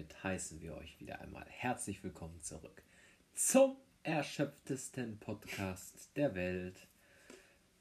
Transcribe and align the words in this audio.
damit 0.00 0.24
heißen 0.24 0.62
wir 0.62 0.76
euch 0.76 0.98
wieder 0.98 1.20
einmal 1.20 1.44
herzlich 1.46 2.02
willkommen 2.02 2.40
zurück 2.40 2.82
zum 3.34 3.76
erschöpftesten 4.02 5.18
Podcast 5.18 6.08
der 6.16 6.34
Welt. 6.34 6.86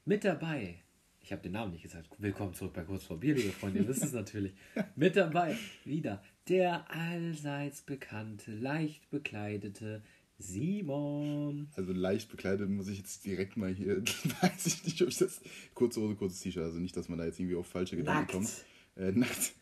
Mit 0.04 0.25
dabei, 0.25 0.84
ich 1.21 1.32
habe 1.32 1.41
den 1.41 1.54
Namen 1.54 1.71
nicht 1.71 1.84
gesagt, 1.84 2.09
willkommen 2.18 2.54
zurück 2.54 2.73
bei 2.73 2.84
Kurz 2.84 3.05
vor 3.05 3.21
Bier, 3.21 3.36
liebe 3.36 3.54
Freunde, 3.54 3.79
ihr 3.79 3.88
wisst 3.88 4.04
es 4.04 4.11
natürlich. 4.11 4.54
Mit 4.97 5.16
dabei 5.16 5.55
wieder 5.86 6.21
der 6.50 6.91
allseits 6.91 7.84
bekannte, 7.84 8.51
leicht 8.51 9.09
bekleidete 9.11 10.01
Simon. 10.38 11.70
Also 11.77 11.93
leicht 11.93 12.29
bekleidet 12.29 12.70
muss 12.70 12.89
ich 12.89 12.97
jetzt 12.97 13.23
direkt 13.23 13.55
mal 13.55 13.73
hier, 13.73 14.01
weiß 14.41 14.65
ich 14.65 14.83
nicht, 14.83 15.01
ob 15.01 15.07
ich 15.07 15.20
das, 15.20 15.39
kurze 15.73 16.01
Hose, 16.01 16.15
kurzes 16.15 16.41
T-Shirt, 16.41 16.63
also 16.63 16.79
nicht, 16.79 16.97
dass 16.97 17.07
man 17.07 17.17
da 17.17 17.23
jetzt 17.23 17.39
irgendwie 17.39 17.55
auf 17.55 17.67
falsche 17.67 17.95
Gedanken 17.95 18.20
Nackt. 18.20 18.31
kommt. 18.34 18.66
Äh, 18.98 19.12
nackt. 19.13 19.54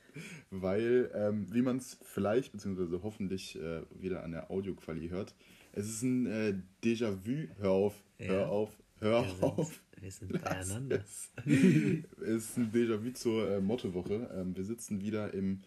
Weil, 0.52 1.12
ähm, 1.14 1.48
wie 1.54 1.62
man 1.62 1.78
es 1.78 1.98
vielleicht, 2.04 2.52
beziehungsweise 2.52 3.02
hoffentlich 3.04 3.60
äh, 3.60 3.82
wieder 4.00 4.24
an 4.24 4.32
der 4.32 4.50
Audioqualität 4.52 5.12
hört, 5.12 5.36
es 5.74 5.88
ist 5.88 6.02
ein 6.04 6.26
äh, 6.26 6.54
Déjà-vu, 6.84 7.48
hör 7.60 7.72
auf, 7.72 7.94
Ja. 8.20 8.26
hör 8.28 8.50
auf, 8.50 8.72
hör 9.00 9.24
Wir 9.24 9.30
sind- 9.30 9.44
auf. 9.44 9.82
wir 10.02 10.12
sind 10.12 10.42
beieinander. 10.42 11.04
Es 11.06 11.32
ist 12.46 12.58
ein 12.58 12.72
Déjà-vu 12.72 13.12
zur 13.14 13.50
äh, 13.50 13.62
Mottowoche. 13.62 14.30
Ähm, 14.36 14.56
wir 14.56 14.64
sitzen 14.64 15.02
wieder 15.02 15.34
im, 15.34 15.62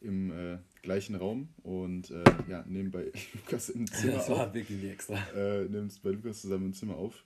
im 0.00 0.30
äh, 0.30 0.58
gleichen 0.82 1.14
Raum 1.16 1.48
und 1.62 2.10
äh, 2.10 2.22
ja, 2.48 2.64
nehmen 2.66 2.90
bei 2.90 3.10
Lukas 3.34 3.70
im 3.70 3.86
Zimmer 3.86 4.12
Das 4.14 4.30
auf 4.30 4.38
war 4.38 4.54
wirklich 4.54 4.80
nicht 4.82 4.92
extra. 4.92 5.16
äh, 5.34 5.64
nimmst 5.68 6.02
bei 6.02 6.10
Lukas 6.10 6.42
zusammen 6.42 6.66
im 6.66 6.72
Zimmer 6.74 6.96
auf. 6.96 7.24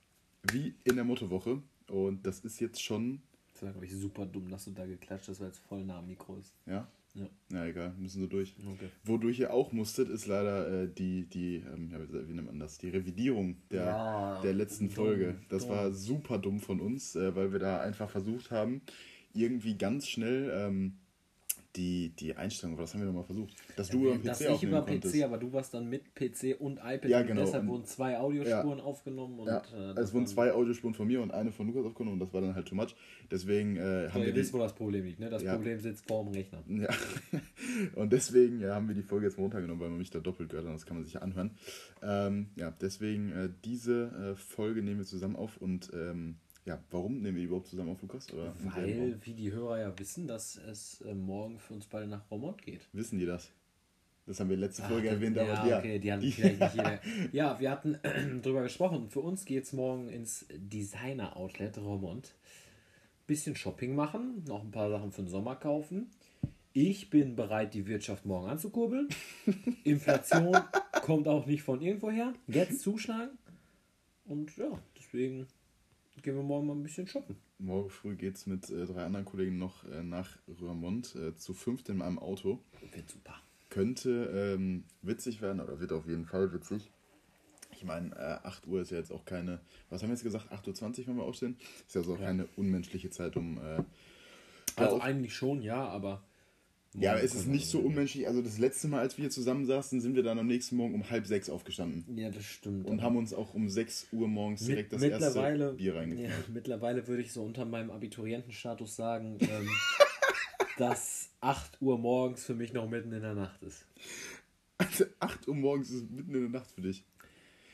Wie 0.50 0.74
in 0.84 0.94
der 0.96 1.04
Mottowoche. 1.04 1.62
Und 1.88 2.24
das 2.26 2.40
ist 2.40 2.60
jetzt 2.60 2.82
schon, 2.82 3.20
Das 3.60 3.66
war, 3.66 3.72
glaube 3.72 3.86
ich, 3.86 3.92
super 3.92 4.24
dumm, 4.24 4.48
dass 4.50 4.64
du 4.64 4.70
da 4.70 4.86
geklatscht 4.86 5.28
hast, 5.28 5.40
weil 5.40 5.50
es 5.50 5.58
voll 5.58 5.84
nah 5.84 5.98
am 5.98 6.06
Mikro 6.08 6.36
ist. 6.36 6.54
ja? 6.66 6.88
Ja. 7.12 7.26
Na 7.48 7.66
egal, 7.66 7.92
müssen 7.98 8.20
so 8.20 8.28
durch. 8.28 8.54
Okay. 8.64 8.88
Wodurch 9.02 9.40
ihr 9.40 9.52
auch 9.52 9.72
musstet, 9.72 10.08
ist 10.08 10.26
leider 10.28 10.84
äh, 10.84 10.88
die, 10.88 11.24
die 11.28 11.56
ähm, 11.56 11.90
ja, 11.90 11.98
wie 12.28 12.32
nennt 12.32 12.46
man 12.46 12.60
das, 12.60 12.78
die 12.78 12.88
Revidierung 12.88 13.56
der, 13.72 13.84
Ja, 13.84 14.40
der 14.42 14.52
letzten 14.54 14.86
dumm, 14.86 14.94
Folge. 14.94 15.34
Das 15.48 15.66
dumm. 15.66 15.76
war 15.76 15.92
super 15.92 16.38
dumm 16.38 16.60
von 16.60 16.80
uns, 16.80 17.16
äh, 17.16 17.34
weil 17.34 17.50
wir 17.50 17.58
da 17.58 17.80
einfach 17.80 18.08
versucht 18.08 18.52
haben, 18.52 18.80
irgendwie 19.34 19.76
ganz 19.76 20.06
schnell 20.06 20.52
ähm, 20.54 20.98
die, 21.76 22.08
die 22.18 22.34
Einstellung, 22.36 22.76
was 22.78 22.92
haben 22.92 23.00
wir 23.00 23.06
nochmal 23.06 23.24
versucht? 23.24 23.54
Dass 23.76 23.88
du 23.88 24.06
über 24.06 24.18
das 24.18 24.38
PC 24.38 24.42
ich 24.44 24.48
aufnehmen 24.50 24.72
über 24.76 24.86
konntest. 24.86 25.14
PC, 25.14 25.22
aber 25.24 25.38
du 25.38 25.52
warst 25.52 25.72
dann 25.72 25.88
mit 25.88 26.14
PC 26.14 26.56
und 26.58 26.78
iPad 26.78 27.04
Ja, 27.04 27.20
und 27.20 27.26
genau, 27.28 27.40
deshalb 27.42 27.62
und- 27.62 27.68
wurden 27.68 27.84
zwei 27.84 28.18
Audiospuren 28.18 28.80
aufgenommen 28.80 29.38
und 29.38 29.46
Ja, 29.46 29.62
äh, 29.72 29.90
es 29.90 29.94
das 29.94 30.12
wurden 30.14 30.26
zwei 30.26 30.52
Audiospuren 30.52 30.94
von 30.94 31.06
mir 31.06 31.22
und 31.22 31.30
eine 31.30 31.52
von 31.52 31.66
Lukas 31.68 31.84
aufgenommen 31.86 32.14
und 32.14 32.18
das 32.20 32.32
war 32.34 32.40
dann 32.40 32.54
halt 32.54 32.66
too 32.66 32.74
much. 32.74 32.96
Deswegen 33.30 33.76
äh, 33.76 33.80
haben 33.80 34.06
Ja, 34.08 34.14
wir 34.14 34.26
ihr 34.28 34.34
wisst, 34.34 34.52
wo 34.52 34.58
das 34.58 34.74
Problem 34.74 35.04
liegt, 35.04 35.20
ne? 35.20 35.30
Das 35.30 35.42
Ja. 35.42 35.54
Problem 35.54 35.78
sitzt 35.78 36.06
vor 36.08 36.24
dem 36.24 36.32
Rechner. 36.32 36.62
Ja, 36.68 36.88
und 37.94 38.12
deswegen 38.12 38.60
ja, 38.60 38.74
haben 38.74 38.88
wir 38.88 38.94
die 38.94 39.02
Folge 39.02 39.26
jetzt 39.26 39.36
mal 39.38 39.44
runtergenommen, 39.44 39.80
weil 39.80 39.90
man 39.90 39.98
mich 39.98 40.10
da 40.10 40.18
doppelt 40.20 40.48
gehört 40.50 40.66
hat, 40.66 40.74
das 40.74 40.86
kann 40.86 40.96
man 40.96 41.04
sich 41.04 41.14
ja 41.14 41.20
anhören. 41.22 41.52
Ähm, 42.02 42.48
ja, 42.56 42.72
deswegen 42.80 43.30
äh, 43.32 43.48
diese 43.64 44.34
äh, 44.34 44.36
Folge 44.36 44.82
nehmen 44.82 44.98
wir 44.98 45.06
zusammen 45.06 45.36
auf 45.36 45.56
und 45.58 45.90
ähm, 45.94 46.36
ja, 46.70 46.78
warum 46.90 47.20
nehmen 47.20 47.36
wir 47.36 47.40
die 47.42 47.46
überhaupt 47.46 47.66
zusammen 47.68 47.90
auf, 47.90 48.00
Lukas? 48.02 48.32
Oder 48.32 48.54
Weil, 48.62 49.18
wie 49.22 49.34
die 49.34 49.50
Hörer 49.52 49.80
ja 49.80 49.98
wissen, 49.98 50.26
dass 50.28 50.56
es 50.56 51.00
äh, 51.02 51.14
morgen 51.14 51.58
für 51.58 51.74
uns 51.74 51.86
beide 51.86 52.06
nach 52.06 52.30
Romont 52.30 52.62
geht. 52.62 52.88
Wissen 52.92 53.18
die 53.18 53.26
das? 53.26 53.50
Das 54.26 54.38
haben 54.38 54.50
wir 54.50 54.56
letzte 54.56 54.82
Folge 54.82 55.08
Ach, 55.08 55.14
erwähnt, 55.14 55.36
ja, 55.36 55.42
aber 55.52 55.68
ja. 55.68 55.78
okay, 55.78 55.98
die 55.98 56.12
haben 56.12 56.20
die- 56.22 56.30
vielleicht 56.30 56.60
nicht 56.60 56.74
jeder. 56.74 57.00
Ja, 57.32 57.58
wir 57.58 57.70
hatten 57.70 57.98
drüber 58.42 58.62
gesprochen. 58.62 59.08
Für 59.10 59.20
uns 59.20 59.44
geht 59.44 59.64
es 59.64 59.72
morgen 59.72 60.08
ins 60.08 60.46
Designer-Outlet 60.56 61.78
Romont. 61.78 62.34
Bisschen 63.26 63.56
Shopping 63.56 63.94
machen, 63.94 64.44
noch 64.46 64.62
ein 64.62 64.70
paar 64.70 64.90
Sachen 64.90 65.10
für 65.12 65.22
den 65.22 65.28
Sommer 65.28 65.56
kaufen. 65.56 66.10
Ich 66.72 67.10
bin 67.10 67.34
bereit, 67.34 67.74
die 67.74 67.86
Wirtschaft 67.86 68.24
morgen 68.26 68.48
anzukurbeln. 68.48 69.08
Inflation 69.84 70.56
kommt 71.02 71.26
auch 71.26 71.46
nicht 71.46 71.62
von 71.62 71.80
irgendwoher. 71.80 72.32
Jetzt 72.46 72.80
zuschlagen. 72.82 73.36
Und 74.24 74.56
ja, 74.56 74.80
deswegen 74.96 75.48
gehen 76.22 76.36
wir 76.36 76.42
morgen 76.42 76.66
mal 76.66 76.74
ein 76.74 76.82
bisschen 76.82 77.06
shoppen. 77.06 77.36
Morgen 77.58 77.90
früh 77.90 78.14
geht 78.16 78.36
es 78.36 78.46
mit 78.46 78.68
äh, 78.70 78.86
drei 78.86 79.04
anderen 79.04 79.24
Kollegen 79.24 79.58
noch 79.58 79.84
äh, 79.84 80.02
nach 80.02 80.38
Röhrmond, 80.60 81.14
äh, 81.16 81.34
zu 81.36 81.54
fünft 81.54 81.88
in 81.88 81.98
meinem 81.98 82.18
Auto. 82.18 82.58
Wird 82.92 83.08
super. 83.10 83.34
könnte 83.68 84.54
ähm, 84.56 84.84
witzig 85.02 85.40
werden 85.42 85.60
oder 85.60 85.78
wird 85.80 85.92
auf 85.92 86.06
jeden 86.06 86.26
Fall 86.26 86.52
witzig. 86.52 86.90
Ich 87.72 87.84
meine, 87.84 88.14
äh, 88.16 88.46
8 88.46 88.66
Uhr 88.66 88.82
ist 88.82 88.90
ja 88.90 88.98
jetzt 88.98 89.12
auch 89.12 89.24
keine, 89.24 89.60
was 89.88 90.02
haben 90.02 90.08
wir 90.10 90.14
jetzt 90.14 90.24
gesagt, 90.24 90.52
8.20 90.52 91.00
Uhr, 91.02 91.06
wenn 91.08 91.16
wir 91.16 91.22
aufstehen? 91.24 91.56
Ist 91.86 91.94
ja 91.94 92.02
so 92.02 92.14
auch 92.14 92.18
Ja. 92.20 92.26
keine 92.26 92.46
unmenschliche 92.56 93.10
Zeit, 93.10 93.36
um. 93.36 93.58
Äh, 93.58 93.82
Also 94.76 94.96
auf- 94.96 95.02
eigentlich 95.02 95.34
schon, 95.34 95.62
ja, 95.62 95.86
aber. 95.86 96.22
Ja, 96.94 97.12
morgen 97.12 97.24
es 97.24 97.34
ist 97.34 97.46
nicht 97.46 97.68
so 97.68 97.78
unmenschlich. 97.78 98.26
Also 98.26 98.42
das 98.42 98.58
letzte 98.58 98.88
Mal, 98.88 99.00
als 99.00 99.16
wir 99.16 99.22
hier 99.22 99.30
zusammen 99.30 99.64
saßen, 99.64 100.00
sind 100.00 100.16
wir 100.16 100.22
dann 100.22 100.38
am 100.38 100.46
nächsten 100.46 100.76
Morgen 100.76 100.94
um 100.94 101.08
halb 101.08 101.26
sechs 101.26 101.48
aufgestanden. 101.48 102.04
Ja, 102.16 102.30
das 102.30 102.44
stimmt. 102.44 102.86
Und 102.86 102.98
aber- 102.98 103.02
haben 103.02 103.16
uns 103.16 103.32
auch 103.32 103.54
um 103.54 103.68
6 103.68 104.08
Uhr 104.12 104.28
morgens 104.28 104.64
direkt 104.64 104.92
das 104.92 105.00
mittlerweile, 105.00 105.64
erste 105.64 105.76
Bier 105.76 105.94
reingeknallt. 105.96 106.30
ja, 106.30 106.52
mittlerweile 106.52 107.06
würde 107.06 107.22
ich 107.22 107.32
so 107.32 107.42
unter 107.42 107.64
meinem 107.64 107.90
Abiturientenstatus 107.90 108.96
sagen, 108.96 109.38
ähm, 109.40 109.68
dass 110.78 111.30
8 111.40 111.80
Uhr 111.80 111.98
morgens 111.98 112.44
für 112.44 112.54
mich 112.54 112.72
noch 112.72 112.88
mitten 112.88 113.12
in 113.12 113.22
der 113.22 113.34
Nacht 113.34 113.62
ist. 113.62 113.86
Also 114.78 115.04
8 115.20 115.46
Uhr 115.46 115.54
morgens 115.54 115.90
ist 115.90 116.10
mitten 116.10 116.34
in 116.34 116.40
der 116.40 116.60
Nacht 116.60 116.70
für 116.72 116.80
dich. 116.80 117.04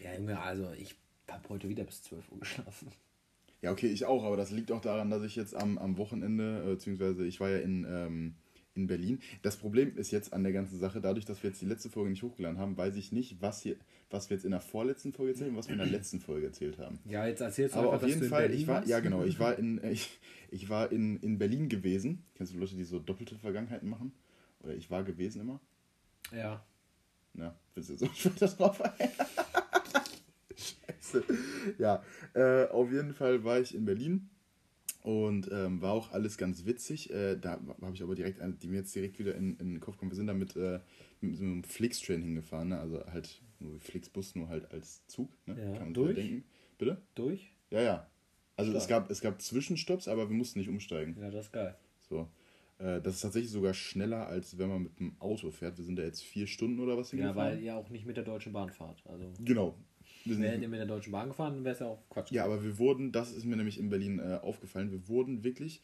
Ja, 0.02 0.14
Junge, 0.14 0.38
also 0.40 0.72
ich 0.78 0.94
habe 1.30 1.48
heute 1.48 1.68
wieder 1.68 1.84
bis 1.84 2.02
12 2.02 2.32
Uhr 2.32 2.40
geschlafen. 2.40 2.88
Ja, 3.62 3.72
okay, 3.72 3.86
ich 3.86 4.04
auch, 4.04 4.24
aber 4.24 4.36
das 4.36 4.50
liegt 4.50 4.70
auch 4.70 4.80
daran, 4.80 5.08
dass 5.10 5.22
ich 5.22 5.34
jetzt 5.36 5.54
am, 5.54 5.78
am 5.78 5.96
Wochenende, 5.96 6.62
äh, 6.64 6.70
beziehungsweise 6.74 7.26
ich 7.26 7.40
war 7.40 7.48
ja 7.48 7.58
in, 7.58 7.86
ähm, 7.88 8.34
in 8.76 8.86
Berlin. 8.86 9.20
Das 9.42 9.56
Problem 9.56 9.96
ist 9.96 10.10
jetzt 10.10 10.32
an 10.32 10.42
der 10.42 10.52
ganzen 10.52 10.78
Sache, 10.78 11.00
dadurch, 11.00 11.24
dass 11.24 11.42
wir 11.42 11.50
jetzt 11.50 11.60
die 11.60 11.66
letzte 11.66 11.90
Folge 11.90 12.10
nicht 12.10 12.22
hochgeladen 12.22 12.58
haben, 12.58 12.76
weiß 12.76 12.96
ich 12.96 13.12
nicht, 13.12 13.40
was, 13.40 13.62
hier, 13.62 13.76
was 14.10 14.30
wir 14.30 14.36
jetzt 14.36 14.44
in 14.44 14.50
der 14.52 14.60
vorletzten 14.60 15.12
Folge 15.12 15.32
erzählen 15.32 15.50
und 15.50 15.56
was 15.56 15.68
wir 15.68 15.72
in 15.72 15.78
der 15.78 15.88
letzten 15.88 16.20
Folge 16.20 16.46
erzählt 16.46 16.78
haben. 16.78 16.98
Ja, 17.04 17.26
jetzt 17.26 17.40
erzählst 17.40 17.74
du 17.74 17.80
Aber 17.80 17.92
einfach, 17.92 18.06
auf 18.06 18.08
jeden 18.08 18.28
Fall, 18.28 18.52
ich 18.52 18.66
war, 18.66 18.76
warst. 18.76 18.88
ja 18.88 19.00
genau, 19.00 19.24
ich 19.24 19.38
war 19.38 19.58
in, 19.58 19.82
ich, 19.84 20.18
ich 20.50 20.68
war 20.68 20.92
in, 20.92 21.16
in 21.18 21.38
Berlin 21.38 21.68
gewesen. 21.68 22.24
Kennst 22.34 22.54
du 22.54 22.58
Leute, 22.58 22.74
die 22.76 22.84
so 22.84 22.98
doppelte 22.98 23.36
Vergangenheiten 23.36 23.88
machen? 23.88 24.12
Oder 24.60 24.74
ich 24.74 24.90
war 24.90 25.04
gewesen 25.04 25.40
immer? 25.40 25.60
Ja. 26.34 26.64
Na, 27.34 27.54
willst 27.74 27.90
du 27.90 27.94
jetzt 27.94 28.04
auch 28.04 28.24
weiter 28.24 28.48
drauf 28.48 28.80
ein? 28.82 29.10
Scheiße. 30.56 31.24
Ja, 31.78 32.02
äh, 32.34 32.66
auf 32.68 32.90
jeden 32.90 33.12
Fall 33.12 33.44
war 33.44 33.60
ich 33.60 33.74
in 33.74 33.84
Berlin 33.84 34.30
und 35.06 35.48
ähm, 35.52 35.80
war 35.80 35.92
auch 35.92 36.10
alles 36.10 36.36
ganz 36.36 36.66
witzig. 36.66 37.10
Äh, 37.12 37.36
da 37.36 37.60
habe 37.80 37.94
ich 37.94 38.02
aber 38.02 38.16
direkt, 38.16 38.40
eine, 38.40 38.54
die 38.54 38.66
mir 38.66 38.78
jetzt 38.78 38.92
direkt 38.92 39.20
wieder 39.20 39.36
in, 39.36 39.56
in 39.58 39.74
den 39.74 39.80
Kopf 39.80 39.96
kommen. 39.96 40.10
Wir 40.10 40.16
sind 40.16 40.26
da 40.26 40.34
mit, 40.34 40.56
äh, 40.56 40.80
mit 41.20 41.36
so 41.36 41.44
einem 41.44 41.62
Flixtrain 41.62 42.20
hingefahren, 42.22 42.70
ne? 42.70 42.80
also 42.80 43.06
halt 43.06 43.40
nur 43.60 43.78
Flixbus, 43.78 44.34
nur 44.34 44.48
halt 44.48 44.68
als 44.72 45.06
Zug. 45.06 45.30
Ne? 45.46 45.56
Ja, 45.58 45.72
Kann 45.74 45.84
man 45.84 45.94
durch? 45.94 46.08
ja 46.16 46.22
denken. 46.24 46.44
Bitte? 46.76 47.00
Durch? 47.14 47.52
Ja, 47.70 47.82
ja. 47.82 48.10
Also 48.56 48.72
es 48.72 48.88
gab, 48.88 49.08
es 49.10 49.20
gab 49.20 49.40
Zwischenstopps, 49.40 50.08
aber 50.08 50.28
wir 50.28 50.36
mussten 50.36 50.58
nicht 50.58 50.68
umsteigen. 50.68 51.16
Ja, 51.20 51.30
das 51.30 51.46
ist 51.46 51.52
geil. 51.52 51.76
So. 52.08 52.28
Äh, 52.78 53.00
das 53.00 53.14
ist 53.14 53.20
tatsächlich 53.20 53.52
sogar 53.52 53.74
schneller, 53.74 54.26
als 54.26 54.58
wenn 54.58 54.68
man 54.68 54.82
mit 54.82 54.98
dem 54.98 55.14
Auto 55.20 55.52
fährt. 55.52 55.78
Wir 55.78 55.84
sind 55.84 55.96
da 55.96 56.02
jetzt 56.02 56.24
vier 56.24 56.48
Stunden 56.48 56.80
oder 56.80 56.98
was 56.98 57.12
Ja, 57.12 57.18
hingefahren. 57.18 57.52
weil 57.58 57.62
ihr 57.62 57.76
auch 57.76 57.90
nicht 57.90 58.06
mit 58.06 58.16
der 58.16 58.24
Deutschen 58.24 58.52
Bahn 58.52 58.70
fahrt. 58.70 59.04
Also, 59.06 59.32
Genau. 59.44 59.78
Wir 60.26 60.34
sind 60.34 60.42
wärt 60.42 60.60
ihr 60.62 60.68
mit 60.68 60.78
der 60.78 60.86
Deutschen 60.86 61.12
Bahn 61.12 61.28
gefahren, 61.28 61.64
wäre 61.64 61.74
es 61.74 61.80
ja 61.80 61.86
auch 61.86 62.02
Quatsch. 62.10 62.30
ja, 62.32 62.44
aber 62.44 62.62
wir 62.62 62.78
wurden, 62.78 63.12
das 63.12 63.32
ist 63.32 63.44
mir 63.44 63.56
nämlich 63.56 63.78
in 63.78 63.88
Berlin 63.88 64.18
äh, 64.18 64.38
aufgefallen, 64.42 64.90
wir 64.90 65.08
wurden 65.08 65.44
wirklich, 65.44 65.82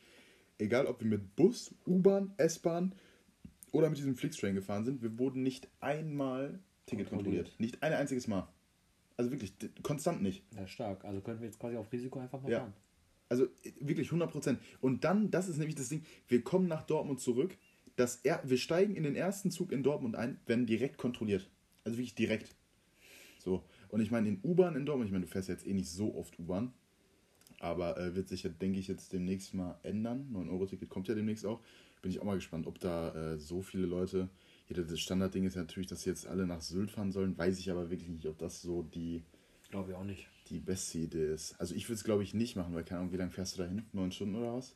egal 0.58 0.86
ob 0.86 1.00
wir 1.00 1.06
mit 1.08 1.34
Bus, 1.36 1.75
U-Bahn, 1.86 2.32
S-Bahn 2.36 2.94
oder 3.70 3.88
mit 3.88 3.98
diesem 3.98 4.16
Flixtrain 4.16 4.54
gefahren 4.54 4.84
sind, 4.84 5.03
wir 5.03 5.19
wurden 5.19 5.42
nicht 5.42 5.69
einmal 5.80 6.58
Ticket 6.86 7.08
Kontrolliert. 7.08 7.44
kontrolliert. 7.47 7.60
Nicht 7.60 7.82
ein 7.82 7.92
einziges 7.92 8.26
Mal. 8.26 8.48
Also 9.16 9.30
wirklich, 9.30 9.54
konstant 9.82 10.22
nicht. 10.22 10.42
Ja, 10.56 10.66
stark. 10.66 11.04
Also 11.04 11.20
könnten 11.20 11.41
wir 11.42 11.47
jetzt 11.48 11.59
quasi 11.60 11.76
auf 11.76 11.91
Risiko 11.92 12.19
einfach 12.19 12.42
mal 12.42 12.50
Ja. 12.50 12.59
fahren. 12.60 12.72
Also 13.28 13.44
äh, 13.44 13.72
wirklich 13.80 14.09
100%. 14.10 14.56
Und 14.80 15.04
dann, 15.04 15.30
das 15.30 15.48
ist 15.48 15.59
nämlich 15.59 15.77
das 15.77 15.89
Ding, 15.89 16.03
wir 16.28 16.42
kommen 16.42 16.66
nach 16.66 16.83
Dortmund 16.83 17.21
zurück, 17.21 17.56
das 17.97 18.16
er, 18.16 18.41
wir 18.44 18.56
steigen 18.59 18.97
in 18.97 19.04
den 19.04 19.15
ersten 19.15 19.50
Zug 19.50 19.71
in 19.71 19.83
Dortmund 19.83 20.16
ein, 20.16 20.41
werden 20.47 20.66
direkt 20.66 20.97
kontrolliert. 20.98 21.48
Also 21.84 21.98
wirklich 21.98 22.15
direkt. 22.15 22.54
So. 23.39 23.62
Und 23.92 24.00
ich 24.00 24.10
meine, 24.10 24.27
in 24.28 24.41
U-Bahn 24.42 24.74
in 24.74 24.86
Dortmund, 24.86 25.06
ich 25.09 25.12
meine, 25.12 25.27
du 25.27 25.30
fährst 25.30 25.48
jetzt 25.50 25.66
eh 25.66 25.74
nicht 25.74 25.91
so 25.91 26.15
oft 26.15 26.39
U-Bahn, 26.39 26.72
aber 27.60 27.98
äh, 27.98 28.15
wird 28.15 28.27
sich 28.28 28.42
ja, 28.42 28.48
denke 28.50 28.78
ich, 28.78 28.89
jetzt 28.89 29.12
demnächst 29.12 29.53
mal 29.53 29.78
ändern. 29.83 30.28
9-Euro-Ticket 30.33 30.89
kommt 30.89 31.09
ja 31.09 31.15
demnächst 31.15 31.44
auch. 31.44 31.60
Bin 32.00 32.10
ich 32.10 32.18
auch 32.18 32.24
mal 32.24 32.34
gespannt, 32.36 32.66
ob 32.66 32.80
da 32.80 33.15
äh, 33.34 33.39
so 33.39 33.60
viele 33.60 33.86
Leute. 33.86 34.30
Jeder, 34.68 34.83
das 34.83 34.98
Standardding 34.98 35.44
ist 35.44 35.56
ja 35.56 35.60
natürlich, 35.60 35.89
dass 35.89 36.03
sie 36.03 36.10
jetzt 36.10 36.27
alle 36.27 36.47
nach 36.47 36.62
Sylt 36.62 36.91
fahren 36.91 37.12
sollen. 37.12 37.36
Weiß 37.36 37.59
ich 37.59 37.71
aber 37.71 37.91
wirklich 37.91 38.09
nicht, 38.09 38.27
ob 38.27 38.39
das 38.39 38.62
so 38.62 38.83
die, 38.83 39.22
Glaube 39.71 39.91
ich 39.91 39.97
auch 39.97 40.04
nicht. 40.04 40.27
die 40.48 40.59
beste 40.59 40.98
Idee 40.98 41.27
ist. 41.34 41.54
Also 41.60 41.74
ich 41.74 41.84
würde 41.86 41.94
es, 41.97 42.04
glaube 42.04 42.22
ich, 42.22 42.33
nicht 42.33 42.56
machen, 42.56 42.74
weil 42.74 42.84
keine 42.84 43.00
Ahnung, 43.00 43.12
wie 43.12 43.18
lange 43.18 43.30
fährst 43.30 43.59
du 43.59 43.62
dahin? 43.62 43.83
Neun 43.92 44.10
Stunden 44.10 44.34
oder 44.36 44.54
was? 44.54 44.74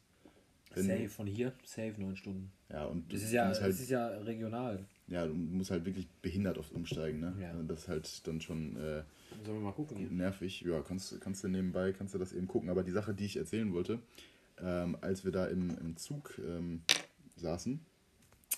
Wenn- 0.75 0.85
Safe 0.87 1.09
von 1.09 1.27
hier, 1.27 1.55
safe 1.65 1.95
neun 1.99 2.17
Stunden. 2.17 2.53
Ja, 2.69 2.85
und 2.85 3.11
Das 3.11 3.23
ist 3.23 3.33
ja, 3.33 3.47
halt, 3.47 3.71
ist 3.71 3.89
ja 3.89 4.09
regional. 4.09 4.85
Ja, 5.09 5.27
du 5.27 5.35
musst 5.35 5.71
halt 5.71 5.85
wirklich 5.85 6.09
behindert 6.23 6.59
oft 6.59 6.73
umsteigen, 6.73 7.21
ne? 7.21 7.35
Ja. 7.41 7.53
Das 7.63 7.83
ist 7.83 7.89
halt 7.89 8.27
dann 8.27 8.41
schon 8.41 8.77
äh, 8.77 9.03
Sollen 9.45 9.59
wir 9.59 9.65
mal 9.65 9.73
gucken 9.73 10.17
nervig. 10.17 10.63
Ja, 10.63 10.81
kannst, 10.83 11.21
kannst 11.21 11.45
du 11.45 11.49
nebenbei, 11.49 11.93
kannst 11.93 12.15
du 12.15 12.19
das 12.19 12.33
eben 12.33 12.49
gucken. 12.49 12.71
Aber 12.71 12.83
die 12.83 12.91
Sache, 12.93 13.15
die 13.15 13.25
ich 13.27 13.37
erzählen 13.37 13.73
wollte, 13.73 14.01
ähm, 14.61 14.97
als 15.01 15.25
wir 15.25 15.33
da 15.33 15.47
im, 15.47 15.71
im 15.79 15.97
Zug 15.97 16.39
ähm, 16.45 16.83
saßen, 17.37 17.79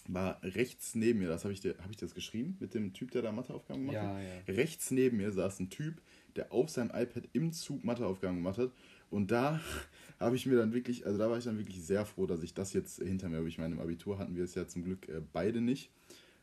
war 0.06 0.40
rechts 0.42 0.94
neben 0.94 1.18
mir, 1.18 1.28
das 1.28 1.44
habe 1.44 1.52
ich, 1.52 1.60
dir- 1.60 1.76
hab 1.82 1.90
ich 1.90 1.96
das 1.98 2.14
geschrieben, 2.14 2.56
mit 2.60 2.72
dem 2.72 2.94
Typ, 2.94 3.10
der 3.10 3.20
da 3.22 3.30
Matheaufgaben 3.32 3.82
gemacht 3.82 3.94
Ja, 3.96 4.14
hat. 4.16 4.22
ja. 4.48 4.54
Rechts 4.54 4.90
neben 4.90 5.18
mir 5.18 5.32
saß 5.32 5.60
ein 5.60 5.68
Typ, 5.68 6.00
der 6.36 6.50
auf 6.52 6.70
seinem 6.70 6.90
iPad 6.94 7.24
im 7.34 7.52
Zug 7.52 7.84
Matheaufgaben 7.84 8.36
gemacht 8.38 8.58
hat. 8.58 8.70
Und 9.10 9.30
da 9.30 9.60
habe 10.20 10.36
ich 10.36 10.46
mir 10.46 10.56
dann 10.56 10.72
wirklich, 10.72 11.04
also 11.04 11.18
da 11.18 11.28
war 11.28 11.36
ich 11.36 11.44
dann 11.44 11.58
wirklich 11.58 11.82
sehr 11.82 12.06
froh, 12.06 12.26
dass 12.26 12.42
ich 12.42 12.54
das 12.54 12.72
jetzt 12.72 13.02
hinter 13.02 13.28
mir 13.28 13.36
habe. 13.38 13.48
Ich 13.48 13.58
meine, 13.58 13.74
im 13.74 13.80
Abitur 13.80 14.18
hatten 14.18 14.34
wir 14.34 14.44
es 14.44 14.54
ja 14.54 14.66
zum 14.66 14.82
Glück 14.84 15.08
äh, 15.10 15.20
beide 15.32 15.60
nicht. 15.60 15.90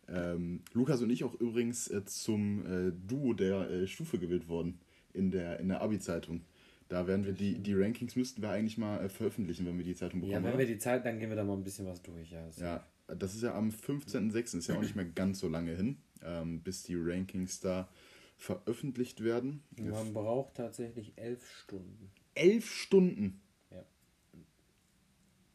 Ähm, 0.08 0.62
Lukas 0.74 1.02
und 1.02 1.10
ich 1.10 1.24
auch 1.24 1.34
übrigens 1.40 1.88
äh, 1.90 2.06
zum 2.06 2.66
äh, 2.66 2.92
Duo 3.08 3.34
der 3.34 3.70
äh, 3.70 3.88
Stufe 3.88 4.20
gewählt 4.20 4.48
worden 4.48 4.80
in 5.14 5.32
der, 5.32 5.60
in 5.60 5.68
der 5.70 5.82
Abi-Zeitung. 5.82 6.42
Da 6.90 7.08
werden 7.08 7.26
wir 7.26 7.34
die, 7.34 7.58
die 7.58 7.74
Rankings 7.74 8.16
müssten 8.16 8.42
wir 8.44 8.50
eigentlich 8.52 8.78
mal 8.78 9.04
äh, 9.04 9.10
veröffentlichen, 9.10 9.66
wenn 9.66 9.78
wir 9.78 9.84
die 9.86 9.96
Zeitung 9.96 10.22
bekommen. 10.22 10.44
Ja, 10.44 10.52
wenn 10.52 10.60
wir 10.60 10.68
die 10.68 10.78
Zeit, 10.78 11.04
dann 11.06 11.18
gehen 11.20 11.30
wir 11.30 11.36
da 11.36 11.44
mal 11.44 11.54
ein 11.58 11.64
bisschen 11.64 11.88
was 11.88 12.02
durch. 12.04 12.30
Ja, 12.32 12.48
ist- 12.48 12.60
Ja, 12.60 12.86
das 13.08 13.34
ist 13.34 13.42
ja 13.42 13.56
am 13.56 13.70
15.06. 13.70 14.58
ist 14.60 14.68
ja 14.68 14.76
auch 14.76 14.82
nicht 14.82 14.96
mehr 14.96 15.06
ganz 15.06 15.40
so 15.40 15.48
lange 15.48 15.76
hin, 15.76 15.98
ähm, 16.24 16.62
bis 16.62 16.84
die 16.84 16.96
Rankings 16.96 17.60
da 17.60 17.90
veröffentlicht 18.38 19.24
werden. 19.24 19.64
Man 19.78 20.14
braucht 20.14 20.56
tatsächlich 20.56 21.14
elf 21.16 21.50
Stunden. 21.50 22.12
Elf 22.36 22.70
Stunden. 22.72 23.42
Ja. 23.72 23.84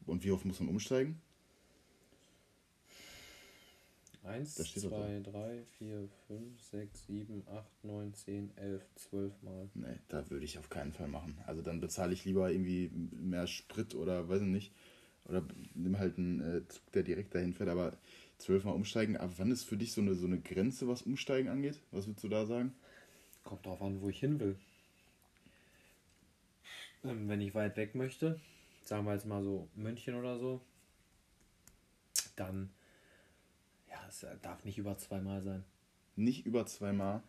Und 0.05 0.23
wie 0.25 0.31
oft 0.31 0.45
muss 0.45 0.59
man 0.59 0.67
umsteigen? 0.69 1.21
Eins, 4.23 4.53
Da 4.55 4.63
steht 4.63 4.83
doch 4.83 4.89
zwei, 4.89 5.19
drei, 5.19 5.63
vier, 5.79 6.07
fünf, 6.27 6.61
sechs, 6.61 7.07
sieben, 7.07 7.43
acht, 7.47 7.83
neun, 7.83 8.13
zehn, 8.13 8.55
elf, 8.55 8.83
zwölf 8.95 9.33
Mal. 9.41 9.67
Nee, 9.73 9.97
da 10.09 10.29
würde 10.29 10.45
ich 10.45 10.59
auf 10.59 10.69
keinen 10.69 10.93
Fall 10.93 11.07
machen. 11.07 11.39
Also 11.47 11.63
dann 11.63 11.81
bezahle 11.81 12.13
ich 12.13 12.23
lieber 12.23 12.51
irgendwie 12.51 12.91
mehr 13.19 13.47
Sprit 13.47 13.95
oder 13.95 14.29
weiß 14.29 14.41
ich 14.41 14.47
nicht. 14.47 14.71
Oder 15.25 15.43
nimm 15.73 15.97
halt 15.97 16.17
einen 16.17 16.39
äh, 16.39 16.67
Zug, 16.67 16.91
der 16.91 17.03
direkt 17.03 17.33
dahin 17.33 17.53
fährt, 17.53 17.69
aber 17.69 17.97
zwölfmal 18.37 18.75
umsteigen. 18.75 19.17
Aber 19.17 19.33
wann 19.37 19.51
ist 19.51 19.63
für 19.63 19.77
dich 19.77 19.93
so 19.93 20.01
eine, 20.01 20.13
so 20.13 20.27
eine 20.27 20.39
Grenze, 20.39 20.87
was 20.87 21.01
Umsteigen 21.01 21.49
angeht? 21.49 21.79
Was 21.91 22.05
würdest 22.05 22.23
du 22.23 22.29
da 22.29 22.45
sagen? 22.45 22.73
Kommt 23.43 23.65
drauf 23.65 23.81
an, 23.81 24.01
wo 24.01 24.09
ich 24.09 24.19
hin 24.19 24.39
will. 24.39 24.55
Ähm, 27.03 27.27
wenn 27.27 27.41
ich 27.41 27.55
weit 27.55 27.75
weg 27.77 27.95
möchte, 27.95 28.39
sagen 28.83 29.05
wir 29.05 29.13
jetzt 29.13 29.25
mal 29.25 29.43
so 29.43 29.67
München 29.75 30.13
oder 30.13 30.37
so, 30.37 30.61
dann 32.35 32.69
ja, 34.21 34.29
es 34.29 34.35
äh, 34.35 34.37
darf 34.41 34.63
nicht 34.65 34.77
über 34.77 34.97
zweimal 34.97 35.41
sein. 35.41 35.63
Nicht 36.15 36.45
über 36.45 36.65
zweimal. 36.65 37.23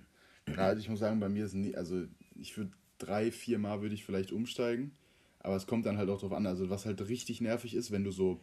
Ja, 0.48 0.54
Also 0.56 0.80
ich 0.80 0.88
muss 0.88 0.98
sagen, 1.00 1.20
bei 1.20 1.28
mir 1.28 1.44
ist 1.44 1.54
nie, 1.54 1.74
also 1.74 2.04
ich 2.34 2.56
würde 2.56 2.72
drei, 2.98 3.30
vier 3.30 3.58
Mal 3.58 3.80
würde 3.82 3.94
ich 3.94 4.04
vielleicht 4.04 4.32
umsteigen. 4.32 4.92
Aber 5.40 5.56
es 5.56 5.66
kommt 5.66 5.86
dann 5.86 5.98
halt 5.98 6.08
auch 6.08 6.20
drauf 6.20 6.32
an. 6.32 6.46
Also 6.46 6.70
was 6.70 6.86
halt 6.86 7.08
richtig 7.08 7.40
nervig 7.40 7.74
ist, 7.74 7.90
wenn 7.90 8.04
du 8.04 8.12
so, 8.12 8.40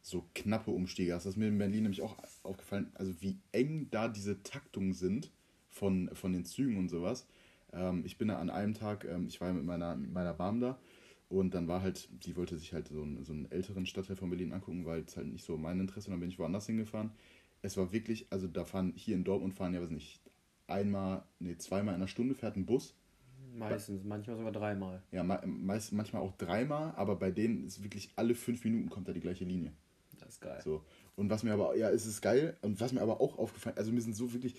so 0.00 0.26
knappe 0.34 0.70
Umstiege 0.70 1.14
hast. 1.14 1.26
Das 1.26 1.34
ist 1.34 1.38
mir 1.38 1.48
in 1.48 1.58
Berlin 1.58 1.82
nämlich 1.82 2.02
auch 2.02 2.16
aufgefallen. 2.42 2.90
Also 2.94 3.20
wie 3.20 3.38
eng 3.52 3.88
da 3.90 4.08
diese 4.08 4.42
Taktungen 4.42 4.94
sind 4.94 5.30
von, 5.68 6.10
von 6.14 6.32
den 6.32 6.44
Zügen 6.44 6.78
und 6.78 6.88
sowas. 6.88 7.26
Ähm, 7.72 8.04
ich 8.06 8.16
bin 8.16 8.28
da 8.28 8.38
an 8.38 8.50
einem 8.50 8.74
Tag, 8.74 9.04
ähm, 9.04 9.26
ich 9.26 9.40
war 9.40 9.48
ja 9.48 9.54
mit 9.54 9.64
meiner, 9.64 9.96
mit 9.96 10.12
meiner 10.12 10.34
Mom 10.34 10.60
da. 10.60 10.78
Und 11.28 11.54
dann 11.54 11.68
war 11.68 11.80
halt, 11.82 12.08
die 12.24 12.36
wollte 12.36 12.56
sich 12.58 12.72
halt 12.72 12.88
so 12.88 13.02
einen, 13.02 13.22
so 13.24 13.32
einen 13.32 13.50
älteren 13.52 13.86
Stadtteil 13.86 14.16
von 14.16 14.30
Berlin 14.30 14.52
angucken, 14.52 14.84
weil 14.84 15.02
es 15.02 15.16
halt 15.16 15.28
nicht 15.28 15.44
so 15.44 15.56
mein 15.56 15.78
Interesse. 15.78 16.08
Und 16.08 16.12
dann 16.12 16.20
bin 16.20 16.30
ich 16.30 16.38
woanders 16.38 16.66
hingefahren. 16.66 17.12
Es 17.62 17.76
war 17.76 17.92
wirklich, 17.92 18.26
also 18.30 18.46
da 18.46 18.64
fahren 18.64 18.92
hier 18.96 19.14
in 19.16 19.24
Dortmund 19.24 19.54
fahren 19.54 19.74
ja, 19.74 19.82
weiß 19.82 19.90
nicht, 19.90 20.20
einmal, 20.66 21.24
nee, 21.38 21.56
zweimal 21.56 21.94
in 21.94 22.00
einer 22.00 22.08
Stunde 22.08 22.34
fährt 22.34 22.56
ein 22.56 22.66
Bus. 22.66 22.94
Meistens, 23.54 24.04
manchmal 24.04 24.36
sogar 24.36 24.52
dreimal. 24.52 25.02
Ja, 25.10 25.22
me- 25.22 25.42
meist, 25.46 25.92
manchmal 25.92 26.22
auch 26.22 26.36
dreimal, 26.36 26.92
aber 26.96 27.16
bei 27.16 27.30
denen 27.30 27.66
ist 27.66 27.82
wirklich 27.82 28.10
alle 28.16 28.34
fünf 28.34 28.64
Minuten 28.64 28.88
kommt 28.88 29.08
da 29.08 29.12
die 29.12 29.20
gleiche 29.20 29.44
Linie. 29.44 29.72
Das 30.18 30.30
ist 30.30 30.40
geil. 30.40 30.60
So. 30.64 30.84
Und 31.16 31.28
was 31.30 31.42
mir 31.42 31.52
aber, 31.52 31.76
ja, 31.76 31.90
es 31.90 32.06
ist 32.06 32.20
geil. 32.22 32.56
Und 32.62 32.80
was 32.80 32.92
mir 32.92 33.00
aber 33.02 33.20
auch 33.20 33.38
aufgefallen, 33.38 33.76
also 33.76 33.90
mir 33.92 34.00
sind 34.00 34.14
so 34.14 34.32
wirklich 34.32 34.54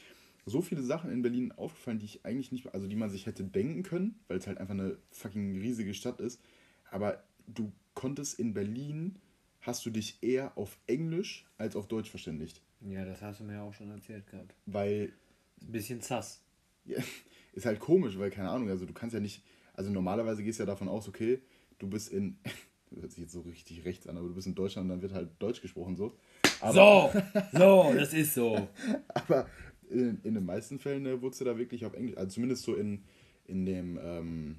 so 0.46 0.62
viele 0.62 0.84
Sachen 0.84 1.12
in 1.12 1.22
Berlin 1.22 1.52
aufgefallen, 1.54 2.00
die 2.00 2.06
ich 2.06 2.26
eigentlich 2.26 2.52
nicht, 2.52 2.74
also 2.74 2.88
die 2.88 2.96
man 2.96 3.10
sich 3.10 3.26
hätte 3.26 3.44
denken 3.44 3.84
können, 3.84 4.20
weil 4.28 4.38
es 4.38 4.48
halt 4.48 4.58
einfach 4.58 4.74
eine 4.74 4.98
fucking 5.12 5.60
riesige 5.60 5.94
Stadt 5.94 6.20
ist. 6.20 6.42
Aber 6.90 7.24
du 7.48 7.72
konntest 7.94 8.40
in 8.40 8.54
Berlin, 8.54 9.18
hast 9.62 9.86
du 9.86 9.90
dich 9.90 10.18
eher 10.22 10.58
auf 10.58 10.78
Englisch 10.88 11.46
als 11.58 11.76
auf 11.76 11.88
Deutsch 11.88 12.10
verständigt. 12.10 12.62
Ja, 12.82 13.06
das 13.06 13.22
hast 13.22 13.40
du 13.40 13.44
mir 13.44 13.54
ja 13.54 13.64
auch 13.64 13.74
schon 13.74 13.92
erzählt 13.92 14.26
gehabt. 14.28 14.56
Weil 14.66 15.14
Ein 15.62 15.72
bisschen 15.72 16.02
sass. 16.02 16.42
Ja, 16.86 16.98
ist 17.54 17.66
halt 17.66 17.80
komisch, 17.80 18.18
weil 18.18 18.32
keine 18.32 18.50
Ahnung, 18.50 18.70
also 18.70 18.86
du 18.86 18.94
kannst 18.94 19.14
ja 19.14 19.20
nicht, 19.20 19.44
also 19.74 19.92
normalerweise 19.92 20.44
gehst 20.44 20.60
du 20.60 20.64
ja 20.64 20.68
davon 20.68 20.88
aus, 20.88 21.08
okay, 21.08 21.42
du 21.80 21.88
bist 21.88 22.10
in, 22.12 22.38
das 22.92 23.02
hört 23.02 23.12
sich 23.12 23.22
jetzt 23.22 23.34
so 23.34 23.42
richtig 23.42 23.86
rechts 23.86 24.08
an, 24.08 24.18
aber 24.18 24.28
du 24.28 24.34
bist 24.34 24.48
in 24.48 24.56
Deutschland 24.56 24.86
und 24.86 24.90
dann 24.90 25.02
wird 25.02 25.14
halt 25.14 25.30
Deutsch 25.40 25.62
gesprochen 25.62 25.96
so. 25.96 26.18
Aber, 26.60 27.12
So, 27.14 27.22
so, 27.58 27.94
das 27.96 28.14
ist 28.14 28.34
so. 28.34 28.68
aber 29.10 29.48
in, 29.90 30.20
in 30.24 30.34
den 30.36 30.46
meisten 30.46 30.80
Fällen 30.80 31.06
äh, 31.06 31.22
wurdest 31.22 31.42
du 31.42 31.46
da 31.46 31.58
wirklich 31.58 31.86
auf 31.86 31.94
Englisch, 31.94 32.18
also 32.18 32.34
zumindest 32.36 32.64
so 32.64 32.76
in, 32.76 33.04
in 33.46 33.66
dem 33.66 34.00
ähm, 34.02 34.56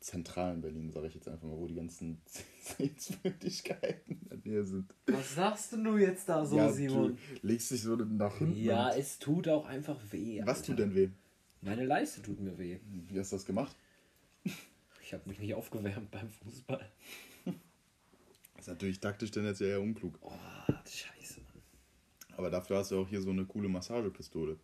zentralen 0.00 0.60
Berlin, 0.60 0.90
sage 0.90 1.06
ich 1.06 1.14
jetzt 1.14 1.28
einfach 1.28 1.46
mal, 1.46 1.56
wo 1.56 1.66
die 1.66 1.74
ganzen 1.74 2.20
Sehenswürdigkeiten 2.62 4.18
in 4.20 4.28
der 4.28 4.38
Nähe 4.38 4.64
sind. 4.64 4.92
Was 5.06 5.34
sagst 5.34 5.72
du 5.72 5.96
jetzt 5.96 6.28
da 6.28 6.44
so, 6.44 6.56
ja, 6.56 6.72
Simon? 6.72 7.16
du 7.42 7.46
legst 7.46 7.70
dich 7.70 7.82
so 7.82 7.96
nach 7.96 8.38
hinten. 8.38 8.62
Ja, 8.62 8.90
es 8.90 9.18
tut 9.18 9.48
auch 9.48 9.66
einfach 9.66 10.00
weh. 10.10 10.40
Was 10.44 10.58
Alter. 10.58 10.66
tut 10.68 10.78
denn 10.78 10.94
weh? 10.94 11.10
Meine 11.60 11.84
Leiste 11.84 12.22
tut 12.22 12.40
mir 12.40 12.58
weh. 12.58 12.80
Wie 13.08 13.18
hast 13.18 13.32
du 13.32 13.36
das 13.36 13.44
gemacht? 13.44 13.76
Ich 15.02 15.12
habe 15.12 15.28
mich 15.28 15.38
nicht 15.38 15.54
aufgewärmt 15.54 16.10
beim 16.10 16.30
Fußball. 16.30 16.88
Das 18.54 18.66
ist 18.66 18.68
natürlich 18.68 19.00
taktisch 19.00 19.30
dann 19.30 19.44
jetzt 19.44 19.60
eher 19.60 19.80
unklug. 19.80 20.18
Oh, 20.20 20.32
scheiße, 20.86 21.40
Mann. 21.40 21.62
Aber 22.36 22.50
dafür 22.50 22.76
hast 22.76 22.90
du 22.90 23.00
auch 23.00 23.08
hier 23.08 23.20
so 23.20 23.30
eine 23.30 23.44
coole 23.44 23.68
Massagepistole. 23.68 24.58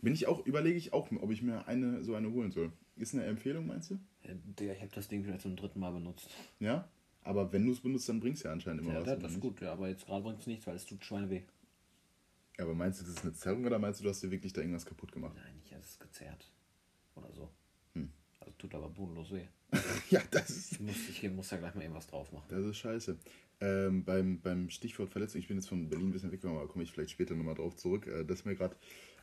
Bin 0.00 0.14
ich 0.14 0.26
auch, 0.26 0.46
überlege 0.46 0.78
ich 0.78 0.92
auch, 0.92 1.10
ob 1.12 1.30
ich 1.30 1.42
mir 1.42 1.66
eine 1.68 2.02
so 2.02 2.14
eine 2.14 2.30
holen 2.30 2.50
soll. 2.50 2.72
Ist 2.96 3.14
eine 3.14 3.24
Empfehlung, 3.24 3.66
meinst 3.66 3.90
du? 3.90 3.98
Ja, 4.24 4.34
Digga, 4.34 4.72
ich 4.72 4.80
habe 4.80 4.90
das 4.94 5.08
Ding 5.08 5.24
vielleicht 5.24 5.42
zum 5.42 5.56
dritten 5.56 5.80
Mal 5.80 5.92
benutzt. 5.92 6.28
Ja? 6.60 6.88
Aber 7.22 7.52
wenn 7.52 7.64
du 7.64 7.72
es 7.72 7.80
benutzt, 7.80 8.08
dann 8.08 8.20
bringst 8.20 8.42
du 8.44 8.48
ja 8.48 8.52
anscheinend 8.52 8.82
immer 8.82 8.92
Ja, 8.94 9.00
was. 9.00 9.06
das 9.06 9.18
oder 9.18 9.28
ist 9.28 9.40
gut, 9.40 9.60
ja, 9.60 9.72
aber 9.72 9.88
jetzt 9.88 10.04
gerade 10.06 10.22
bringt 10.24 10.40
es 10.40 10.46
nichts, 10.46 10.66
weil 10.66 10.76
es 10.76 10.84
tut 10.86 11.04
Schweine 11.04 11.30
weh. 11.30 11.42
Aber 12.58 12.74
meinst 12.74 13.00
du, 13.00 13.04
das 13.04 13.14
ist 13.14 13.22
eine 13.22 13.32
Zerrung 13.32 13.64
oder 13.64 13.78
meinst 13.78 14.00
du, 14.00 14.04
du 14.04 14.10
hast 14.10 14.22
dir 14.22 14.30
wirklich 14.30 14.52
da 14.52 14.60
irgendwas 14.60 14.84
kaputt 14.84 15.10
gemacht? 15.12 15.34
Nein, 15.36 15.56
nicht, 15.56 15.72
es 15.72 15.90
ist 15.92 16.00
gezerrt. 16.00 16.50
Oder 17.14 17.32
so. 17.32 17.48
Hm. 17.94 18.10
Also 18.40 18.52
tut 18.58 18.74
aber 18.74 18.88
bodenlos 18.90 19.32
weh. 19.32 19.46
ja, 20.10 20.20
das 20.30 20.50
ist, 20.50 20.72
Ich 20.72 20.80
muss, 20.80 20.96
ich 21.08 21.30
muss 21.30 21.48
da 21.48 21.56
gleich 21.56 21.74
mal 21.74 21.82
irgendwas 21.82 22.06
drauf 22.08 22.30
machen. 22.32 22.44
das 22.48 22.64
ist 22.64 22.76
scheiße. 22.76 23.16
Ähm, 23.60 24.04
beim, 24.04 24.40
beim 24.40 24.68
Stichwort 24.68 25.08
Verletzung, 25.08 25.40
ich 25.40 25.48
bin 25.48 25.56
jetzt 25.56 25.68
von 25.68 25.88
Berlin 25.88 26.08
ein 26.08 26.12
bisschen 26.12 26.32
weggegangen, 26.32 26.58
aber 26.58 26.68
komme 26.68 26.84
ich 26.84 26.90
vielleicht 26.92 27.10
später 27.12 27.34
nochmal 27.34 27.54
drauf 27.54 27.76
zurück. 27.76 28.06
Äh, 28.06 28.24
das 28.24 28.40
ist 28.40 28.44
mir 28.44 28.56
gerade 28.56 28.76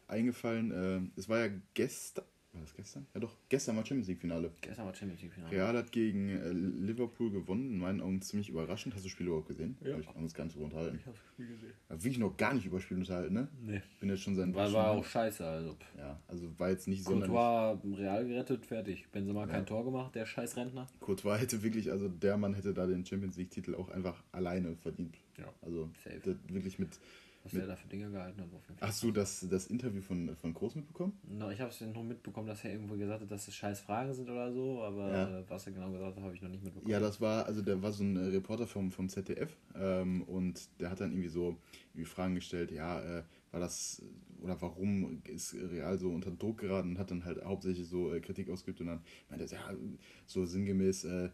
eingefallen. 0.08 0.72
Äh, 0.72 1.20
es 1.20 1.28
war 1.30 1.40
ja 1.46 1.54
gestern, 1.74 2.26
war 2.52 2.62
das 2.62 2.74
gestern? 2.74 3.06
Ja 3.14 3.20
doch, 3.20 3.36
gestern 3.48 3.76
war 3.76 3.86
Champions 3.86 4.08
League 4.08 4.22
Finale. 4.22 4.52
Gestern 4.62 4.86
war 4.86 4.96
Champions 4.96 5.22
League 5.22 5.34
Finale. 5.34 5.56
Real 5.56 5.78
hat 5.78 5.92
gegen 5.92 6.30
äh, 6.30 6.50
Liverpool 6.52 7.32
gewonnen, 7.32 7.74
in 7.74 7.78
meinen 7.78 8.02
Augen 8.02 8.22
ziemlich 8.22 8.50
überraschend. 8.50 8.96
Hast 8.96 9.04
du 9.04 9.08
das 9.08 9.12
Spiel 9.12 9.28
überhaupt 9.28 9.48
gesehen? 9.48 9.78
Ja. 9.82 9.94
Hab 9.94 10.00
Ich 10.00 10.34
gar 10.34 10.46
nicht 10.46 10.56
drüber 10.56 10.66
unterhalten. 10.66 10.98
Ich 11.00 11.06
hab's 11.06 11.20
Spiel 11.34 11.48
gesehen. 11.48 11.74
Hab 11.90 12.04
wirklich 12.04 12.18
noch 12.18 12.36
gar 12.38 12.54
nicht 12.54 12.66
über 12.66 12.80
Spiel 12.80 12.98
unterhalten, 12.98 13.34
ne? 13.34 13.48
Nee. 13.62 13.82
Bin 14.00 14.10
jetzt 14.10 14.22
schon 14.22 14.36
seit 14.36 14.54
War, 14.54 14.74
war 14.74 14.92
auch 14.92 15.06
scheiße, 15.06 15.46
also. 15.46 15.78
Ja, 15.98 16.20
also 16.28 16.58
war 16.58 16.70
jetzt 16.70 16.88
nicht 16.88 17.04
sonderlich. 17.04 17.30
Courtois 17.36 17.98
Real 17.98 18.28
gerettet, 18.28 18.66
fertig. 18.66 19.08
Benzema 19.12 19.46
kein 19.46 19.66
Tor 19.66 19.86
gemacht, 19.86 20.16
der 20.16 20.26
scheiß 20.26 20.58
Rentner. 20.58 20.88
Courtois 21.00 21.38
hätte 21.38 21.62
wirklich, 21.62 21.92
also 21.92 22.10
der 22.10 22.38
Mann 22.38 22.56
hätte 22.56 22.74
da 22.74 22.88
den 22.88 23.06
Champions 23.06 23.38
League-Titel 23.38 23.76
auch 23.76 23.90
einfach 23.90 24.24
alleine 24.32 24.76
verdient. 24.76 25.18
Ja. 25.38 25.54
Also 25.62 25.90
Safe. 26.04 26.20
das 26.24 26.36
wirklich 26.48 26.80
mit. 26.80 27.00
Was 27.44 27.54
der 27.54 27.68
da 27.68 27.76
für 27.76 27.88
Dinge 27.88 28.10
gehalten 28.12 28.42
hat. 28.42 28.54
Auf 28.54 28.68
jeden 28.68 28.78
Fall. 28.78 28.88
Hast 28.88 29.02
du 29.04 29.12
das, 29.12 29.48
das 29.50 29.68
Interview 29.68 30.02
von, 30.02 30.36
von 30.36 30.54
Groß 30.54 30.76
mitbekommen? 30.76 31.18
No, 31.24 31.50
ich 31.50 31.62
habe 31.62 31.72
es 31.72 31.80
noch 31.82 32.04
mitbekommen, 32.04 32.48
dass 32.48 32.64
er 32.66 32.72
irgendwo 32.74 32.96
gesagt 32.96 33.22
hat, 33.22 33.32
dass 33.32 33.48
es 33.48 33.56
scheiß 33.56 33.80
Fragen 33.82 34.14
sind 34.14 34.30
oder 34.30 34.52
so, 34.52 34.84
aber 34.84 35.10
Ja. 35.12 35.40
äh, 35.40 35.44
was 35.50 35.66
er 35.66 35.74
genau 35.74 35.92
gesagt 35.92 36.18
hat, 36.18 36.24
habe 36.24 36.36
ich 36.36 36.42
noch 36.42 36.50
nicht 36.50 36.64
mitbekommen. 36.64 36.92
Ja, 36.92 37.00
das 37.00 37.22
war, 37.22 37.46
also 37.46 37.62
der 37.62 37.82
war 37.82 37.92
so 37.92 38.04
ein 38.04 38.18
äh, 38.18 38.26
Reporter 38.26 38.68
vom, 38.68 38.92
vom 38.92 39.08
ZDF 39.08 39.56
ähm, 39.76 40.24
und 40.24 40.68
der 40.80 40.90
hat 40.92 41.00
dann 41.00 41.12
irgendwie 41.12 41.30
so 41.30 41.58
irgendwie 41.94 42.06
Fragen 42.10 42.36
gestellt, 42.36 42.72
ja, 42.72 43.02
äh, 43.02 43.24
war 43.52 43.60
das 43.60 44.02
oder 44.42 44.62
warum 44.62 45.22
ist 45.26 45.54
Real 45.54 45.98
so 45.98 46.10
unter 46.10 46.32
Druck 46.32 46.60
geraten 46.60 46.92
und 46.92 47.00
hat 47.00 47.12
dann 47.12 47.26
halt 47.26 47.44
hauptsächlich 47.44 47.88
so 47.88 48.14
äh, 48.14 48.20
Kritik 48.22 48.50
ausgeübt 48.50 48.80
und 48.82 48.88
dann 48.88 49.02
meinte 49.30 49.46
er, 49.46 49.52
ja, 49.52 49.78
so 50.26 50.46
sinngemäß, 50.46 51.04
äh, 51.06 51.30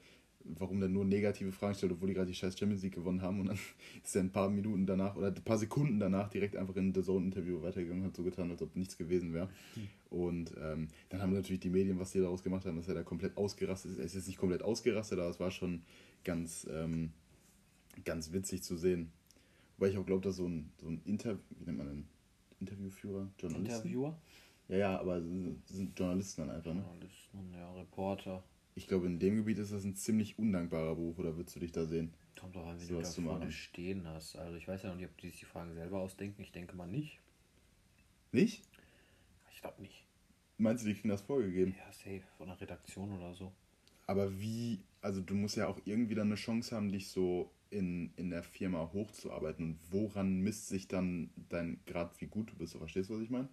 warum 0.46 0.80
dann 0.80 0.94
nur 0.94 1.06
negative 1.06 1.52
Fragen 1.52 1.76
stellt, 1.76 1.92
obwohl 1.92 2.08
die 2.08 2.14
gerade 2.14 2.28
die 2.28 2.36
scheiß 2.36 2.58
Champions 2.58 2.84
League 2.84 2.96
gewonnen 2.96 3.22
haben 3.22 3.40
und 3.40 3.48
dann 3.48 3.60
ist 4.04 4.16
er 4.16 4.22
ein 4.22 4.32
paar 4.32 4.50
Minuten 4.50 4.86
danach 4.86 5.16
oder 5.16 5.28
ein 5.28 5.44
paar 5.44 5.58
Sekunden 5.58 6.00
danach 6.00 6.30
direkt 6.30 6.56
einfach 6.56 6.76
in 6.76 6.94
The 6.94 7.02
Zone-Interview 7.02 7.62
weitergegangen 7.62 8.04
und 8.04 8.10
hat 8.10 8.16
so 8.16 8.24
getan, 8.24 8.52
als 8.52 8.62
ob 8.62 8.76
nichts 8.76 8.98
gewesen 8.98 9.34
wäre. 9.34 9.50
Und 10.10 10.54
ähm, 10.62 10.88
dann 11.10 11.22
haben 11.22 11.34
natürlich 11.34 11.60
die 11.60 11.70
Medien, 11.70 12.00
was 12.00 12.12
die 12.12 12.20
daraus 12.20 12.44
gemacht 12.44 12.66
haben, 12.66 12.78
dass 12.78 12.88
er 12.88 12.94
da 12.94 13.04
komplett 13.04 13.36
ausgerastet 13.38 13.92
ist. 13.92 13.98
Er 14.00 14.06
ist 14.06 14.16
jetzt 14.16 14.28
nicht 14.28 14.38
komplett 14.38 14.62
ausgerastet, 14.62 15.20
aber 15.20 15.30
es 15.30 15.40
war 15.40 15.52
schon 15.52 15.82
ganz, 16.24 16.68
ähm, 16.72 17.12
ganz 18.04 18.32
witzig 18.32 18.64
zu 18.64 18.78
sehen. 18.78 19.12
Wobei 19.78 19.90
ich 19.90 19.98
auch 19.98 20.06
glaube, 20.06 20.22
dass 20.22 20.38
so 20.38 20.48
ein, 20.48 20.72
so 20.80 20.88
ein 20.88 21.02
Interview, 21.06 21.40
wie 21.60 21.66
nennt 21.66 21.78
man 21.78 21.88
denn? 21.88 22.06
Interviewführer? 22.60 23.30
Journalisten? 23.38 23.76
Interviewer? 23.76 24.18
Ja, 24.68 24.78
ja, 24.78 25.00
aber 25.00 25.22
sind 25.22 26.00
Journalisten 26.00 26.42
dann 26.42 26.56
einfach, 26.56 26.74
ne? 26.74 26.82
Journalisten, 26.82 27.54
ja, 27.54 27.72
Reporter. 27.74 28.44
Ich 28.78 28.88
glaube, 28.88 29.08
in 29.08 29.20
dem 29.20 29.38
Gebiet 29.38 29.58
ist 29.58 29.72
das 29.72 29.86
ein 29.86 29.96
ziemlich 29.96 30.38
undankbarer 30.38 30.96
Beruf, 30.96 31.18
oder 31.18 31.38
würdest 31.38 31.56
du 31.56 31.62
dich 31.62 31.72
da 31.72 31.86
sehen? 31.86 32.14
Kommt 32.38 32.58
doch 32.58 32.68
an, 32.68 32.80
wie 32.80 32.84
sowas 32.84 33.16
du 33.16 33.22
da 33.22 33.30
vorne 33.30 33.52
stehen 33.52 34.06
hast. 34.06 34.36
Also 34.36 34.58
ich 34.58 34.68
weiß 34.68 34.84
ja 34.84 34.90
noch 34.90 34.98
nicht, 34.98 35.06
ob 35.06 35.18
die 35.18 35.30
sich 35.30 35.40
die 35.40 35.46
Fragen 35.46 35.74
selber 35.74 36.00
ausdenken. 36.02 36.42
Ich 36.42 36.52
denke 36.52 36.76
mal 36.76 36.86
nicht. 36.86 37.22
Nicht? 38.34 38.64
Ich 39.54 39.62
glaube 39.62 39.82
nicht. 39.82 40.06
Meinst 40.58 40.84
du, 40.84 40.90
die 40.90 40.94
kriegen 40.96 41.10
das 41.10 41.22
vorgegeben? 41.22 41.74
Ja, 41.78 41.92
safe. 41.92 42.24
Von 42.38 42.48
der 42.48 42.60
Redaktion 42.60 43.14
oder 43.14 43.34
so. 43.34 43.54
Aber 44.08 44.40
wie, 44.40 44.82
also 45.02 45.22
du 45.22 45.36
musst 45.36 45.56
ja 45.56 45.68
auch 45.68 45.80
irgendwie 45.86 46.16
dann 46.16 46.28
eine 46.28 46.36
Chance 46.36 46.76
haben, 46.76 46.92
dich 46.92 47.08
so 47.08 47.52
in, 47.70 48.14
in 48.18 48.30
der 48.30 48.44
Firma 48.44 48.92
hochzuarbeiten. 48.92 49.66
Und 49.66 49.80
woran 49.90 50.42
misst 50.42 50.68
sich 50.68 50.90
dann 50.90 51.30
dein 51.50 51.80
Grad, 51.86 52.20
wie 52.20 52.28
gut 52.28 52.52
du 52.52 52.56
bist? 52.56 52.74
So, 52.74 52.80
Verstehst 52.80 53.10
du, 53.10 53.16
was 53.16 53.22
ich 53.22 53.30
meine? 53.30 53.48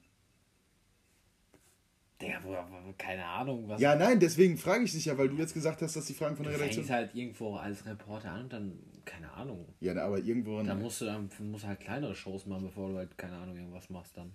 Wo- 2.45 2.95
keine 2.99 3.25
Ahnung, 3.25 3.69
was. 3.69 3.81
Ja, 3.81 3.95
nein, 3.97 4.19
deswegen 4.21 4.57
frage 4.57 4.85
ich 4.85 4.93
dich 4.93 5.05
ja, 5.07 5.17
weil 5.19 5.29
du 5.29 5.37
jetzt 5.37 5.55
gesagt 5.55 5.83
hast, 5.83 5.97
dass 5.97 6.07
die 6.07 6.15
Fragen 6.15 6.37
von 6.37 6.45
der 6.45 6.53
du 6.55 6.59
Redaktion. 6.61 6.85
fängst 6.85 6.91
halt 6.99 7.15
irgendwo 7.15 7.57
als 7.57 7.85
Reporter 7.87 8.31
an 8.33 8.43
und 8.45 8.53
dann, 8.53 8.79
keine 9.05 9.31
Ahnung. 9.33 9.67
Ja, 9.81 9.95
aber 10.05 10.19
irgendwo. 10.19 10.63
Da 10.63 10.75
musst 10.75 11.01
du 11.01 11.07
dann 11.07 11.29
musst 11.51 11.67
halt 11.67 11.81
kleinere 11.81 12.15
Shows 12.15 12.47
machen, 12.47 12.65
bevor 12.65 12.91
du 12.91 12.97
halt, 12.97 13.17
keine 13.19 13.37
Ahnung, 13.37 13.57
irgendwas 13.57 13.89
machst 13.91 14.17
dann. 14.17 14.33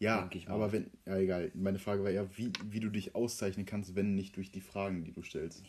ja, 0.00 0.20
denk 0.22 0.34
ich 0.36 0.48
mal. 0.48 0.54
aber 0.54 0.72
wenn. 0.72 0.90
Ja, 1.06 1.16
egal. 1.18 1.50
Meine 1.54 1.78
Frage 1.78 2.02
war 2.04 2.10
eher, 2.10 2.28
wie, 2.36 2.52
wie 2.64 2.80
du 2.80 2.88
dich 2.88 3.14
auszeichnen 3.14 3.66
kannst, 3.66 3.94
wenn 3.94 4.14
nicht 4.14 4.36
durch 4.36 4.50
die 4.50 4.60
Fragen, 4.60 5.04
die 5.04 5.12
du 5.12 5.22
stellst. 5.22 5.62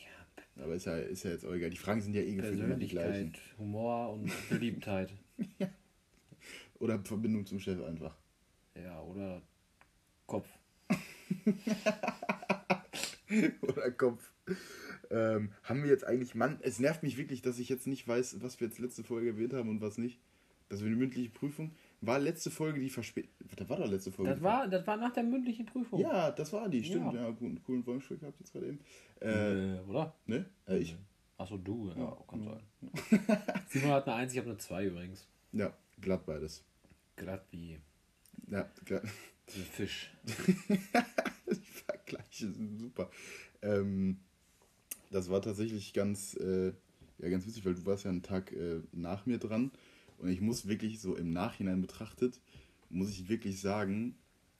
Ja, 0.55 0.63
Aber 0.63 0.73
ist 0.75 0.85
ja, 0.85 0.97
ist 0.97 1.23
ja 1.23 1.31
jetzt 1.31 1.45
auch 1.45 1.53
egal. 1.53 1.69
Die 1.69 1.77
Fragen 1.77 2.01
sind 2.01 2.13
ja 2.15 2.21
eh 2.21 2.33
gefühlt 2.35 2.59
immer 2.59 2.75
die 2.75 2.87
gleichen. 2.87 3.31
Persönlichkeit, 3.31 3.57
Humor 3.57 4.13
und 4.13 4.31
Beliebtheit. 4.49 5.13
Oder 6.79 6.99
Verbindung 7.03 7.45
zum 7.45 7.59
Chef 7.59 7.81
einfach. 7.83 8.15
ja, 8.75 9.01
oder 9.01 9.41
Kopf. 10.25 10.47
Oder 13.61 13.91
Kopf. 13.91 14.31
Ähm, 15.11 15.51
haben 15.63 15.83
wir 15.83 15.89
jetzt 15.89 16.05
eigentlich, 16.05 16.35
Mann, 16.35 16.59
es 16.61 16.79
nervt 16.79 17.03
mich 17.03 17.17
wirklich, 17.17 17.41
dass 17.41 17.59
ich 17.59 17.69
jetzt 17.69 17.87
nicht 17.87 18.07
weiß, 18.07 18.41
was 18.41 18.59
wir 18.59 18.67
jetzt 18.67 18.79
letzte 18.79 19.03
Folge 19.03 19.29
erwähnt 19.29 19.53
haben 19.53 19.69
und 19.69 19.81
was 19.81 19.97
nicht. 19.97 20.19
Dass 20.69 20.81
wir 20.81 20.87
eine 20.87 20.95
mündliche 20.97 21.31
Prüfung. 21.31 21.71
War 22.01 22.19
letzte 22.19 22.51
Folge 22.51 22.79
die 22.79 22.91
verspätet. 22.91 23.31
Das 23.55 23.67
war 23.69 23.77
doch 23.77 23.89
letzte 23.89 24.11
Folge. 24.11 24.31
Das 24.31 24.41
war, 24.43 24.67
das 24.67 24.85
war 24.85 24.97
nach 24.97 25.11
der 25.11 25.23
mündlichen 25.23 25.65
Prüfung. 25.65 25.99
Ja, 25.99 26.29
das 26.31 26.53
war 26.53 26.69
die, 26.69 26.83
stimmt. 26.83 27.13
Ja. 27.13 27.23
Ja, 27.23 27.29
gut, 27.31 27.47
einen 27.47 27.63
coolen 27.63 27.85
Wollenstück 27.87 28.19
gehabt 28.19 28.39
jetzt 28.39 28.51
gerade 28.53 28.67
eben. 28.67 28.79
Äh, 29.19 29.77
Äh, 29.77 29.79
oder? 29.81 30.15
ne? 30.27 30.45
Äh, 30.67 30.77
ich. 30.77 30.95
Achso, 31.37 31.57
du, 31.57 31.91
ja, 31.97 32.17
kann 32.27 32.43
sein. 32.43 32.61
Simon 33.67 33.91
hat 33.91 34.07
eine 34.07 34.15
1, 34.17 34.33
ich 34.33 34.39
habe 34.39 34.49
eine 34.49 34.57
2 34.57 34.85
übrigens. 34.85 35.27
Ja, 35.53 35.73
glatt 35.99 36.25
beides. 36.25 36.63
Glatt 37.15 37.45
wie 37.51 37.79
Ja, 38.47 38.69
glatt. 38.85 39.03
Ein 39.55 39.63
Fisch. 39.63 40.11
die 40.23 41.55
Vergleiche 41.85 42.51
sind 42.51 42.79
super. 42.79 43.09
Ähm, 43.61 44.19
das 45.11 45.29
war 45.29 45.41
tatsächlich 45.41 45.93
ganz, 45.93 46.35
äh, 46.35 46.73
ja, 47.17 47.29
ganz 47.29 47.45
witzig, 47.47 47.65
weil 47.65 47.75
du 47.75 47.85
warst 47.85 48.05
ja 48.05 48.11
einen 48.11 48.23
Tag 48.23 48.51
äh, 48.51 48.81
nach 48.91 49.25
mir 49.25 49.37
dran 49.37 49.71
und 50.17 50.29
ich 50.29 50.41
muss 50.41 50.67
wirklich 50.67 50.99
so 50.99 51.15
im 51.15 51.31
Nachhinein 51.31 51.81
betrachtet, 51.81 52.39
muss 52.89 53.09
ich 53.09 53.29
wirklich 53.29 53.59
sagen, 53.59 54.15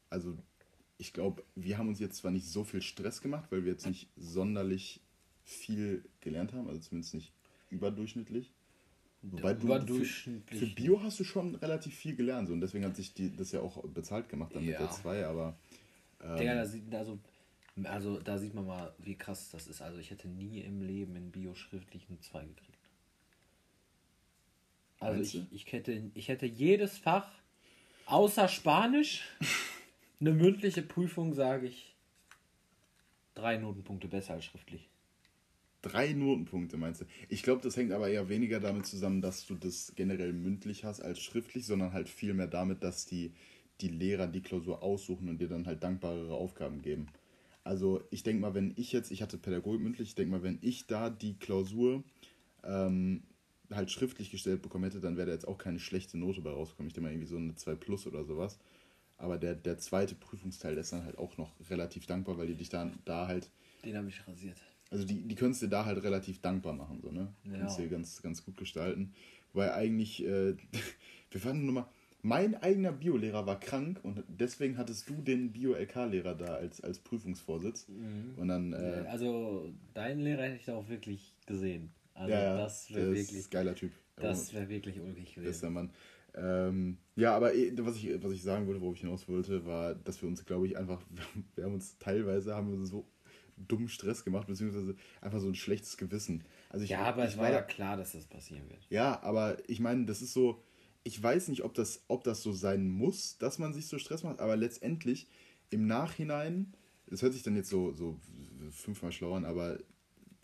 also 0.09 0.37
ich 0.97 1.13
glaube, 1.13 1.43
wir 1.55 1.77
haben 1.77 1.87
uns 1.87 1.99
jetzt 1.99 2.17
zwar 2.17 2.31
nicht 2.31 2.47
so 2.47 2.63
viel 2.63 2.81
Stress 2.81 3.21
gemacht, 3.21 3.51
weil 3.51 3.63
wir 3.63 3.71
jetzt 3.71 3.85
nicht 3.85 4.09
sonderlich 4.17 5.01
viel 5.43 6.03
gelernt 6.19 6.53
haben, 6.53 6.67
also 6.67 6.79
zumindest 6.81 7.13
nicht 7.13 7.33
überdurchschnittlich. 7.69 8.51
Wobei 9.21 9.53
du 9.53 9.59
für, 9.59 9.65
Überdurchschnittlich. 9.65 10.59
für 10.59 10.65
Bio 10.75 11.03
hast 11.03 11.19
du 11.19 11.23
schon 11.23 11.55
relativ 11.55 11.93
viel 11.95 12.15
gelernt 12.15 12.47
so, 12.47 12.53
und 12.53 12.61
deswegen 12.61 12.85
hat 12.85 12.95
sich 12.95 13.13
die, 13.13 13.35
das 13.35 13.51
ja 13.51 13.59
auch 13.59 13.83
bezahlt 13.83 14.29
gemacht 14.29 14.55
dann 14.55 14.63
mit 14.63 14.73
Ja. 14.73 14.79
der 14.79 14.91
2, 14.91 15.25
aber 15.25 15.57
Digga, 16.21 16.55
da 16.55 16.65
sieht, 16.65 16.93
also, 16.93 17.19
also 17.83 18.19
da 18.19 18.37
sieht 18.37 18.53
man 18.53 18.65
mal, 18.65 18.93
wie 18.97 19.15
krass 19.15 19.49
das 19.51 19.67
ist. 19.67 19.81
Also 19.81 19.99
ich 19.99 20.11
hätte 20.11 20.27
nie 20.27 20.59
im 20.59 20.81
Leben 20.81 21.15
in 21.15 21.31
Bio 21.31 21.55
schriftlich 21.55 22.05
eine 22.09 22.19
2 22.19 22.45
gekriegt. 22.45 22.77
Also 24.99 25.21
ich, 25.21 25.53
ich, 25.53 25.71
hätte, 25.71 26.11
ich 26.13 26.27
hätte 26.27 26.45
jedes 26.45 26.97
Fach, 26.97 27.31
außer 28.05 28.49
Spanisch, 28.49 29.23
eine 30.19 30.33
mündliche 30.33 30.81
Prüfung, 30.81 31.33
sage 31.33 31.67
ich, 31.67 31.95
drei 33.33 33.57
Notenpunkte 33.57 34.09
besser 34.09 34.33
als 34.33 34.45
schriftlich. 34.45 34.88
Drei 35.81 36.11
Notenpunkte 36.13 36.77
meinst 36.77 37.01
du? 37.01 37.05
Ich 37.29 37.41
glaube, 37.41 37.61
das 37.61 37.77
hängt 37.77 37.93
aber 37.93 38.09
eher 38.09 38.27
weniger 38.27 38.59
damit 38.59 38.85
zusammen, 38.85 39.21
dass 39.21 39.45
du 39.45 39.55
das 39.55 39.93
generell 39.95 40.33
mündlich 40.33 40.83
hast 40.83 40.99
als 40.99 41.21
schriftlich, 41.21 41.65
sondern 41.65 41.93
halt 41.93 42.09
vielmehr 42.09 42.47
damit, 42.47 42.83
dass 42.83 43.05
die, 43.05 43.33
die 43.79 43.87
Lehrer 43.87 44.27
die 44.27 44.41
Klausur 44.41 44.83
aussuchen 44.83 45.29
und 45.29 45.39
dir 45.39 45.47
dann 45.47 45.65
halt 45.65 45.81
dankbarere 45.81 46.33
Aufgaben 46.33 46.81
geben. 46.81 47.07
Also 47.63 48.03
ich 48.11 48.23
denke 48.23 48.41
mal, 48.41 48.53
wenn 48.53 48.73
ich 48.75 48.91
jetzt, 48.91 49.11
ich 49.11 49.21
hatte 49.21 49.37
Pädagogik 49.37 49.81
mündlich, 49.81 50.09
ich 50.09 50.15
denke 50.15 50.31
mal, 50.31 50.43
wenn 50.43 50.59
ich 50.61 50.87
da 50.87 51.09
die 51.09 51.37
Klausur 51.37 52.03
ähm, 52.63 53.23
halt 53.71 53.91
schriftlich 53.91 54.31
gestellt 54.31 54.61
bekommen 54.61 54.83
hätte, 54.83 54.99
dann 54.99 55.15
wäre 55.15 55.27
da 55.27 55.33
jetzt 55.33 55.47
auch 55.47 55.57
keine 55.57 55.79
schlechte 55.79 56.17
Note 56.17 56.41
bei 56.41 56.49
rausgekommen. 56.49 56.87
Ich 56.87 56.93
denke 56.93 57.07
mal 57.07 57.13
irgendwie 57.13 57.27
so 57.27 57.37
eine 57.37 57.55
2 57.55 57.75
plus 57.75 58.05
oder 58.07 58.25
sowas. 58.25 58.59
Aber 59.17 59.37
der, 59.37 59.55
der 59.55 59.77
zweite 59.77 60.15
Prüfungsteil 60.15 60.77
ist 60.77 60.93
dann 60.93 61.03
halt 61.03 61.17
auch 61.17 61.37
noch 61.37 61.51
relativ 61.69 62.05
dankbar, 62.05 62.37
weil 62.37 62.47
die 62.47 62.55
dich 62.55 62.69
dann 62.69 62.99
da 63.05 63.27
halt 63.27 63.49
Den 63.85 63.95
habe 63.97 64.09
ich 64.09 64.27
rasiert. 64.27 64.57
Also 64.89 65.05
die, 65.05 65.27
die 65.27 65.35
könntest 65.35 65.61
du 65.61 65.67
da 65.67 65.85
halt 65.85 66.03
relativ 66.03 66.41
dankbar 66.41 66.73
machen, 66.73 66.99
so, 67.01 67.11
ne? 67.11 67.33
Ja. 67.43 67.59
Kannst 67.59 67.79
du 67.79 67.87
ganz, 67.89 68.21
ganz 68.21 68.43
gut 68.43 68.57
gestalten. 68.57 69.13
Weil 69.53 69.71
eigentlich, 69.71 70.23
äh, 70.25 70.55
wir 71.31 71.41
fanden 71.41 71.65
nur 71.65 71.73
mal, 71.73 71.89
mein 72.21 72.55
eigener 72.55 72.91
Biolehrer 72.91 73.45
war 73.45 73.59
krank 73.59 73.99
und 74.03 74.23
deswegen 74.27 74.77
hattest 74.77 75.09
du 75.09 75.21
den 75.21 75.53
Bio-LK-Lehrer 75.53 76.35
da 76.35 76.55
als, 76.55 76.81
als 76.81 76.99
Prüfungsvorsitz. 76.99 77.87
Mhm. 77.87 78.33
Und 78.37 78.47
dann, 78.49 78.73
äh, 78.73 79.05
Also 79.07 79.73
deinen 79.93 80.19
Lehrer 80.19 80.43
hätte 80.43 80.57
ich 80.57 80.65
da 80.65 80.75
auch 80.75 80.89
wirklich 80.89 81.33
gesehen. 81.45 81.91
Also 82.13 82.33
ja, 82.33 82.57
das 82.57 82.93
wäre 82.93 83.07
wirklich, 83.07 83.33
ist 83.33 83.47
ein 83.47 83.51
geiler 83.51 83.75
Typ. 83.75 83.91
das 84.17 84.53
wäre 84.53 84.67
wirklich 84.67 84.99
ulkig 84.99 85.33
gewesen. 85.35 85.49
Bester 85.49 85.69
Mann. 85.69 85.91
Ähm, 86.35 86.97
ja, 87.15 87.35
aber 87.35 87.55
eh, 87.55 87.71
was 87.77 87.95
ich, 87.95 88.21
was 88.21 88.33
ich 88.33 88.43
sagen 88.43 88.67
wollte, 88.67 88.81
worauf 88.81 88.95
ich 88.95 89.01
hinaus 89.01 89.27
wollte, 89.27 89.65
war, 89.65 89.95
dass 89.95 90.21
wir 90.21 90.27
uns, 90.27 90.45
glaube 90.45 90.67
ich, 90.67 90.77
einfach, 90.77 91.01
wir 91.55 91.63
haben 91.63 91.73
uns 91.73 91.97
teilweise 91.97 92.53
haben 92.53 92.71
wir 92.71 92.85
so 92.85 93.07
dummen 93.67 93.89
Stress 93.89 94.23
gemacht, 94.23 94.47
beziehungsweise 94.47 94.95
einfach 95.21 95.39
so 95.39 95.47
ein 95.47 95.55
schlechtes 95.55 95.97
Gewissen. 95.97 96.43
Also 96.69 96.83
ich, 96.85 96.91
Ja, 96.91 97.03
aber 97.03 97.25
ich 97.25 97.31
es 97.31 97.37
war 97.37 97.51
ja 97.51 97.61
klar, 97.61 97.97
dass 97.97 98.13
das 98.13 98.25
passieren 98.25 98.69
wird. 98.69 98.85
Ja, 98.89 99.21
aber 99.21 99.57
ich 99.69 99.79
meine, 99.79 100.05
das 100.05 100.21
ist 100.21 100.33
so, 100.33 100.63
ich 101.03 101.21
weiß 101.21 101.47
nicht, 101.49 101.63
ob 101.63 101.73
das, 101.73 102.03
ob 102.07 102.23
das 102.23 102.41
so 102.41 102.51
sein 102.53 102.89
muss, 102.89 103.37
dass 103.37 103.59
man 103.59 103.73
sich 103.73 103.87
so 103.87 103.97
Stress 103.99 104.23
macht, 104.23 104.39
aber 104.39 104.55
letztendlich 104.55 105.27
im 105.69 105.87
Nachhinein, 105.87 106.73
das 107.07 107.21
hört 107.21 107.33
sich 107.33 107.43
dann 107.43 107.55
jetzt 107.55 107.69
so, 107.69 107.93
so 107.93 108.19
fünfmal 108.71 109.11
schlau 109.11 109.33
an, 109.33 109.45
aber 109.45 109.79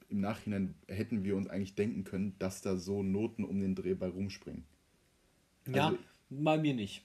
im 0.10 0.20
Nachhinein 0.20 0.76
hätten 0.88 1.24
wir 1.24 1.36
uns 1.36 1.48
eigentlich 1.48 1.76
denken 1.76 2.04
können, 2.04 2.36
dass 2.40 2.62
da 2.62 2.78
so 2.78 3.02
Noten 3.04 3.44
um 3.44 3.60
den 3.60 3.76
Dreh 3.76 3.96
bei 3.96 4.08
rumspringen. 4.08 4.66
Ja, 5.68 5.88
Also- 5.88 5.98
bei 6.30 6.58
mir 6.58 6.74
nicht. 6.74 7.04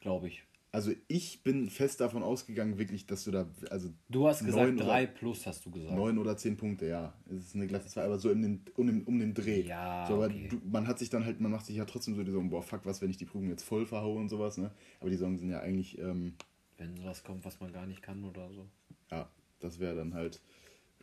Glaube 0.00 0.28
ich. 0.28 0.42
Also 0.74 0.90
ich 1.06 1.42
bin 1.42 1.68
fest 1.68 2.00
davon 2.00 2.22
ausgegangen, 2.22 2.78
wirklich, 2.78 3.06
dass 3.06 3.24
du 3.24 3.30
da, 3.30 3.46
also 3.68 3.90
Du 4.08 4.26
hast 4.26 4.42
gesagt 4.42 4.80
3 4.80 5.06
plus, 5.06 5.46
hast 5.46 5.66
du 5.66 5.70
gesagt. 5.70 5.94
neun 5.94 6.16
oder 6.16 6.34
zehn 6.38 6.56
Punkte, 6.56 6.86
ja. 6.88 7.12
Es 7.30 7.48
ist 7.48 7.54
eine 7.54 7.66
glatte 7.66 7.88
zwei, 7.88 8.04
aber 8.04 8.18
so 8.18 8.30
um 8.30 8.40
den, 8.40 8.64
um 8.76 8.86
den, 8.86 9.04
um 9.04 9.18
den 9.18 9.34
Dreh. 9.34 9.60
Ja, 9.66 10.06
so, 10.08 10.14
aber 10.14 10.26
okay. 10.26 10.48
du, 10.48 10.60
man 10.64 10.86
hat 10.86 10.98
sich 10.98 11.10
dann 11.10 11.26
halt, 11.26 11.40
man 11.40 11.50
macht 11.52 11.66
sich 11.66 11.76
ja 11.76 11.84
trotzdem 11.84 12.14
so 12.14 12.24
die 12.24 12.30
Sorgen, 12.30 12.48
boah, 12.48 12.62
fuck, 12.62 12.86
was, 12.86 13.02
wenn 13.02 13.10
ich 13.10 13.18
die 13.18 13.26
Prüfung 13.26 13.50
jetzt 13.50 13.64
voll 13.64 13.84
verhaue 13.84 14.18
und 14.18 14.30
sowas, 14.30 14.56
ne? 14.56 14.70
Aber 15.00 15.10
die 15.10 15.16
Sorgen 15.16 15.36
sind 15.36 15.50
ja 15.50 15.60
eigentlich, 15.60 15.98
ähm, 15.98 16.36
Wenn 16.78 16.96
sowas 16.96 17.22
kommt, 17.22 17.44
was 17.44 17.60
man 17.60 17.70
gar 17.70 17.86
nicht 17.86 18.00
kann 18.00 18.24
oder 18.24 18.50
so. 18.50 18.66
ja, 19.10 19.28
das 19.60 19.78
wäre 19.78 19.94
dann 19.94 20.14
halt, 20.14 20.40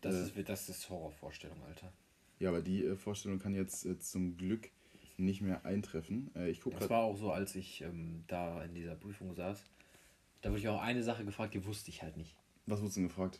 Das, 0.01 0.15
Äh. 0.15 0.39
ist, 0.39 0.49
das 0.49 0.67
ist 0.69 0.89
Horrorvorstellung, 0.89 1.61
Alter. 1.67 1.93
ja, 2.39 2.49
aber 2.49 2.63
die 2.63 2.85
äh, 2.85 2.95
Vorstellung 2.95 3.37
kann 3.37 3.53
jetzt 3.53 3.85
äh, 3.85 3.99
zum 3.99 4.35
Glück 4.35 4.71
nicht 5.19 5.41
mehr 5.41 5.65
eintreffen. 5.65 6.31
Äh, 6.35 6.49
ich 6.49 6.61
gucke 6.61 6.75
Das 6.77 6.87
gerade, 6.87 7.01
war 7.01 7.03
auch 7.07 7.15
so, 7.17 7.31
als 7.31 7.55
ich 7.55 7.81
ähm, 7.81 8.23
da 8.27 8.63
in 8.63 8.73
dieser 8.73 8.95
Prüfung 8.95 9.33
saß. 9.35 9.63
Da 10.41 10.49
wurde 10.49 10.59
ich 10.59 10.67
auch 10.69 10.81
eine 10.81 11.03
Sache 11.03 11.25
gefragt, 11.25 11.53
die 11.53 11.65
wusste 11.65 11.89
ich 11.89 12.01
halt 12.01 12.15
nicht. 12.17 12.35
was 12.65 12.79
wurdest 12.79 12.97
du 12.97 13.01
denn 13.01 13.09
gefragt? 13.09 13.39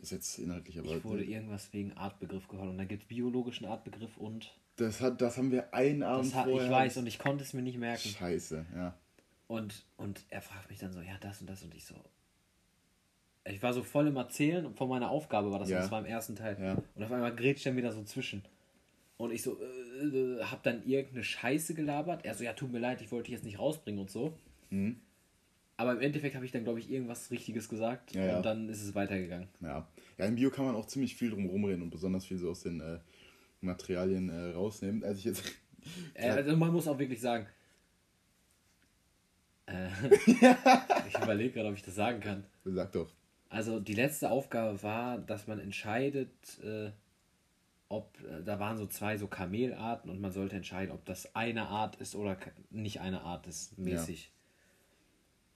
Ist 0.00 0.12
jetzt 0.12 0.38
inhaltlich, 0.38 0.78
aber 0.78 0.96
Ich 0.96 1.04
wurde 1.04 1.24
irgendwas 1.24 1.72
wegen 1.72 1.92
Artbegriff 1.94 2.46
gehauen. 2.48 2.68
Und 2.70 2.78
da 2.78 2.84
gibt 2.84 3.02
es 3.02 3.08
biologischen 3.08 3.66
Artbegriff 3.66 4.16
und. 4.16 4.54
das, 4.76 5.00
hat, 5.00 5.20
das 5.20 5.36
haben 5.36 5.50
wir 5.50 5.74
einen 5.74 6.02
Abend 6.04 6.26
Das 6.26 6.34
hat, 6.34 6.46
ich 6.46 6.52
vorher. 6.52 6.70
weiß 6.70 6.96
und 6.98 7.06
ich 7.08 7.18
konnte 7.18 7.42
es 7.44 7.52
mir 7.52 7.62
nicht 7.62 7.78
merken. 7.78 8.08
Scheiße, 8.08 8.64
ja. 8.76 8.94
Und, 9.48 9.84
und 9.96 10.24
er 10.28 10.40
fragt 10.42 10.70
mich 10.70 10.78
dann 10.78 10.92
so, 10.92 11.00
ja, 11.00 11.16
das 11.20 11.40
und 11.40 11.48
das 11.50 11.62
und 11.64 11.74
ich 11.74 11.84
so. 11.84 11.94
Ich 13.44 13.62
war 13.62 13.72
so 13.72 13.82
voll 13.82 14.06
im 14.08 14.16
Erzählen 14.16 14.66
und 14.66 14.76
von 14.76 14.88
meiner 14.90 15.10
Aufgabe 15.10 15.50
war 15.50 15.58
das, 15.58 15.70
Ja. 15.70 15.80
das 15.80 15.90
war 15.90 16.00
im 16.00 16.06
ersten 16.06 16.36
Teil. 16.36 16.56
Ja. 16.60 16.76
Und 16.94 17.02
auf 17.02 17.10
einmal 17.10 17.34
grätscht 17.34 17.64
er 17.66 17.72
mir 17.72 17.82
da 17.82 17.90
so 17.92 18.02
zwischen. 18.04 18.42
Und 19.18 19.32
ich 19.32 19.42
so, 19.42 19.58
äh, 19.60 20.04
äh, 20.06 20.44
hab 20.44 20.62
dann 20.62 20.86
irgendeine 20.86 21.24
Scheiße 21.24 21.74
gelabert. 21.74 22.24
Er 22.24 22.34
so, 22.34 22.44
ja, 22.44 22.52
tut 22.52 22.72
mir 22.72 22.78
leid, 22.78 23.02
ich 23.02 23.10
wollte 23.12 23.24
dich 23.24 23.34
jetzt 23.34 23.44
nicht 23.44 23.58
rausbringen 23.58 24.00
und 24.00 24.10
so. 24.10 24.32
Mhm. 24.70 25.00
Aber 25.76 25.92
im 25.92 26.00
Endeffekt 26.00 26.34
habe 26.34 26.44
ich 26.44 26.52
dann, 26.52 26.64
glaube 26.64 26.78
ich, 26.78 26.90
irgendwas 26.90 27.30
Richtiges 27.30 27.68
gesagt. 27.68 28.14
Ja, 28.14 28.26
ja. 28.26 28.36
Und 28.36 28.46
dann 28.46 28.68
ist 28.68 28.82
es 28.82 28.94
weitergegangen. 28.94 29.48
Ja. 29.60 29.88
ja, 30.18 30.24
im 30.24 30.36
Bio 30.36 30.50
kann 30.50 30.64
man 30.64 30.74
auch 30.74 30.86
ziemlich 30.86 31.16
viel 31.16 31.30
drum 31.30 31.46
rumreden 31.46 31.82
und 31.82 31.90
besonders 31.90 32.24
viel 32.26 32.38
so 32.38 32.50
aus 32.50 32.62
den 32.62 32.80
äh, 32.80 32.98
Materialien 33.60 34.28
äh, 34.28 34.52
rausnehmen. 34.54 35.04
Als 35.04 35.18
ich 35.18 35.24
jetzt. 35.24 35.44
Also 36.14 36.54
man 36.56 36.72
muss 36.72 36.86
auch 36.86 36.98
wirklich 36.98 37.20
sagen. 37.20 37.46
Äh, 39.64 39.88
ich 40.26 41.22
überlege 41.22 41.52
gerade, 41.52 41.68
ob 41.68 41.76
ich 41.76 41.82
das 41.82 41.94
sagen 41.94 42.20
kann. 42.20 42.44
Sag 42.64 42.92
doch. 42.92 43.10
Also 43.48 43.80
die 43.80 43.94
letzte 43.94 44.30
Aufgabe 44.30 44.82
war, 44.82 45.18
dass 45.18 45.46
man 45.46 45.60
entscheidet, 45.60 46.28
äh, 46.62 46.90
ob 47.88 48.18
äh, 48.22 48.42
da 48.44 48.60
waren 48.60 48.76
so 48.76 48.86
zwei 48.86 49.16
so 49.16 49.26
Kamelarten 49.26 50.10
und 50.10 50.20
man 50.20 50.30
sollte 50.32 50.56
entscheiden, 50.56 50.92
ob 50.92 51.04
das 51.04 51.34
eine 51.34 51.68
Art 51.68 51.96
ist 51.96 52.14
oder 52.14 52.36
nicht 52.70 53.00
eine 53.00 53.22
Art 53.22 53.46
ist, 53.46 53.78
mäßig. 53.78 54.32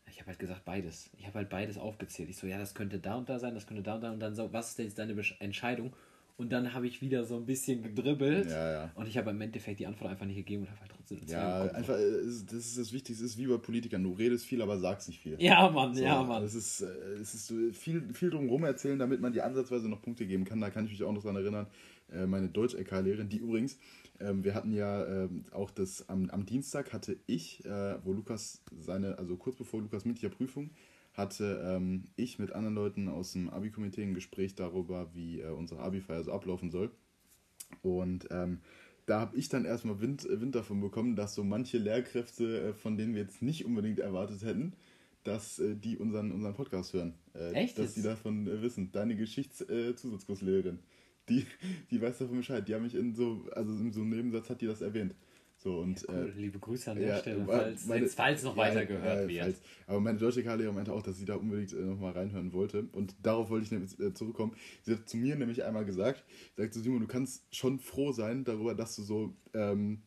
Ich 0.06 0.18
habe 0.20 0.28
halt 0.28 0.38
gesagt 0.38 0.64
beides. 0.64 1.10
Ich 1.16 1.26
habe 1.26 1.38
halt 1.38 1.48
beides 1.48 1.78
aufgezählt. 1.78 2.28
Ich 2.28 2.36
so, 2.36 2.46
ja, 2.46 2.58
das 2.58 2.74
könnte 2.74 2.98
da 2.98 3.14
und 3.16 3.28
da 3.28 3.38
sein, 3.38 3.54
das 3.54 3.66
könnte 3.66 3.82
da 3.82 3.94
und 3.94 4.02
da 4.02 4.12
und 4.12 4.20
dann 4.20 4.34
so, 4.34 4.52
was 4.52 4.70
ist 4.70 4.78
denn 4.78 4.86
jetzt 4.86 4.98
deine 4.98 5.14
Entscheidung? 5.40 5.94
Und 6.36 6.50
dann 6.50 6.72
habe 6.74 6.86
ich 6.86 7.00
wieder 7.02 7.24
so 7.24 7.36
ein 7.36 7.46
bisschen 7.46 7.82
gedribbelt 7.82 8.50
Ja, 8.50 8.72
ja. 8.72 8.92
und 8.94 9.06
ich 9.06 9.16
habe 9.18 9.30
im 9.30 9.40
Endeffekt 9.40 9.78
die 9.80 9.86
Antwort 9.86 10.10
einfach 10.10 10.26
nicht 10.26 10.36
gegeben 10.36 10.62
und 10.62 10.70
habe 10.70 10.80
halt 10.80 10.90
trotzdem 10.90 11.20
Ja, 11.26 11.62
einfach, 11.70 11.94
äh, 11.96 12.22
das 12.24 12.52
ist 12.52 12.78
das 12.78 12.92
Wichtigste, 12.92 13.24
es 13.24 13.32
ist 13.32 13.38
wie 13.38 13.46
bei 13.46 13.58
Politikern. 13.58 14.02
Du 14.02 14.12
redest 14.12 14.46
viel, 14.46 14.60
aber 14.62 14.78
sagst 14.78 15.08
nicht 15.08 15.20
viel. 15.20 15.36
Ja, 15.40 15.68
Mann, 15.70 15.94
So, 15.94 16.02
ja, 16.02 16.22
Mann. 16.22 16.42
Es 16.42 16.54
ist, 16.54 16.80
äh, 16.80 16.86
es 17.20 17.34
ist 17.34 17.52
viel, 17.76 18.12
viel 18.14 18.30
drum 18.30 18.64
erzählen, 18.64 18.98
damit 18.98 19.20
man 19.20 19.32
die 19.32 19.42
ansatzweise 19.42 19.88
noch 19.88 20.02
Punkte 20.02 20.26
geben 20.26 20.44
kann. 20.44 20.60
Da 20.60 20.70
kann 20.70 20.86
ich 20.86 20.92
mich 20.92 21.02
auch 21.04 21.12
noch 21.12 21.22
dran 21.22 21.36
erinnern. 21.36 21.66
Äh, 22.12 22.26
meine 22.26 22.48
Deutsch-LK-Lehrerin, 22.48 23.28
die 23.28 23.38
übrigens, 23.38 23.78
ähm, 24.20 24.44
wir 24.44 24.54
hatten 24.54 24.72
ja 24.72 25.06
ähm, 25.06 25.44
auch 25.50 25.70
das, 25.70 26.08
am, 26.08 26.30
am 26.30 26.46
Dienstag 26.46 26.92
hatte 26.92 27.18
ich, 27.26 27.64
äh, 27.64 28.04
wo 28.04 28.12
Lukas 28.12 28.62
seine, 28.78 29.18
also 29.18 29.36
kurz 29.36 29.56
bevor 29.56 29.80
Lukas 29.80 30.04
mündlicher 30.04 30.34
Prüfung, 30.34 30.70
hatte 31.14 31.62
ähm, 31.64 32.04
ich 32.16 32.38
mit 32.38 32.52
anderen 32.52 32.74
Leuten 32.74 33.08
aus 33.08 33.32
dem 33.32 33.50
Abi-Komitee 33.50 34.02
ein 34.02 34.14
Gespräch 34.14 34.54
darüber, 34.54 35.10
wie 35.14 35.40
äh, 35.40 35.48
unsere 35.50 35.80
Abi-Feier 35.80 36.24
so 36.24 36.32
ablaufen 36.32 36.70
soll. 36.70 36.90
Und 37.82 38.28
ähm, 38.30 38.60
da 39.06 39.20
habe 39.20 39.36
ich 39.36 39.48
dann 39.48 39.64
erstmal 39.64 40.00
Wind, 40.00 40.24
äh, 40.24 40.40
Wind 40.40 40.54
davon 40.54 40.80
bekommen, 40.80 41.16
dass 41.16 41.34
so 41.34 41.44
manche 41.44 41.78
Lehrkräfte, 41.78 42.68
äh, 42.68 42.72
von 42.74 42.96
denen 42.96 43.14
wir 43.14 43.22
jetzt 43.22 43.42
nicht 43.42 43.64
unbedingt 43.64 43.98
erwartet 43.98 44.42
hätten, 44.42 44.74
dass 45.24 45.58
äh, 45.58 45.74
die 45.76 45.96
unseren, 45.96 46.32
unseren 46.32 46.54
Podcast 46.54 46.92
hören. 46.92 47.14
Äh, 47.34 47.52
Echt 47.52 47.78
Dass 47.78 47.94
die 47.94 48.02
davon 48.02 48.46
äh, 48.46 48.62
wissen. 48.62 48.92
Deine 48.92 49.16
Geschichtszusatzkurslehrerin, 49.16 50.78
die, 51.32 51.46
die 51.90 52.00
weiß 52.00 52.18
davon 52.18 52.36
Bescheid. 52.38 52.66
Die 52.68 52.74
haben 52.74 52.82
mich 52.84 52.94
in 52.94 53.14
so, 53.14 53.46
also 53.52 53.72
in 53.72 53.92
so 53.92 54.00
einem 54.00 54.10
Nebensatz 54.10 54.48
hat 54.50 54.60
die 54.60 54.66
das 54.66 54.80
erwähnt. 54.80 55.14
So 55.58 55.78
und 55.78 56.04
Cool, 56.08 56.32
äh, 56.36 56.40
liebe 56.40 56.58
Grüße 56.58 56.90
an 56.90 56.98
der 56.98 57.06
ja, 57.08 57.18
Stelle, 57.20 57.44
falls, 57.46 57.86
meine- 57.86 58.08
falls 58.08 58.42
noch 58.42 58.56
ja, 58.56 58.62
weiter 58.62 58.84
gehört 58.84 59.22
ja, 59.22 59.28
wird. 59.28 59.42
falls. 59.44 59.60
Aber 59.86 60.00
meine 60.00 60.18
deutsche 60.18 60.42
K-Lehrerin 60.42 60.74
meinte 60.74 60.92
auch, 60.92 61.02
dass 61.02 61.18
sie 61.18 61.24
da 61.24 61.36
unbedingt 61.36 61.72
äh, 61.72 61.76
nochmal 61.76 62.12
reinhören 62.12 62.52
wollte. 62.52 62.88
Und 62.92 63.14
darauf 63.22 63.48
wollte 63.48 63.66
ich 63.66 63.70
nämlich 63.70 63.96
äh, 64.00 64.12
zurückkommen. 64.12 64.54
Sie 64.82 64.92
hat 64.92 65.08
zu 65.08 65.16
mir 65.18 65.36
nämlich 65.36 65.62
einmal 65.62 65.84
gesagt, 65.84 66.24
sagt 66.56 66.74
so, 66.74 66.80
Simon, 66.80 67.00
du 67.00 67.06
kannst 67.06 67.44
schon 67.54 67.78
froh 67.78 68.10
sein 68.10 68.42
darüber, 68.42 68.74
dass 68.74 68.96
du 68.96 69.02
so, 69.02 69.36
ähm, 69.54 70.02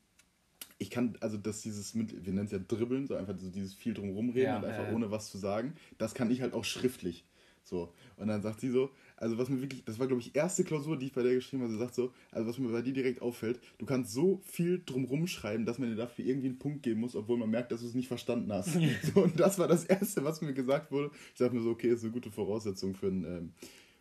ich 0.77 0.89
kann, 0.89 1.15
also 1.21 1.37
dass 1.37 1.61
dieses, 1.61 1.95
mit, 1.95 2.25
wir 2.25 2.33
nennen 2.33 2.47
es 2.47 2.51
ja 2.51 2.59
Dribbeln, 2.59 3.07
so 3.07 3.15
einfach 3.15 3.37
so 3.39 3.49
dieses 3.49 3.73
viel 3.73 3.93
drumherum 3.93 4.31
reden 4.31 4.47
Ja, 4.47 4.57
und 4.57 4.65
einfach 4.65 4.83
ja, 4.83 4.89
ja. 4.89 4.95
ohne 4.95 5.09
was 5.09 5.31
zu 5.31 5.37
sagen, 5.37 5.75
das 5.97 6.13
kann 6.13 6.29
ich 6.31 6.41
halt 6.41 6.53
auch 6.53 6.65
schriftlich. 6.65 7.23
So. 7.63 7.93
Und 8.17 8.27
dann 8.27 8.41
sagt 8.41 8.59
sie 8.59 8.69
so, 8.69 8.89
also 9.25 9.39
was 9.39 9.49
mir 9.49 9.59
wirklich, 9.59 9.83
das 9.85 9.97
war 9.97 10.05
glaube 10.05 10.21
ich 10.21 10.35
erste 10.35 10.63
Klausur, 10.63 10.99
die 10.99 11.07
ich 11.07 11.13
bei 11.13 11.23
der 11.23 11.33
geschrieben 11.33 11.63
habe, 11.63 11.73
sie 11.73 11.79
sagt 11.79 11.95
so, 11.95 12.13
also 12.31 12.47
was 12.47 12.59
mir 12.59 12.69
bei 12.69 12.83
dir 12.83 12.93
direkt 12.93 13.23
auffällt, 13.23 13.59
du 13.79 13.85
kannst 13.87 14.13
so 14.13 14.39
viel 14.45 14.83
drumrum 14.85 15.25
schreiben, 15.25 15.65
dass 15.65 15.79
man 15.79 15.89
dir 15.89 15.95
dafür 15.95 16.25
irgendwie 16.25 16.49
einen 16.49 16.59
Punkt 16.59 16.83
geben 16.83 16.99
muss, 16.99 17.15
obwohl 17.15 17.37
man 17.39 17.49
merkt, 17.49 17.71
dass 17.71 17.81
du 17.81 17.87
es 17.87 17.95
nicht 17.95 18.07
verstanden 18.07 18.53
hast. 18.53 18.77
so, 19.13 19.23
und 19.23 19.39
das 19.39 19.57
war 19.57 19.67
das 19.67 19.83
erste, 19.83 20.23
was 20.23 20.41
mir 20.41 20.53
gesagt 20.53 20.91
wurde. 20.91 21.09
Ich 21.33 21.39
dachte 21.39 21.55
mir 21.55 21.63
so, 21.63 21.71
okay, 21.71 21.89
ist 21.89 22.03
eine 22.03 22.11
gute 22.11 22.29
Voraussetzung 22.29 22.93
für 22.93 23.07
ein, 23.07 23.23
ähm, 23.23 23.53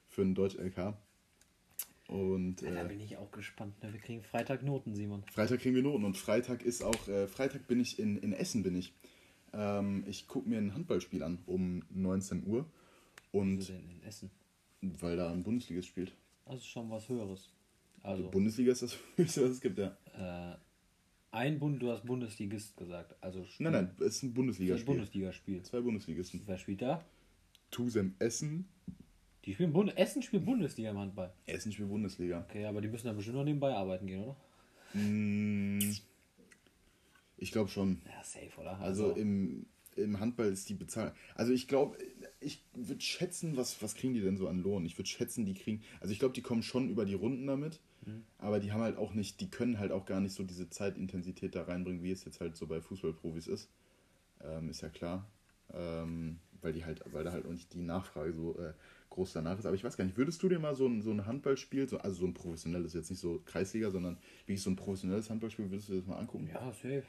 für 0.08 0.20
ein 0.20 0.34
Deutsch-LK. 0.34 0.94
Und 2.08 2.60
Ja, 2.60 2.70
da 2.72 2.84
äh, 2.84 2.88
bin 2.88 3.00
ich 3.00 3.16
auch 3.16 3.30
gespannt. 3.30 3.82
ne? 3.82 3.94
Wir 3.94 4.00
kriegen 4.00 4.22
Freitag 4.22 4.62
Noten, 4.62 4.94
Simon. 4.94 5.24
Freitag 5.32 5.60
kriegen 5.60 5.74
wir 5.74 5.82
Noten 5.82 6.04
und 6.04 6.18
Freitag 6.18 6.62
ist 6.62 6.84
auch, 6.84 7.08
äh, 7.08 7.26
Freitag 7.28 7.66
bin 7.66 7.80
ich 7.80 7.98
in, 7.98 8.18
in 8.18 8.34
Essen 8.34 8.62
bin 8.62 8.76
ich. 8.76 8.92
Ähm, 9.54 10.04
ich 10.06 10.28
gucke 10.28 10.50
mir 10.50 10.58
ein 10.58 10.74
Handballspiel 10.74 11.22
an 11.22 11.38
um 11.46 11.82
19 11.94 12.46
Uhr 12.46 12.66
Wo 13.32 13.40
und 13.40 13.66
denn 13.66 13.88
in 13.88 14.02
Essen? 14.02 14.30
Weil 15.00 15.16
da 15.16 15.30
ein 15.32 15.42
Bundesligist 15.42 15.88
spielt. 15.88 16.12
Das 16.46 16.56
ist 16.56 16.66
schon 16.66 16.90
was 16.90 17.08
Höheres. 17.08 17.50
Also, 18.02 18.28
Bundesliga 18.30 18.72
ist 18.72 18.82
das 18.82 18.98
höchste, 19.16 19.42
was 19.44 19.50
es 19.52 19.60
gibt, 19.60 19.78
ja. 19.78 19.96
äh, 20.16 20.56
ein 21.30 21.58
Bund, 21.58 21.82
du 21.82 21.90
hast 21.90 22.04
Bundesligist 22.04 22.76
gesagt. 22.76 23.16
Also 23.20 23.44
Nein, 23.58 23.72
nein, 23.72 23.90
es 24.00 24.16
ist 24.16 24.22
ein 24.22 24.28
Das 24.28 24.34
Bundesligaspiel. 24.34 24.84
Bundesligaspiel. 24.86 25.62
Zwei 25.62 25.80
Bundesligisten. 25.80 26.42
Wer 26.46 26.58
spielt 26.58 26.82
da? 26.82 27.04
Tusem 27.70 28.14
Essen. 28.20 28.68
Die 29.44 29.52
spielen 29.54 29.72
Bund 29.72 29.96
Essen 29.96 30.22
spielt 30.22 30.44
Bundesliga 30.44 30.90
im 30.90 30.98
Handball. 30.98 31.32
Essen 31.46 31.72
spielt 31.72 31.88
Bundesliga. 31.88 32.46
Okay, 32.48 32.66
aber 32.66 32.80
die 32.80 32.88
müssen 32.88 33.06
dann 33.06 33.16
bestimmt 33.16 33.36
noch 33.36 33.44
nebenbei 33.44 33.74
arbeiten 33.74 34.06
gehen, 34.06 34.22
oder? 34.22 34.36
Mm, 34.94 35.80
Ich 37.36 37.50
glaube 37.52 37.68
schon. 37.68 38.00
Ja, 38.06 38.22
safe, 38.22 38.60
oder? 38.60 38.78
Also 38.78 39.10
im, 39.12 39.66
im 39.96 40.20
Handball 40.20 40.46
ist 40.52 40.68
die 40.68 40.74
Bezahlung. 40.74 41.12
Also 41.34 41.52
ich 41.52 41.66
glaube, 41.68 41.98
ich 42.44 42.64
würde 42.74 43.00
schätzen, 43.00 43.56
was, 43.56 43.82
was 43.82 43.94
kriegen 43.94 44.14
die 44.14 44.20
denn 44.20 44.36
so 44.36 44.48
an 44.48 44.62
Lohn? 44.62 44.84
Ich 44.86 44.98
würde 44.98 45.08
schätzen, 45.08 45.44
die 45.46 45.54
kriegen. 45.54 45.82
Also 46.00 46.12
ich 46.12 46.18
glaube, 46.18 46.34
die 46.34 46.42
kommen 46.42 46.62
schon 46.62 46.88
über 46.88 47.04
die 47.04 47.14
Runden 47.14 47.46
damit. 47.46 47.80
Aber 48.38 48.60
die 48.60 48.72
haben 48.72 48.82
halt 48.82 48.98
auch 48.98 49.14
nicht, 49.14 49.40
die 49.40 49.50
können 49.50 49.78
halt 49.78 49.92
auch 49.92 50.04
gar 50.04 50.20
nicht 50.20 50.34
so 50.34 50.42
diese 50.42 50.68
Zeitintensität 50.68 51.54
da 51.54 51.62
reinbringen, 51.62 52.02
wie 52.02 52.10
es 52.10 52.24
jetzt 52.24 52.40
halt 52.40 52.56
so 52.56 52.66
bei 52.66 52.80
Fußballprofis 52.80 53.46
ist. 53.46 53.70
Ähm, 54.42 54.68
ist 54.68 54.82
ja 54.82 54.90
klar. 54.90 55.30
Ähm, 55.72 56.38
weil 56.60 56.72
die 56.72 56.84
halt, 56.84 57.00
weil 57.12 57.24
da 57.24 57.32
halt 57.32 57.46
auch 57.46 57.50
nicht 57.50 57.72
die 57.72 57.82
Nachfrage 57.82 58.32
so 58.32 58.58
äh, 58.58 58.74
groß 59.10 59.32
danach 59.32 59.58
ist. 59.58 59.66
Aber 59.66 59.74
ich 59.74 59.84
weiß 59.84 59.96
gar 59.96 60.04
nicht, 60.04 60.16
würdest 60.16 60.42
du 60.42 60.48
dir 60.48 60.58
mal 60.58 60.74
so 60.74 60.86
ein, 60.86 61.02
so 61.02 61.10
ein 61.10 61.26
Handballspiel, 61.26 61.88
so, 61.88 61.98
also 61.98 62.20
so 62.20 62.26
ein 62.26 62.34
professionelles, 62.34 62.92
jetzt 62.92 63.10
nicht 63.10 63.20
so 63.20 63.40
Kreisliga, 63.44 63.90
sondern 63.90 64.18
wie 64.46 64.56
so 64.56 64.70
ein 64.70 64.76
professionelles 64.76 65.30
Handballspiel, 65.30 65.70
würdest 65.70 65.88
du 65.88 65.92
dir 65.94 65.98
das 66.00 66.06
mal 66.06 66.18
angucken? 66.18 66.48
ja, 66.52 66.72
safe. 66.72 67.04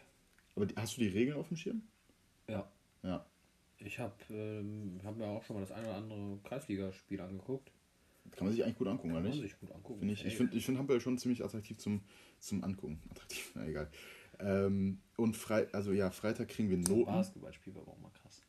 Aber 0.56 0.66
die, 0.66 0.76
hast 0.76 0.96
du 0.96 1.02
die 1.02 1.10
Regeln 1.10 1.38
auf 1.38 1.50
dem 1.50 1.58
Schirm? 1.58 1.84
Ja. 2.48 2.70
Ja. 3.04 3.26
Ich 3.80 4.00
habe 4.00 4.14
ähm, 4.30 5.00
hab 5.04 5.18
mir 5.18 5.26
auch 5.26 5.44
schon 5.44 5.56
mal 5.58 5.62
das 5.62 5.72
eine 5.72 5.88
oder 5.88 5.98
andere 5.98 6.40
Kreisligaspiel 6.44 7.22
angeguckt. 7.22 7.72
Kann 8.32 8.46
man 8.46 8.54
sich 8.54 8.64
eigentlich 8.64 8.78
gut 8.78 8.88
angucken, 8.88 9.12
oder 9.12 9.22
Kann 9.22 9.30
man 9.30 9.38
nicht? 9.40 9.52
sich 9.52 9.60
gut 9.60 9.72
angucken. 9.72 10.00
Finde 10.00 10.14
ich, 10.14 10.26
ich 10.26 10.36
finde 10.36 10.58
ich 10.58 10.66
find 10.66 10.78
Handball 10.80 11.00
schon 11.00 11.18
ziemlich 11.18 11.44
attraktiv 11.44 11.78
zum, 11.78 12.02
zum 12.40 12.64
Angucken. 12.64 13.00
Attraktiv, 13.12 13.52
na 13.56 13.68
egal. 13.68 13.90
Ähm, 14.40 15.00
und 15.16 15.38
frei, 15.38 15.68
also 15.74 15.92
ja, 15.92 16.10
Freitag 16.10 16.48
kriegen 16.50 16.70
wir 16.70 16.78
so 16.86 16.94
ein 16.94 17.00
Noten. 17.00 17.12
Basketballspiel 17.12 17.76
war 17.76 17.84
aber 17.84 17.92
auch 17.92 18.00
mal 18.00 18.12
krass. 18.22 18.42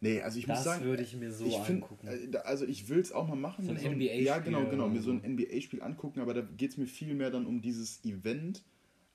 Nee, 0.00 0.20
also 0.22 0.38
ich 0.38 0.46
muss 0.46 0.56
Das 0.58 0.64
sagen, 0.64 0.84
würde 0.84 1.02
ich 1.02 1.14
mir 1.14 1.30
so 1.30 1.46
ich 1.46 1.56
find, 1.58 1.82
angucken. 1.82 2.08
äh, 2.08 2.36
also 2.38 2.64
ich 2.66 2.88
will 2.88 2.98
es 3.00 3.12
auch 3.12 3.28
mal 3.28 3.36
machen. 3.36 3.64
So 3.66 3.70
ein 3.70 3.76
mir 3.76 3.90
NBA-Spiel 3.90 4.22
Ja, 4.24 4.38
genau, 4.38 4.64
genau, 4.66 4.88
mir 4.88 5.00
so 5.02 5.12
ein 5.12 5.22
NBA-Spiel 5.22 5.82
angucken, 5.82 6.20
aber 6.20 6.34
da 6.34 6.40
geht 6.40 6.70
es 6.72 6.76
mir 6.78 6.86
viel 6.86 7.14
mehr 7.14 7.30
dann 7.30 7.46
um 7.46 7.60
dieses 7.60 8.02
Event, 8.04 8.64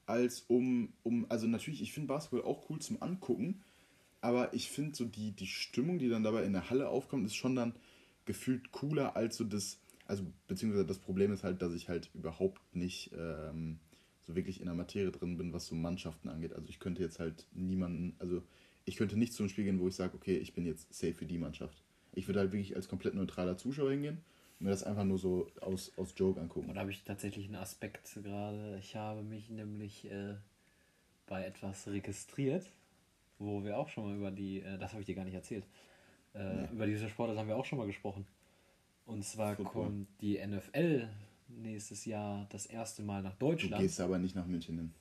als 0.06 0.42
um, 0.48 0.94
um 1.04 1.26
also 1.30 1.48
natürlich, 1.48 1.82
ich 1.82 1.92
finde 1.92 2.08
Basketball 2.08 2.44
auch 2.44 2.70
cool 2.70 2.80
zum 2.80 3.02
Angucken, 3.02 3.64
aber 4.26 4.56
ich 4.56 4.72
finde 4.72 4.96
so 4.96 5.06
die, 5.06 5.34
die 5.34 5.46
Stimmung, 5.46 6.00
die 6.00 6.10
dann 6.10 6.24
dabei 6.24 6.46
in 6.46 6.54
der 6.54 6.72
Halle 6.72 6.90
aufkommt, 6.90 7.28
ist 7.28 7.36
schon 7.36 7.56
dann 7.56 7.76
gefühlt 8.26 8.72
cooler 8.72 9.16
als 9.16 9.38
so 9.38 9.44
das, 9.44 9.80
also 10.08 10.24
beziehungsweise 10.48 10.84
das 10.84 10.98
Problem 10.98 11.32
ist 11.32 11.44
halt, 11.44 11.62
dass 11.62 11.76
ich 11.76 11.90
halt 11.90 12.10
überhaupt 12.16 12.60
nicht 12.76 13.12
ähm, 13.16 13.78
so 14.24 14.36
wirklich 14.36 14.62
in 14.62 14.66
der 14.66 14.74
Materie 14.74 15.12
drin 15.12 15.38
bin, 15.38 15.54
was 15.54 15.68
so 15.68 15.76
Mannschaften 15.76 16.28
angeht. 16.30 16.54
Also 16.54 16.68
ich 16.70 16.80
könnte 16.80 17.04
jetzt 17.04 17.20
halt 17.20 17.46
niemanden, 17.54 18.16
also 18.18 18.42
ich 18.86 18.96
könnte 18.96 19.16
nicht 19.16 19.32
zu 19.32 19.44
einem 19.44 19.50
Spiel 19.50 19.66
gehen, 19.66 19.80
wo 19.80 19.88
ich 19.88 19.96
sage, 19.96 20.16
okay, 20.16 20.38
ich 20.38 20.56
bin 20.56 20.66
jetzt 20.66 20.92
safe 20.92 21.14
für 21.14 21.28
die 21.28 21.38
Mannschaft. 21.38 21.84
Ich 22.14 22.28
würde 22.28 22.40
halt 22.40 22.52
wirklich 22.52 22.76
als 22.76 22.88
komplett 22.88 23.14
neutraler 23.14 23.60
Zuschauer 23.60 23.92
hingehen 23.92 24.24
und 24.60 24.64
mir 24.64 24.72
das 24.72 24.82
einfach 24.82 25.04
nur 25.04 25.20
so 25.20 25.52
aus, 25.62 25.92
aus 25.98 26.16
Joke 26.18 26.42
angucken. 26.42 26.70
Und 26.70 26.76
da 26.76 26.82
habe 26.82 26.90
ich 26.90 27.04
tatsächlich 27.04 27.46
einen 27.46 27.58
Aspekt 27.58 28.12
gerade. 28.24 28.80
Ich 28.80 28.96
habe 28.96 29.22
mich 29.22 29.52
nämlich 29.52 30.10
äh, 30.10 30.34
bei 31.28 31.46
etwas 31.46 31.88
registriert, 31.88 32.72
wo 33.40 33.64
wir 33.64 33.78
auch 33.78 33.90
schon 33.90 34.06
mal 34.08 34.16
über 34.16 34.32
die, 34.32 34.62
äh, 34.62 34.78
das 34.78 34.92
habe 34.92 35.02
ich 35.02 35.06
dir 35.06 35.16
gar 35.16 35.26
nicht 35.26 35.34
erzählt, 35.36 35.66
äh, 36.34 36.44
Nee. 36.64 36.68
über 36.72 36.86
diese 36.86 37.10
Sportart 37.10 37.38
haben 37.38 37.48
wir 37.48 37.58
auch 37.58 37.66
schon 37.66 37.78
mal 37.78 37.88
gesprochen. 37.88 38.26
Und 39.06 39.24
zwar 39.24 39.56
Football. 39.56 39.72
kommt 39.86 40.08
die 40.22 40.38
NFL 40.40 41.08
nächstes 41.48 42.06
Jahr 42.06 42.48
das 42.50 42.66
erste 42.66 43.04
Mal 43.04 43.22
nach 43.22 43.36
Du 43.36 43.48
Deutschland. 43.48 43.82
gehst 43.82 44.00
aber 44.02 44.18
nicht 44.18 44.36
nach 44.36 44.48
München 44.48 44.78
hin. 44.78 44.94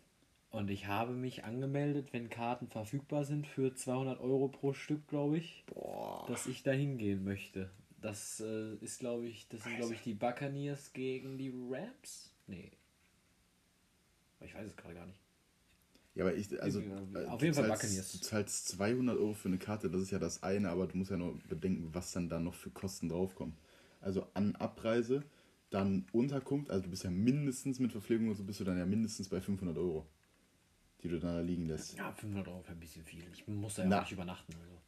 Und 0.50 0.70
ich 0.70 0.86
habe 0.86 1.14
mich 1.14 1.42
angemeldet, 1.44 2.12
wenn 2.12 2.28
Karten 2.30 2.68
verfügbar 2.68 3.24
sind, 3.24 3.46
für 3.46 3.74
200 3.74 4.20
Euro 4.20 4.46
pro 4.48 4.72
Stück, 4.72 5.08
glaube 5.08 5.38
ich, 5.38 5.64
Boah. 5.66 6.24
dass 6.28 6.46
ich 6.46 6.62
da 6.62 6.70
hingehen 6.70 7.24
möchte. 7.24 7.70
Das 8.00 8.38
äh, 8.40 8.74
ist, 8.76 9.00
glaube 9.00 9.26
ich, 9.26 9.48
das 9.48 9.64
sind, 9.64 9.76
glaube 9.78 9.94
ich, 9.94 10.02
die 10.02 10.14
Buccaneers 10.14 10.92
gegen 10.92 11.38
die 11.38 11.50
Rams? 11.70 12.32
Nee. 12.46 12.70
Ich 14.42 14.54
weiß 14.54 14.66
es 14.66 14.76
gerade 14.76 14.94
gar 14.94 15.06
nicht. 15.06 15.18
Ja, 16.14 16.24
aber 16.24 16.34
ich, 16.36 16.62
also, 16.62 16.80
äh, 16.80 17.26
auf 17.26 17.42
jeden 17.42 17.54
Fall 17.54 17.66
zahlst- 17.66 17.82
Buccaneers. 17.82 18.12
Du 18.12 18.18
zahlst 18.20 18.68
200 18.68 19.18
Euro 19.18 19.34
für 19.34 19.48
eine 19.48 19.58
Karte, 19.58 19.90
das 19.90 20.00
ist 20.02 20.10
ja 20.12 20.18
das 20.20 20.42
eine, 20.42 20.70
aber 20.70 20.86
du 20.86 20.96
musst 20.96 21.10
ja 21.10 21.16
nur 21.16 21.38
bedenken, 21.48 21.92
was 21.92 22.12
dann 22.12 22.28
da 22.28 22.38
noch 22.38 22.54
für 22.54 22.70
Kosten 22.70 23.08
draufkommen. 23.08 23.56
Also 24.00 24.26
an 24.34 24.54
Abreise, 24.56 25.24
dann 25.70 26.06
Unterkunft, 26.12 26.70
also 26.70 26.84
du 26.84 26.90
bist 26.90 27.02
ja 27.02 27.10
mindestens 27.10 27.80
mit 27.80 27.90
Verpflegung 27.90 28.28
und 28.28 28.36
so 28.36 28.44
bist 28.44 28.60
du 28.60 28.64
dann 28.64 28.78
ja 28.78 28.86
mindestens 28.86 29.28
bei 29.28 29.40
500 29.40 29.76
Euro, 29.76 30.06
die 31.02 31.08
du 31.08 31.18
dann 31.18 31.34
da 31.34 31.40
liegen 31.40 31.66
lässt. 31.66 31.96
Ja, 31.96 32.12
500 32.12 32.46
Euro 32.46 32.62
wäre 32.62 32.72
ein 32.74 32.80
bisschen 32.80 33.02
viel. 33.04 33.24
Ich 33.32 33.48
muss 33.48 33.74
da 33.74 33.82
ja 33.82 33.88
Na. 33.88 34.00
nicht 34.00 34.12
übernachten. 34.12 34.52
Also. 34.54 34.80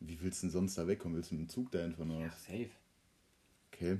Wie 0.00 0.18
willst 0.22 0.42
du 0.42 0.46
denn 0.46 0.52
sonst 0.52 0.78
da 0.78 0.86
wegkommen? 0.86 1.16
Willst 1.16 1.30
du 1.30 1.34
mit 1.34 1.44
dem 1.44 1.48
Zug 1.50 1.70
dahin 1.72 1.94
fahren 1.94 2.10
oder 2.10 2.26
Ja, 2.26 2.30
safe. 2.30 2.70
Okay. 3.72 3.98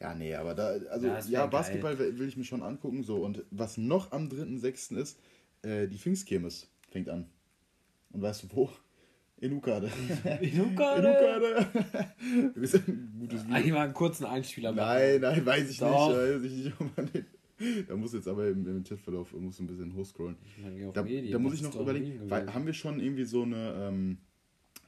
Ja, 0.00 0.14
nee, 0.14 0.34
aber 0.34 0.54
da, 0.54 0.68
also 0.90 1.08
ja, 1.28 1.46
Basketball 1.46 1.98
will 1.98 2.18
will 2.18 2.28
ich 2.28 2.36
mir 2.36 2.44
schon 2.44 2.62
angucken. 2.62 3.02
So, 3.02 3.16
und 3.16 3.44
was 3.50 3.76
noch 3.78 4.12
am 4.12 4.28
3.6. 4.28 4.96
ist, 4.96 5.18
äh, 5.62 5.88
die 5.88 5.98
Pfingstkirmes 5.98 6.70
fängt 6.90 7.08
an. 7.08 7.26
Und 8.10 8.22
weißt 8.22 8.44
du 8.44 8.46
wo? 8.54 8.70
Enukade. 9.40 9.90
Enukade. 10.40 11.66
Wir 12.54 12.68
sind 12.68 12.88
ein 12.88 13.16
gutes 13.20 13.44
Video. 13.44 13.54
Eigentlich 13.56 13.72
mal 13.72 13.84
einen 13.84 13.94
kurzen 13.94 14.24
Einspieler 14.24 14.72
machen. 14.72 14.86
Nein, 14.86 15.20
nein, 15.20 15.46
weiß 15.46 15.70
ich 15.70 15.78
Doch. 15.78 16.08
nicht. 16.08 16.18
Weiß 16.18 16.42
ich 16.42 16.64
nicht. 16.64 16.72
Oh 16.80 16.84
Mann, 16.96 17.10
ey. 17.12 17.24
Da 17.88 17.96
muss 17.96 18.12
jetzt 18.12 18.28
aber 18.28 18.48
im, 18.48 18.66
im 18.68 18.84
Chatverlauf 18.84 19.32
muss 19.32 19.58
ein 19.58 19.66
bisschen 19.66 19.92
hochscrollen. 19.94 20.36
Ich 20.56 20.92
Da, 20.92 21.02
Medien, 21.02 21.32
da 21.32 21.38
muss 21.40 21.54
ich 21.54 21.62
noch 21.62 21.74
überlegen, 21.74 22.30
weil, 22.30 22.52
haben 22.54 22.66
wir 22.66 22.72
schon 22.72 23.00
irgendwie 23.00 23.24
so 23.24 23.42
eine, 23.42 23.88
ähm, 23.88 24.18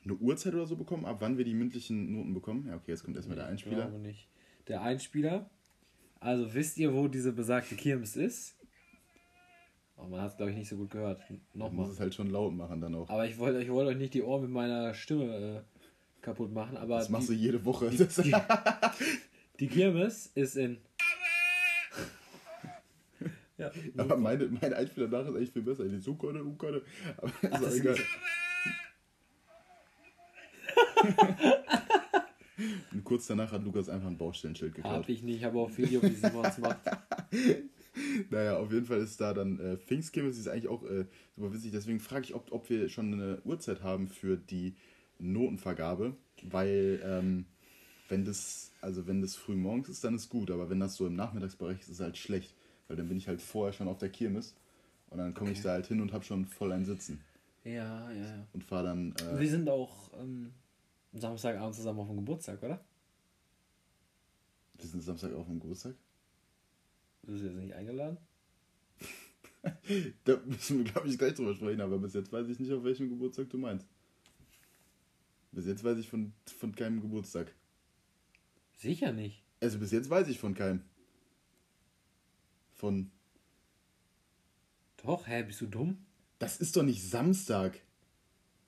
eine 0.05 0.15
Uhrzeit 0.15 0.55
oder 0.55 0.67
so 0.67 0.77
bekommen, 0.77 1.05
ab 1.05 1.17
wann 1.21 1.37
wir 1.37 1.45
die 1.45 1.55
mündlichen 1.55 2.13
Noten 2.13 2.33
bekommen? 2.33 2.67
Ja, 2.69 2.77
okay, 2.77 2.93
jetzt 2.93 3.03
kommt 3.03 3.17
erstmal 3.17 3.37
der 3.37 3.47
Ich 3.47 3.51
Einspieler. 3.51 3.89
glaube 3.89 3.99
nicht. 3.99 4.29
Der 4.71 4.83
Einspieler. 4.83 5.51
Also 6.21 6.55
wisst 6.55 6.79
ihr, 6.79 6.95
wo 6.95 7.09
diese 7.09 7.33
besagte 7.33 7.75
Kirmes 7.75 8.15
ist? 8.15 8.55
Oh, 9.97 10.05
man 10.05 10.21
hat 10.21 10.31
es, 10.31 10.37
glaube 10.37 10.53
ich, 10.53 10.59
nicht 10.59 10.69
so 10.69 10.77
gut 10.77 10.91
gehört. 10.91 11.19
Man 11.29 11.41
Nochmal. 11.55 11.87
muss 11.87 11.95
es 11.95 11.99
halt 12.01 12.15
schon 12.15 12.31
laut 12.31 12.55
machen 12.55 12.81
dann 12.81 12.95
auch. 12.95 13.11
Aber 13.11 13.27
ich 13.27 13.37
wollte 13.39 13.61
ich 13.61 13.69
wollte 13.69 13.91
euch 13.91 13.97
nicht 13.97 14.15
die 14.15 14.23
Ohren 14.23 14.43
mit 14.43 14.51
meiner 14.53 14.95
Stimme 14.95 15.25
äh, 15.25 15.61
kaputt 16.23 16.53
machen. 16.53 16.77
Aber 16.77 16.99
Das 16.99 17.09
machst 17.09 17.31
du 17.31 17.33
die, 17.33 17.41
jede 17.41 17.65
Woche. 17.65 17.91
die, 17.91 18.33
die 19.59 19.67
Kirmes 19.67 20.31
ist 20.37 20.57
in. 20.57 20.79
ja, 23.59 23.73
aber 23.97 24.17
meine, 24.19 24.47
mein 24.47 24.73
Einspieler 24.73 25.09
nach 25.09 25.27
ist 25.27 25.35
echt 25.35 25.53
viel 25.53 25.63
besser. 25.63 25.83
Die 25.85 26.09
Ukade, 26.09 26.45
Ukade. 26.45 26.85
Aber 27.17 27.33
ist 27.43 27.51
Ach, 27.51 27.73
egal. 27.75 27.97
kurz 33.11 33.27
danach 33.27 33.51
hat 33.51 33.65
Lukas 33.65 33.89
einfach 33.89 34.07
ein 34.07 34.17
Baustellenschild 34.17 34.71
Hab 34.73 34.77
geklaut. 34.85 35.09
ich 35.09 35.23
nicht, 35.25 35.39
ich 35.39 35.45
habe 35.45 35.59
auch 35.59 35.77
Video, 35.77 36.01
wie 36.03 36.15
Simons 36.15 36.59
macht. 36.59 36.79
Naja, 38.31 38.57
auf 38.57 38.73
jeden 38.73 38.87
Fall 38.87 39.01
ist 39.01 39.21
da 39.21 39.35
dann 39.35 39.59
äh, 39.59 39.77
Pfingstkirmes, 39.77 40.37
die 40.37 40.41
ist 40.43 40.49
eigentlich 40.49 40.69
auch 40.69 40.85
äh, 40.85 41.07
super 41.37 41.53
witzig. 41.53 41.73
Deswegen 41.73 41.99
frage 41.99 42.25
ich, 42.25 42.35
ob, 42.37 42.53
ob 42.53 42.71
wir 42.71 42.89
schon 42.89 43.13
eine 43.13 43.41
Uhrzeit 43.45 43.83
haben 43.83 44.07
für 44.07 44.37
die 44.37 44.77
Notenvergabe, 45.19 46.15
weil 46.45 47.01
ähm, 47.05 47.47
wenn 48.09 48.25
das, 48.25 48.71
also 48.81 49.09
wenn 49.09 49.21
das 49.23 49.35
früh 49.35 49.57
morgens 49.57 49.89
ist, 49.89 50.05
dann 50.05 50.15
ist 50.15 50.29
gut, 50.29 50.53
aber 50.53 50.71
wenn 50.71 50.79
das 50.79 50.95
so 50.95 51.05
im 51.07 51.15
Nachmittagsbereich 51.17 51.81
ist, 51.81 51.89
ist 51.89 51.95
es 51.97 52.01
halt 52.01 52.17
schlecht, 52.17 52.55
weil 52.87 52.97
dann 52.97 53.09
bin 53.09 53.19
ich 53.19 53.27
halt 53.27 53.43
vorher 53.43 53.73
schon 53.73 53.89
auf 53.89 53.99
der 53.99 54.09
Kirmes 54.11 54.55
und 55.11 55.19
dann 55.19 55.35
komme 55.35 55.51
ich 55.51 55.59
Okay. 55.59 55.67
da 55.67 55.73
halt 55.73 55.87
hin 55.89 56.01
und 56.01 56.13
habe 56.13 56.25
schon 56.25 56.47
voll 56.47 56.71
ein 56.73 56.85
Sitzen 56.85 57.21
Ja, 57.65 58.09
ja, 58.13 58.15
ja. 58.15 58.47
und 58.53 58.63
fahre 58.63 58.85
dann. 58.85 59.15
Äh, 59.17 59.41
Wir 59.41 59.51
sind 59.51 59.69
auch 59.69 60.13
ähm, 60.21 60.53
Samstagabend 61.13 61.75
zusammen 61.75 61.99
auf 61.99 62.07
dem 62.07 62.17
Geburtstag, 62.19 62.63
oder? 62.63 62.81
Wir 64.83 64.89
sind 64.89 65.03
Samstag 65.03 65.33
auf 65.33 65.47
dem 65.47 65.61
Geburtstag. 65.61 65.95
Du 67.23 67.33
bist 67.33 67.45
jetzt 67.45 67.57
nicht 67.57 67.75
eingeladen? 67.75 68.19
Da 70.25 70.39
müssen 70.47 70.79
wir, 70.79 70.91
glaube 70.91 71.09
ich, 71.09 71.19
gleich 71.19 71.35
drüber 71.35 71.55
sprechen, 71.55 71.83
aber 71.83 71.99
bis 71.99 72.15
jetzt 72.15 72.33
weiß 72.33 72.49
ich 72.49 72.59
nicht, 72.59 72.73
auf 72.73 72.83
welchem 72.83 73.11
Geburtstag 73.11 73.51
du 73.51 73.59
meinst. 73.59 73.87
Bis 75.53 75.67
jetzt 75.67 75.85
weiß 75.85 75.99
ich 75.99 76.09
von, 76.09 76.33
von 76.47 76.75
keinem 76.75 77.03
Geburtstag. 77.03 77.55
Sicher 78.79 79.13
nicht. 79.13 79.45
Also 79.61 79.79
bis 79.79 79.91
jetzt 79.91 80.09
weiß 80.09 80.29
ich 80.29 80.39
von 80.39 80.55
keinem. 80.55 80.83
Von. 82.75 83.11
Doch, 85.05 85.27
hä, 85.27 85.43
bist 85.43 85.61
du 85.61 85.67
dumm? 85.67 86.07
Das 86.39 86.57
ist 86.57 86.77
doch 86.77 86.83
nicht 86.83 87.03
Samstag. 87.03 87.83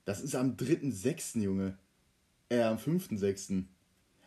Das 0.05 0.20
ist 0.20 0.35
am 0.35 0.57
3.6., 0.57 1.40
Junge. 1.40 1.79
Äh, 2.51 2.62
am 2.62 2.77
5.6. 2.77 3.64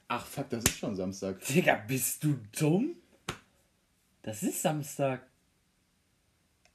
Ach 0.08 0.26
fuck, 0.26 0.50
das 0.50 0.64
ist 0.66 0.78
schon 0.78 0.96
Samstag. 0.96 1.40
Digga, 1.46 1.76
bist 1.88 2.24
du 2.24 2.36
dumm? 2.58 2.96
Das 4.22 4.44
ist 4.44 4.62
Samstag. 4.62 5.26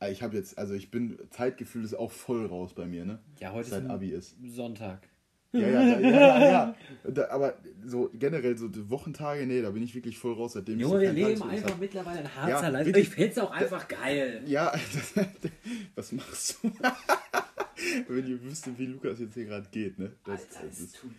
Ah, 0.00 0.08
Ich 0.08 0.22
habe 0.22 0.36
jetzt, 0.36 0.56
also 0.58 0.74
ich 0.74 0.90
bin, 0.90 1.18
Zeitgefühl 1.30 1.84
ist 1.84 1.94
auch 1.94 2.10
voll 2.10 2.46
raus 2.46 2.74
bei 2.74 2.86
mir, 2.86 3.04
ne? 3.04 3.18
Ja, 3.38 3.52
heute 3.52 3.68
Seit 3.70 3.84
ist 3.84 3.90
Abi 3.90 4.08
ist. 4.10 4.34
Sonntag. 4.44 5.08
Ja, 5.52 5.60
ja, 5.68 5.70
da, 5.84 6.00
ja, 6.00 6.10
ja, 6.10 6.50
ja. 6.50 6.76
Da, 7.10 7.28
aber 7.30 7.58
so 7.84 8.08
generell 8.14 8.56
so 8.56 8.68
die 8.68 8.88
Wochentage, 8.88 9.46
nee, 9.46 9.60
da 9.62 9.70
bin 9.70 9.82
ich 9.82 9.94
wirklich 9.96 10.16
voll 10.16 10.34
raus, 10.34 10.52
seitdem 10.52 10.78
Junge, 10.78 10.96
ich 10.96 11.00
wir 11.02 11.08
so 11.10 11.14
keinen 11.16 11.28
leben 11.28 11.42
einfach 11.50 11.70
hab. 11.72 11.80
mittlerweile 11.80 12.18
in 12.20 12.24
Ja, 12.26 12.34
Harzer 12.36 12.70
Life. 12.70 12.86
wirklich. 12.86 13.08
Ich 13.08 13.14
find's 13.14 13.38
auch 13.38 13.50
einfach 13.50 13.88
geil. 13.88 14.42
Ja, 14.46 14.70
das, 14.72 15.14
was 15.96 16.12
machst 16.12 16.58
du? 16.62 16.70
Wenn 18.08 18.26
ihr 18.28 18.42
wüsstet, 18.42 18.78
wie 18.78 18.86
Lukas 18.86 19.18
jetzt 19.18 19.34
hier 19.34 19.46
gerade 19.46 19.66
geht, 19.70 19.98
ne? 19.98 20.12
Das, 20.24 20.40
Alter, 20.40 20.66
das, 20.68 20.80
ist, 20.80 20.96
tut 20.96 21.10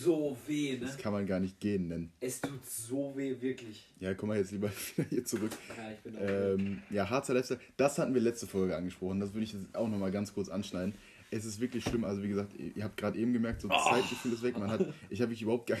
so 0.00 0.36
weh, 0.46 0.72
ne? 0.72 0.78
das 0.86 0.96
kann 0.96 1.12
man 1.12 1.26
gar 1.26 1.38
nicht 1.40 1.60
gehen 1.60 1.88
nennen. 1.88 2.12
Es 2.20 2.40
tut 2.40 2.64
so 2.66 3.12
weh, 3.16 3.36
wirklich. 3.40 3.84
Ja, 4.00 4.14
komm 4.14 4.30
mal 4.30 4.38
jetzt 4.38 4.52
lieber 4.52 4.70
wieder 4.96 5.08
hier 5.08 5.24
zurück. 5.24 5.52
Ja, 5.76 5.90
ich 5.92 5.98
bin 6.00 6.16
auch 6.16 6.20
Ähm, 6.22 6.82
ja, 6.90 7.08
Harzer 7.08 7.34
Lifestyle, 7.34 7.60
das 7.76 7.98
hatten 7.98 8.14
wir 8.14 8.20
letzte 8.20 8.46
Folge 8.46 8.76
angesprochen. 8.76 9.20
Das 9.20 9.34
würde 9.34 9.44
ich 9.44 9.52
jetzt 9.52 9.74
auch 9.74 9.88
nochmal 9.88 10.10
ganz 10.10 10.32
kurz 10.32 10.48
anschneiden. 10.48 10.94
Es 11.30 11.44
ist 11.44 11.60
wirklich 11.60 11.84
schlimm. 11.84 12.04
Also, 12.04 12.22
wie 12.22 12.28
gesagt, 12.28 12.54
ihr 12.58 12.84
habt 12.84 12.96
gerade 12.96 13.18
eben 13.18 13.32
gemerkt, 13.32 13.60
so 13.62 13.68
das 13.68 13.84
Zeitgefühl 13.84 14.32
ist 14.32 14.42
weg. 14.42 14.58
Man 14.58 14.70
hat, 14.70 14.86
ich 15.10 15.20
habe 15.20 15.34
überhaupt 15.34 15.66
gar, 15.66 15.78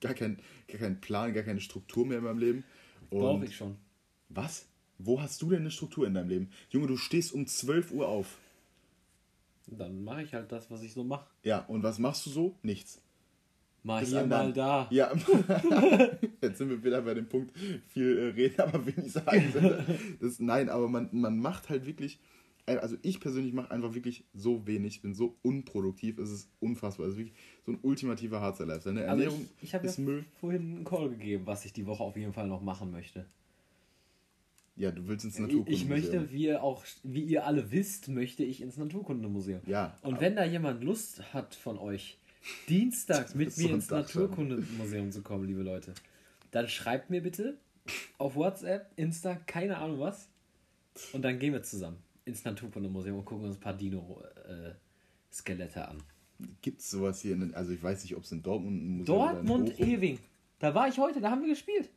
gar, 0.00 0.14
keinen, 0.14 0.38
gar 0.68 0.78
keinen 0.78 1.00
Plan, 1.00 1.32
gar 1.34 1.42
keine 1.42 1.60
Struktur 1.60 2.06
mehr 2.06 2.18
in 2.18 2.24
meinem 2.24 2.38
Leben. 2.38 2.64
Brauche 3.10 3.44
ich 3.44 3.56
schon. 3.56 3.76
was? 4.28 4.66
Wo 4.98 5.20
hast 5.20 5.42
du 5.42 5.50
denn 5.50 5.60
eine 5.60 5.70
Struktur 5.72 6.06
in 6.06 6.14
deinem 6.14 6.28
Leben? 6.28 6.50
Junge, 6.70 6.86
du 6.86 6.96
stehst 6.96 7.32
um 7.32 7.46
12 7.46 7.90
Uhr 7.90 8.06
auf. 8.06 8.38
Dann 9.66 10.02
mache 10.02 10.22
ich 10.22 10.34
halt 10.34 10.50
das, 10.52 10.70
was 10.70 10.82
ich 10.82 10.92
so 10.92 11.04
mache. 11.04 11.26
Ja, 11.42 11.60
und 11.66 11.82
was 11.82 11.98
machst 11.98 12.26
du 12.26 12.30
so? 12.30 12.58
Nichts. 12.62 13.00
Mal 13.84 14.00
Bis 14.00 14.10
hier, 14.10 14.26
mal 14.26 14.52
da. 14.52 14.86
Ja, 14.90 15.12
jetzt 16.40 16.58
sind 16.58 16.70
wir 16.70 16.84
wieder 16.84 17.02
bei 17.02 17.14
dem 17.14 17.28
Punkt, 17.28 17.56
viel 17.88 18.16
äh, 18.16 18.26
reden, 18.28 18.60
aber 18.60 18.86
wenig 18.86 19.12
sagen. 19.12 19.52
Das, 20.20 20.38
nein, 20.38 20.68
aber 20.68 20.88
man, 20.88 21.08
man 21.10 21.38
macht 21.38 21.68
halt 21.68 21.84
wirklich, 21.84 22.20
äh, 22.66 22.76
also 22.76 22.96
ich 23.02 23.18
persönlich 23.18 23.52
mache 23.52 23.72
einfach 23.72 23.94
wirklich 23.94 24.24
so 24.34 24.66
wenig, 24.68 25.02
bin 25.02 25.14
so 25.14 25.36
unproduktiv, 25.42 26.18
es 26.18 26.30
ist 26.30 26.50
unfassbar. 26.60 27.06
Es 27.06 27.14
ist 27.14 27.18
wirklich 27.18 27.36
so 27.66 27.72
ein 27.72 27.78
ultimativer 27.82 28.40
Harzer 28.40 28.66
Lifestyle. 28.66 28.94
Ne? 28.94 29.00
Also 29.08 29.22
Ernährung 29.22 29.48
ich, 29.56 29.64
ich 29.64 29.74
habe 29.74 29.86
ja 29.86 29.92
Müll. 29.98 30.24
vorhin 30.38 30.76
einen 30.76 30.84
Call 30.84 31.10
gegeben, 31.10 31.46
was 31.46 31.64
ich 31.64 31.72
die 31.72 31.86
Woche 31.86 32.04
auf 32.04 32.16
jeden 32.16 32.32
Fall 32.32 32.46
noch 32.46 32.62
machen 32.62 32.92
möchte. 32.92 33.26
Ja, 34.76 34.90
du 34.90 35.06
willst 35.06 35.24
ins 35.26 35.38
Naturkundemuseum. 35.38 35.82
ich 35.82 35.88
möchte, 35.88 36.32
wie 36.32 36.44
ihr 36.46 36.62
auch, 36.62 36.84
wie 37.02 37.22
ihr 37.24 37.46
alle 37.46 37.70
wisst, 37.72 38.08
möchte 38.08 38.42
ich 38.42 38.62
ins 38.62 38.78
Naturkundemuseum. 38.78 39.60
Ja, 39.66 39.96
Und 40.02 40.20
wenn 40.20 40.34
da 40.34 40.44
jemand 40.44 40.82
Lust 40.82 41.34
hat 41.34 41.54
von 41.54 41.78
euch, 41.78 42.18
dienstags 42.68 43.34
mit 43.34 43.56
mir 43.58 43.70
ins. 43.70 43.90
Naturkundemuseum 43.90 45.12
zu 45.12 45.22
kommen, 45.22 45.44
liebe 45.46 45.62
Leute, 45.62 45.92
dann 46.52 46.68
schreibt 46.68 47.10
mir 47.10 47.22
bitte 47.22 47.58
auf 48.18 48.34
WhatsApp, 48.34 48.90
Insta, 48.96 49.34
keine 49.46 49.76
Ahnung 49.78 50.00
was. 50.00 50.28
Und 51.12 51.22
dann 51.22 51.38
gehen 51.38 51.52
wir 51.52 51.62
zusammen 51.62 51.98
ins 52.24 52.44
Naturkundemuseum 52.44 53.18
und 53.18 53.24
gucken 53.24 53.46
uns 53.46 53.56
ein 53.56 53.60
paar 53.60 53.74
Dino-Skelette 53.76 55.88
an. 55.88 55.98
Gibt 56.60 56.80
es 56.80 56.90
sowas 56.90 57.20
hier? 57.20 57.34
In, 57.34 57.40
den- 57.40 57.54
also 57.54 57.72
ich 57.72 57.82
weiß 57.82 58.02
nicht, 58.02 58.16
ob 58.16 58.24
es 58.24 58.32
in 58.32 58.42
Dortmund 58.42 58.82
ein 58.82 58.88
Museum 58.98 59.18
Dortmund, 59.18 59.78
Ewing. 59.80 60.18
Da 60.58 60.74
war 60.74 60.88
ich 60.88 60.98
heute, 60.98 61.20
da 61.20 61.30
haben 61.30 61.42
wir 61.42 61.48
gespielt. 61.50 61.88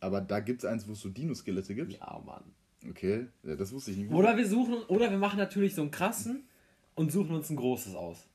Aber 0.00 0.20
da 0.20 0.40
gibt 0.40 0.64
es 0.64 0.70
eins, 0.70 0.88
wo 0.88 0.92
es 0.92 1.00
so 1.00 1.08
Dino-Skelette 1.08 1.74
gibt? 1.74 1.92
Ja, 1.92 2.20
Mann. 2.24 2.44
Okay, 2.88 3.26
ja, 3.42 3.56
das 3.56 3.72
wusste 3.72 3.90
ich 3.90 3.98
nicht. 3.98 4.10
Oder 4.10 4.36
wir 4.36 4.48
suchen, 4.48 4.82
oder 4.88 5.10
wir 5.10 5.18
machen 5.18 5.38
natürlich 5.38 5.74
so 5.74 5.82
einen 5.82 5.90
krassen 5.90 6.44
und 6.94 7.12
suchen 7.12 7.34
uns 7.34 7.50
ein 7.50 7.56
großes 7.56 7.94
aus. 7.94 8.26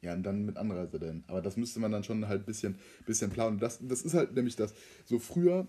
Ja, 0.00 0.14
und 0.14 0.22
dann 0.22 0.44
mit 0.44 0.56
Anreise 0.56 0.98
denn. 0.98 1.24
Aber 1.26 1.42
das 1.42 1.56
müsste 1.56 1.80
man 1.80 1.90
dann 1.92 2.04
schon 2.04 2.26
halt 2.26 2.42
ein 2.42 2.46
bisschen, 2.46 2.78
bisschen 3.06 3.30
planen. 3.30 3.58
Das, 3.58 3.78
das 3.82 4.02
ist 4.02 4.14
halt 4.14 4.34
nämlich 4.34 4.56
das. 4.56 4.74
So 5.04 5.18
früher, 5.18 5.66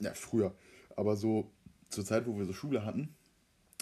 ja, 0.00 0.12
früher, 0.14 0.54
aber 0.96 1.16
so 1.16 1.50
zur 1.88 2.04
Zeit, 2.04 2.26
wo 2.26 2.36
wir 2.36 2.44
so 2.44 2.52
Schule 2.52 2.84
hatten, 2.84 3.14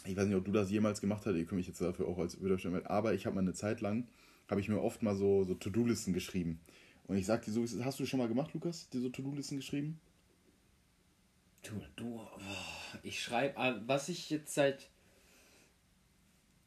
ich 0.05 0.17
weiß 0.17 0.27
nicht, 0.27 0.37
ob 0.37 0.45
du 0.45 0.53
das 0.53 0.71
jemals 0.71 1.01
gemacht 1.01 1.27
hast, 1.27 1.35
ihr 1.35 1.45
könnt 1.45 1.59
mich 1.59 1.67
jetzt 1.67 1.81
dafür 1.81 2.09
auch 2.09 2.19
als 2.19 2.43
Widerstand 2.43 2.87
aber 2.89 3.15
ich 3.15 3.27
habe 3.27 3.35
mal 3.35 3.43
eine 3.43 3.53
Zeit 3.53 3.81
lang, 3.81 4.09
habe 4.49 4.61
ich 4.61 4.69
mir 4.69 4.81
oft 4.81 5.03
mal 5.03 5.15
so, 5.15 5.45
so 5.45 5.55
To-Do-Listen 5.55 6.13
geschrieben. 6.13 6.61
Und 7.07 7.17
ich 7.17 7.27
sag 7.27 7.45
dir 7.45 7.53
so, 7.53 7.65
hast 7.85 8.01
du 8.01 8.07
schon 8.07 8.19
mal 8.19 8.29
gemacht, 8.29 8.55
Lukas, 8.55 8.89
dir 8.89 9.01
so 9.01 9.09
To-Do-Listen 9.09 9.57
geschrieben? 9.57 10.01
Du, 11.63 11.73
du, 11.97 12.21
oh, 12.21 12.29
ich 13.03 13.23
schreibe, 13.23 13.83
was 13.87 14.09
ich 14.09 14.31
jetzt 14.31 14.55
seit 14.55 14.89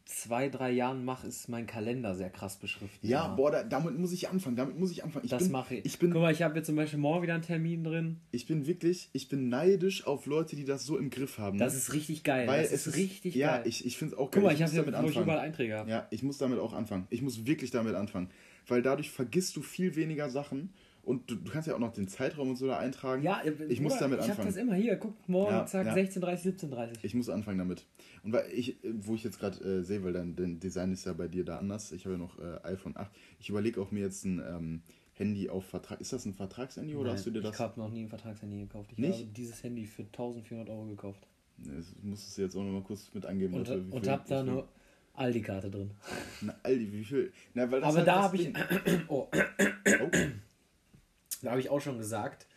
zwei, 0.06 0.50
drei 0.50 0.72
Jahren 0.72 1.04
mache, 1.04 1.28
ist 1.28 1.50
mein 1.50 1.66
Kalender 1.66 2.16
sehr 2.16 2.30
krass 2.30 2.58
beschriftet. 2.58 3.10
Ja, 3.10 3.28
boah, 3.28 3.52
da, 3.52 3.64
damit 3.64 3.98
muss 3.98 4.12
ich 4.12 4.30
anfangen, 4.30 4.56
damit 4.56 4.78
muss 4.78 4.92
ich 4.92 5.04
anfangen. 5.04 5.26
Ich 5.26 5.32
das 5.32 5.50
mache 5.50 5.76
ich. 5.76 5.86
Ich 5.86 6.00
bin, 6.00 6.12
Guck 6.12 6.22
mal, 6.22 6.32
ich 6.32 6.42
habe 6.42 6.56
jetzt 6.56 6.68
zum 6.68 6.76
Beispiel 6.76 7.00
morgen 7.00 7.24
wieder 7.24 7.34
einen 7.34 7.44
Termin 7.44 7.84
drin. 7.84 8.20
ich 8.32 8.46
bin 8.46 8.68
wirklich, 8.68 9.10
ich 9.14 9.28
bin 9.28 9.50
neidisch 9.50 10.06
auf 10.06 10.26
Leute, 10.26 10.56
die 10.56 10.66
das 10.66 10.86
so 10.86 10.98
im 10.98 11.10
Griff 11.10 11.38
haben. 11.38 11.58
Das 11.58 11.74
ne? 11.74 11.80
ist 11.80 11.94
richtig 11.94 12.24
geil. 12.24 12.48
Weil 12.48 12.64
das 12.64 12.72
es 12.72 12.88
ist 12.88 12.96
richtig 12.96 13.36
ja, 13.36 13.58
geil. 13.58 13.68
ich, 13.68 13.86
ich 13.86 13.98
finde 13.98 14.14
es 14.14 14.20
auch 14.20 14.30
Guck 14.30 14.44
mal, 14.44 14.50
geil. 14.50 14.58
ich 14.58 14.62
habe 14.62 14.72
muss 14.72 14.78
ja 14.78 14.84
damit 14.84 14.94
wo 14.94 15.00
ich 15.00 15.08
anfangen. 15.10 15.24
überall 15.24 15.40
Einträge 15.40 15.78
habe. 15.78 15.90
Ja, 15.90 16.08
ich 16.12 16.24
muss 16.24 16.38
damit 16.38 16.60
auch 16.60 16.74
anfangen. 16.74 17.08
Ich 17.10 17.22
muss 17.22 17.46
wirklich 17.46 17.72
damit 17.72 17.96
anfangen. 17.96 18.30
Weil 18.68 18.82
dadurch 18.82 19.10
vergisst 19.10 19.56
du 19.56 19.62
viel 19.62 19.96
weniger 19.96 20.30
Sachen 20.30 20.70
und 21.04 21.30
du, 21.30 21.36
du 21.36 21.52
kannst 21.52 21.68
ja 21.68 21.76
auch 21.76 21.80
noch 21.80 21.92
den 21.92 22.08
Zeitraum 22.08 22.50
und 22.52 22.56
so 22.56 22.68
da 22.68 22.78
eintragen. 22.80 23.24
Ja, 23.24 23.42
ich 23.68 23.82
muss 23.82 23.98
damit 23.98 24.20
ich 24.20 24.24
habe 24.24 24.32
anfangen. 24.32 24.48
das 24.48 24.56
immer 24.56 24.76
hier. 24.76 24.96
Guck, 24.96 25.28
morgen, 25.28 25.52
Ja, 25.52 25.66
zack, 25.66 25.86
ja. 25.86 25.94
16.30, 25.94 26.60
17.30. 26.70 26.90
Ich 27.04 27.14
muss 27.14 27.30
anfangen 27.30 27.58
damit. 27.58 27.86
Und 28.24 28.32
weil 28.32 28.50
ich, 28.54 28.84
äh, 28.84 28.94
wo 29.02 29.16
ich 29.16 29.24
jetzt 29.24 29.38
gerade 29.40 29.60
äh, 29.64 29.84
sehe, 29.84 30.02
weil 30.04 30.14
dein, 30.14 30.36
dein 30.36 30.60
Design 30.60 30.94
ist 30.94 31.06
ja 31.06 31.12
bei 31.14 31.28
dir 31.28 31.44
da 31.44 31.58
anders. 31.58 31.92
Ich 31.92 32.06
habe 32.06 32.16
ja 32.16 32.20
noch 32.20 32.40
äh, 32.40 32.60
iPhone 32.64 32.96
8. 32.96 33.12
Ich 33.40 33.50
überlege 33.50 33.82
auch 33.82 33.92
mir 33.92 34.00
jetzt 34.00 34.24
ein 34.24 34.42
ähm, 34.48 34.82
Handy 35.14 35.50
auf 35.50 35.66
Vertrag. 35.66 36.00
Ist 36.00 36.14
das 36.14 36.26
ein 36.26 36.34
Vertragshandy 36.34 36.96
oder 36.96 37.12
hast 37.12 37.26
du 37.26 37.32
dir 37.32 37.42
das? 37.42 37.54
Ich 37.56 37.60
habe 37.60 37.80
noch 37.80 37.90
nie 37.90 38.04
ein 38.04 38.10
Vertragshandy 38.10 38.62
gekauft. 38.62 38.92
Ich 38.94 38.98
Nicht? 38.98 39.20
habe 39.20 39.26
dieses 39.36 39.62
Handy 39.62 39.86
für 39.86 40.04
1400 40.04 40.70
Euro 40.70 40.86
gekauft. 40.86 41.28
Das 41.58 41.94
musstest 42.02 42.38
du 42.38 42.42
jetzt 42.44 42.56
auch 42.56 42.64
noch 42.64 42.72
mal 42.72 42.82
kurz 42.82 43.14
mit 43.14 43.26
angeben. 43.26 43.54
Und, 43.56 43.70
wie 43.70 43.92
und 43.92 44.08
hab 44.08 44.26
da 44.26 44.40
eine 44.40 44.64
Aldi-Karte 45.16 45.70
drin. 45.70 45.92
Na, 46.42 46.56
Aldi, 46.64 46.92
wie 46.92 47.04
viel? 47.04 47.32
Na, 47.54 47.70
weil 47.70 47.82
das 47.82 47.90
Aber 47.90 47.98
halt 47.98 48.08
da 48.08 48.24
habe 48.24 48.38
ich. 48.38 48.54
Oh, 49.10 49.28
Oh, 50.02 50.10
da 51.42 51.52
habe 51.52 51.62
ich 51.62 51.70
auch 51.70 51.82
schon 51.82 51.98
gesagt, 51.98 52.48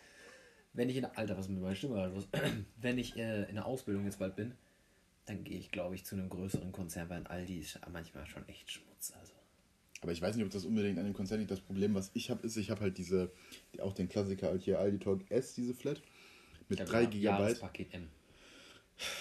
wenn 0.73 0.89
ich 0.89 0.97
in 0.97 1.03
der. 1.03 1.19
Alter, 1.19 1.37
was 1.37 1.49
mit 1.49 1.61
meiner 1.61 1.75
Stimme 1.75 2.07
los? 2.09 2.29
wenn 2.81 2.99
ich 2.99 3.17
äh, 3.17 3.45
in 3.49 3.55
der 3.55 3.67
Ausbildung 3.67 4.05
jetzt 4.05 4.19
bald 4.19 4.37
bin, 4.37 4.53
dann 5.25 5.43
gehe 5.43 5.59
ich, 5.59 5.71
glaube 5.71 5.95
ich, 5.95 6.05
zu 6.05 6.15
einem 6.15 6.29
größeren 6.29 6.73
Konzern, 6.73 7.09
weil 7.09 7.19
ein 7.19 7.27
Aldi 7.27 7.59
ist 7.59 7.81
manchmal 7.93 8.27
schon 8.27 8.47
echt 8.49 8.71
Schmutz. 8.71 9.13
Also. 9.19 9.33
aber 10.03 10.13
ich 10.13 10.23
weiß 10.23 10.37
nicht, 10.37 10.45
ob 10.45 10.53
das 10.53 10.65
unbedingt 10.65 10.99
an 10.99 11.05
dem 11.05 11.15
Konzern 11.15 11.41
liegt. 11.41 11.51
Das 11.51 11.61
Problem, 11.61 11.95
was 11.95 12.11
ich 12.15 12.31
habe, 12.31 12.47
ist, 12.47 12.57
ich 12.57 12.71
habe 12.71 12.83
halt 12.83 12.99
diese, 12.99 13.31
die, 13.75 13.81
auch 13.81 13.93
den 13.93 14.09
Klassiker 14.09 14.49
halt 14.49 14.63
hier 14.63 14.79
Aldi 14.79 14.99
Talk 14.99 15.31
S, 15.31 15.55
diese 15.55 15.75
Flat. 15.75 16.01
Mit 16.69 16.81
3 16.81 17.07
GB. 17.07 17.55
M. 17.93 18.09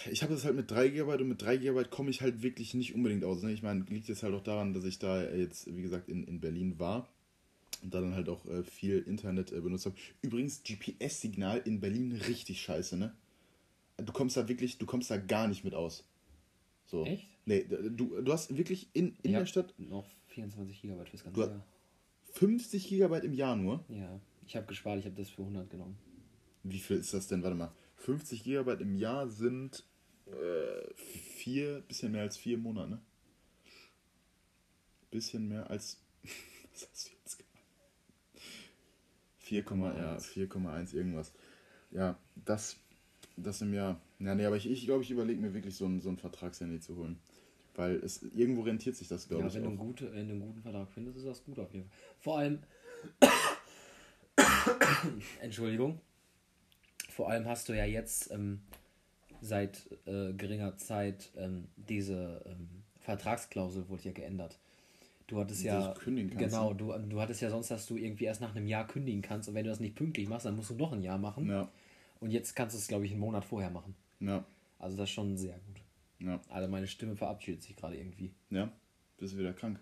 Ich 0.09 0.23
habe 0.23 0.33
das 0.33 0.45
halt 0.45 0.55
mit 0.55 0.71
3 0.71 0.87
GB 0.89 1.21
und 1.21 1.27
mit 1.27 1.41
3 1.41 1.57
GB 1.57 1.83
komme 1.85 2.09
ich 2.09 2.21
halt 2.21 2.41
wirklich 2.41 2.73
nicht 2.73 2.95
unbedingt 2.95 3.23
aus. 3.23 3.43
Ne? 3.43 3.51
Ich 3.51 3.61
meine, 3.61 3.83
liegt 3.89 4.07
jetzt 4.07 4.23
halt 4.23 4.33
auch 4.33 4.43
daran, 4.43 4.73
dass 4.73 4.85
ich 4.85 4.99
da 4.99 5.23
jetzt, 5.23 5.67
wie 5.75 5.81
gesagt, 5.81 6.09
in, 6.09 6.23
in 6.23 6.39
Berlin 6.39 6.79
war 6.79 7.09
und 7.81 7.93
da 7.93 8.01
dann 8.01 8.15
halt 8.15 8.29
auch 8.29 8.45
äh, 8.45 8.63
viel 8.63 8.99
Internet 8.99 9.51
äh, 9.51 9.61
benutzt 9.61 9.85
habe. 9.85 9.95
Übrigens, 10.21 10.63
GPS-Signal 10.63 11.61
in 11.65 11.79
Berlin 11.79 12.11
richtig 12.27 12.61
scheiße, 12.61 12.97
ne? 12.97 13.15
Du 13.97 14.11
kommst 14.11 14.35
da 14.37 14.47
wirklich, 14.47 14.77
du 14.77 14.85
kommst 14.85 15.09
da 15.09 15.17
gar 15.17 15.47
nicht 15.47 15.63
mit 15.63 15.73
aus. 15.73 16.03
So. 16.85 17.05
Echt? 17.05 17.27
Nee, 17.45 17.65
du, 17.65 18.21
du 18.21 18.33
hast 18.33 18.55
wirklich 18.55 18.89
in, 18.93 19.09
in 19.21 19.31
ich 19.31 19.31
der 19.31 19.45
Stadt. 19.45 19.73
Noch 19.77 20.07
24 20.27 20.81
Gigabyte 20.81 21.09
fürs 21.09 21.23
ganze 21.23 21.39
Jahr. 21.41 21.65
50 22.33 22.87
Gigabyte 22.87 23.23
im 23.23 23.33
Jahr 23.33 23.55
nur? 23.55 23.85
Ja. 23.87 24.19
Ich 24.45 24.55
habe 24.55 24.65
gespart, 24.67 24.99
ich 24.99 25.05
habe 25.05 25.15
das 25.15 25.29
für 25.29 25.41
100 25.41 25.69
genommen. 25.69 25.97
Wie 26.63 26.79
viel 26.79 26.97
ist 26.97 27.13
das 27.13 27.27
denn? 27.27 27.43
Warte 27.43 27.55
mal. 27.55 27.71
50 27.97 28.43
Gigabyte 28.43 28.81
im 28.81 28.95
Jahr 28.95 29.29
sind 29.29 29.83
äh, 30.25 30.93
vier, 30.95 31.81
bisschen 31.81 32.11
mehr 32.11 32.23
als 32.23 32.37
vier 32.37 32.57
Monate, 32.57 32.89
ne? 32.91 33.01
Bisschen 35.11 35.47
mehr 35.47 35.69
als. 35.69 36.01
Was 36.73 36.89
heißt 36.89 37.14
4,1 39.45 40.91
ja, 40.91 40.97
irgendwas. 40.97 41.33
Ja, 41.91 42.17
das, 42.45 42.77
das 43.37 43.61
im 43.61 43.73
Jahr. 43.73 43.99
Ja, 44.19 44.35
nee, 44.35 44.45
aber 44.45 44.57
ich 44.57 44.63
glaube, 44.63 44.75
ich, 44.75 44.85
glaub, 44.85 45.01
ich 45.01 45.11
überlege 45.11 45.41
mir 45.41 45.53
wirklich 45.53 45.75
so 45.75 45.85
ein, 45.85 46.01
so 46.01 46.09
ein 46.09 46.17
Vertragshandy 46.17 46.79
zu 46.79 46.95
holen. 46.95 47.19
Weil 47.75 47.95
es 47.97 48.23
irgendwo 48.23 48.61
rentiert 48.61 48.95
sich 48.95 49.07
das, 49.07 49.27
glaube 49.27 49.43
ja, 49.43 49.49
ich. 49.49 49.55
Wenn. 49.55 49.63
Du 49.63 49.69
einen 49.69 49.77
gute, 49.77 50.13
wenn 50.13 50.27
du 50.27 50.33
einen 50.33 50.41
guten 50.41 50.61
Vertrag 50.61 50.89
findest, 50.91 51.17
ist 51.17 51.27
das 51.27 51.43
gut 51.43 51.59
auf 51.59 51.73
jeden 51.73 51.89
Fall. 51.89 51.97
Vor 52.19 52.37
allem. 52.37 52.59
Entschuldigung. 55.41 55.99
Vor 57.09 57.29
allem 57.29 57.45
hast 57.45 57.69
du 57.69 57.73
ja 57.73 57.85
jetzt 57.85 58.31
ähm, 58.31 58.61
seit 59.41 59.89
äh, 60.05 60.33
geringer 60.33 60.77
Zeit 60.77 61.31
ähm, 61.35 61.67
diese 61.75 62.41
ähm, 62.45 62.83
Vertragsklausel 62.99 63.89
wurde 63.89 64.03
ja 64.03 64.11
geändert. 64.11 64.57
Du 65.27 65.39
hattest 65.39 65.63
ja, 65.63 65.93
kündigen 65.93 66.29
kannst, 66.29 66.53
genau, 66.53 66.69
ne? 66.71 66.75
du, 66.75 66.93
du 67.09 67.19
hattest 67.21 67.41
ja 67.41 67.49
sonst, 67.49 67.71
dass 67.71 67.87
du 67.87 67.97
irgendwie 67.97 68.25
erst 68.25 68.41
nach 68.41 68.55
einem 68.55 68.67
Jahr 68.67 68.85
kündigen 68.85 69.21
kannst 69.23 69.49
und 69.49 69.55
wenn 69.55 69.63
du 69.63 69.71
das 69.71 69.79
nicht 69.79 69.95
pünktlich 69.95 70.27
machst, 70.29 70.45
dann 70.45 70.55
musst 70.55 70.69
du 70.69 70.75
noch 70.75 70.93
ein 70.93 71.01
Jahr 71.01 71.17
machen. 71.17 71.49
Ja, 71.49 71.67
Und 72.19 72.31
jetzt 72.31 72.55
kannst 72.55 72.75
du 72.75 72.79
es, 72.79 72.87
glaube 72.87 73.05
ich, 73.05 73.11
einen 73.11 73.21
Monat 73.21 73.43
vorher 73.43 73.71
machen. 73.71 73.95
ja, 74.19 74.45
Also 74.77 74.97
das 74.97 75.09
ist 75.09 75.13
schon 75.15 75.35
sehr 75.35 75.55
gut. 75.65 75.81
ja, 76.19 76.39
Also 76.49 76.67
meine 76.69 76.85
Stimme 76.87 77.15
verabschiedet 77.15 77.63
sich 77.63 77.75
gerade 77.75 77.97
irgendwie. 77.97 78.31
ja. 78.49 78.71
Bist 79.17 79.33
du 79.33 79.37
wieder 79.37 79.53
krank. 79.53 79.79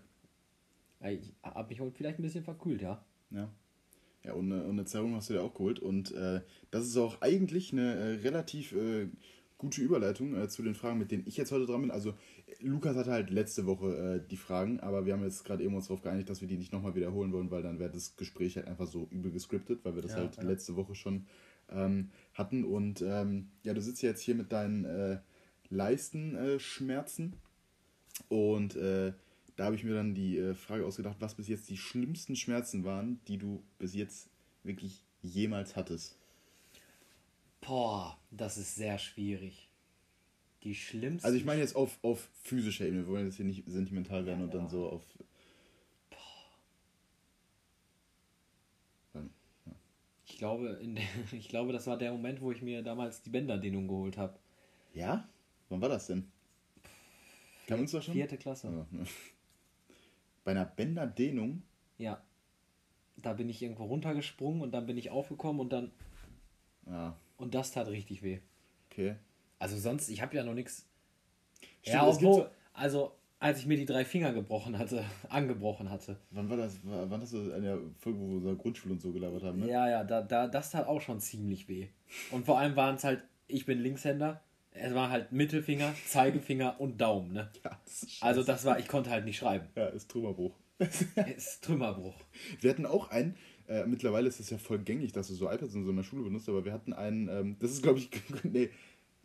Ich 1.00 1.34
habe 1.42 1.68
mich 1.68 1.80
heute 1.80 1.96
vielleicht 1.96 2.18
ein 2.20 2.22
bisschen 2.22 2.44
verkühlt, 2.44 2.80
ja. 2.82 3.04
Ja. 3.30 3.50
Ja, 4.22 4.32
und 4.32 4.50
eine, 4.50 4.62
und 4.64 4.70
eine 4.70 4.84
Zerrung 4.86 5.14
hast 5.16 5.28
du 5.28 5.34
dir 5.34 5.42
auch 5.42 5.52
geholt. 5.52 5.80
Und 5.80 6.12
äh, 6.12 6.40
das 6.70 6.86
ist 6.86 6.96
auch 6.96 7.20
eigentlich 7.20 7.72
eine 7.72 7.94
äh, 7.94 8.14
relativ 8.20 8.72
äh, 8.72 9.08
gute 9.64 9.80
Überleitung 9.80 10.36
äh, 10.36 10.46
zu 10.46 10.62
den 10.62 10.74
Fragen, 10.74 10.98
mit 10.98 11.10
denen 11.10 11.24
ich 11.26 11.38
jetzt 11.38 11.50
heute 11.50 11.64
dran 11.64 11.80
bin. 11.80 11.90
Also, 11.90 12.10
äh, 12.10 12.14
Lukas 12.60 12.96
hatte 12.96 13.10
halt 13.10 13.30
letzte 13.30 13.64
Woche 13.64 13.96
äh, 13.96 14.28
die 14.30 14.36
Fragen, 14.36 14.78
aber 14.80 15.06
wir 15.06 15.14
haben 15.14 15.22
jetzt 15.22 15.42
gerade 15.42 15.64
eben 15.64 15.74
uns 15.74 15.86
darauf 15.86 16.02
geeinigt, 16.02 16.28
dass 16.28 16.42
wir 16.42 16.48
die 16.48 16.58
nicht 16.58 16.70
nochmal 16.72 16.94
wiederholen 16.94 17.32
wollen, 17.32 17.50
weil 17.50 17.62
dann 17.62 17.78
wäre 17.78 17.90
das 17.90 18.16
Gespräch 18.16 18.56
halt 18.56 18.66
einfach 18.68 18.86
so 18.86 19.08
übel 19.10 19.32
gescriptet, 19.32 19.80
weil 19.82 19.94
wir 19.94 20.02
das 20.02 20.12
Ja, 20.12 20.18
halt 20.18 20.36
ja. 20.36 20.42
letzte 20.42 20.76
Woche 20.76 20.94
schon 20.94 21.26
ähm, 21.70 22.10
hatten. 22.34 22.62
Und 22.64 23.00
ähm, 23.00 23.48
ja, 23.62 23.72
du 23.72 23.80
sitzt 23.80 24.02
ja 24.02 24.10
jetzt 24.10 24.20
hier 24.20 24.34
mit 24.34 24.52
deinen 24.52 24.84
äh, 24.84 25.18
Leistenschmerzen. 25.70 27.32
Und 28.28 28.76
äh, 28.76 29.14
da 29.56 29.64
habe 29.64 29.76
ich 29.76 29.84
mir 29.84 29.94
dann 29.94 30.14
die 30.14 30.36
äh, 30.36 30.52
Frage 30.52 30.84
ausgedacht, 30.84 31.16
was 31.20 31.36
bis 31.36 31.48
jetzt 31.48 31.70
die 31.70 31.78
schlimmsten 31.78 32.36
Schmerzen 32.36 32.84
waren, 32.84 33.20
die 33.28 33.38
du 33.38 33.62
bis 33.78 33.94
jetzt 33.94 34.28
wirklich 34.62 35.02
jemals 35.22 35.74
hattest. 35.74 36.18
Boah, 37.66 38.18
das 38.30 38.58
ist 38.58 38.74
sehr 38.74 38.98
schwierig. 38.98 39.70
Die 40.62 40.74
schlimmste. 40.74 41.26
Also 41.26 41.36
ich 41.36 41.44
meine 41.44 41.60
jetzt 41.60 41.76
auf, 41.76 41.98
auf 42.02 42.28
physischer 42.42 42.86
Ebene, 42.86 43.06
wir 43.06 43.12
wollen 43.12 43.26
jetzt 43.26 43.36
hier 43.36 43.44
nicht 43.44 43.64
sentimental 43.66 44.26
werden 44.26 44.40
Ja, 44.40 44.44
und 44.44 44.54
dann 44.54 44.64
ja. 44.64 44.68
so 44.68 44.88
auf... 44.88 45.02
Ich 50.26 50.38
glaube, 50.38 50.80
in 50.82 50.96
der, 50.96 51.04
ich 51.32 51.48
glaube, 51.48 51.72
das 51.72 51.86
war 51.86 51.96
der 51.96 52.10
Moment, 52.10 52.40
wo 52.40 52.50
ich 52.50 52.60
mir 52.60 52.82
damals 52.82 53.22
die 53.22 53.30
Bänderdehnung 53.30 53.86
geholt 53.86 54.18
habe. 54.18 54.36
Ja? 54.92 55.28
Wann 55.68 55.80
war 55.80 55.88
das 55.88 56.08
denn? 56.08 56.30
Kann 57.66 57.80
uns 57.80 57.92
das 57.92 58.04
schon? 58.04 58.14
Vierte 58.14 58.36
Klasse. 58.36 58.66
Ja, 58.66 58.86
ne. 58.90 59.06
Bei 60.42 60.50
einer 60.50 60.66
Bänderdehnung? 60.66 61.62
Ja. 61.98 62.22
Da 63.16 63.32
bin 63.32 63.48
ich 63.48 63.62
irgendwo 63.62 63.84
runtergesprungen 63.84 64.60
und 64.60 64.72
dann 64.72 64.86
bin 64.86 64.98
ich 64.98 65.10
aufgekommen 65.10 65.60
und 65.60 65.72
dann. 65.72 65.92
Ja, 66.86 67.16
Und 67.36 67.54
das 67.54 67.72
tat 67.72 67.88
richtig 67.88 68.22
weh. 68.22 68.40
okay. 68.90 69.16
Also 69.58 69.76
sonst, 69.78 70.08
ich 70.10 70.20
habe 70.20 70.36
ja 70.36 70.44
noch 70.44 70.54
nichts. 70.54 70.86
Ja, 71.84 72.06
obwohl, 72.06 72.34
so- 72.42 72.46
also 72.72 73.12
als 73.38 73.58
ich 73.60 73.66
mir 73.66 73.76
die 73.76 73.84
drei 73.86 74.04
Finger 74.04 74.32
gebrochen 74.32 74.78
hatte, 74.78 75.04
angebrochen 75.28 75.90
hatte. 75.90 76.16
Wann 76.30 76.48
war 76.50 76.56
das? 76.56 76.84
War- 76.84 77.08
Wann 77.10 77.20
hast 77.20 77.32
du 77.32 77.50
in 77.50 77.62
der 77.62 77.78
Folge, 77.98 78.18
wo 78.18 78.28
wir 78.34 78.40
so 78.40 78.56
Grundschule 78.56 78.94
und 78.94 79.00
so 79.00 79.12
gelabert 79.12 79.42
haben, 79.42 79.60
ne? 79.60 79.68
Ja, 79.70 79.88
ja, 79.88 80.04
da, 80.04 80.22
da, 80.22 80.46
das 80.48 80.70
tat 80.70 80.86
auch 80.86 81.00
schon 81.00 81.20
ziemlich 81.20 81.68
weh. 81.68 81.88
Und 82.30 82.44
vor 82.46 82.58
allem 82.58 82.76
waren 82.76 82.96
es 82.96 83.04
halt, 83.04 83.22
ich 83.46 83.64
bin 83.66 83.80
Linkshänder, 83.80 84.42
es 84.72 84.92
war 84.94 85.10
halt 85.10 85.30
Mittelfinger, 85.32 85.94
Zeigefinger 86.06 86.80
und 86.80 87.00
Daumen, 87.00 87.32
ne? 87.32 87.50
Ja, 87.64 87.78
das 87.84 88.06
Also 88.20 88.42
das 88.42 88.64
war, 88.64 88.78
ich 88.78 88.88
konnte 88.88 89.10
halt 89.10 89.24
nicht 89.24 89.38
schreiben. 89.38 89.68
Ja, 89.76 89.86
ist 89.86 90.10
Trümmerbruch. 90.10 90.54
Es 90.78 91.02
ist 91.36 91.64
Trümmerbruch. 91.64 92.16
Wir 92.60 92.70
hatten 92.70 92.86
auch 92.86 93.10
einen, 93.10 93.36
äh, 93.68 93.86
mittlerweile 93.86 94.28
ist 94.28 94.40
es 94.40 94.50
ja 94.50 94.58
voll 94.58 94.78
gängig, 94.78 95.12
dass 95.12 95.28
du 95.28 95.34
so 95.34 95.50
iPads 95.50 95.74
und 95.74 95.84
so 95.84 95.90
in 95.90 95.96
der 95.96 96.02
Schule 96.04 96.24
benutzt, 96.24 96.48
aber 96.48 96.64
wir 96.64 96.72
hatten 96.72 96.92
einen, 96.92 97.28
ähm, 97.28 97.56
das 97.60 97.70
ist 97.72 97.82
glaube 97.82 97.98
ich, 97.98 98.10
nee, 98.44 98.70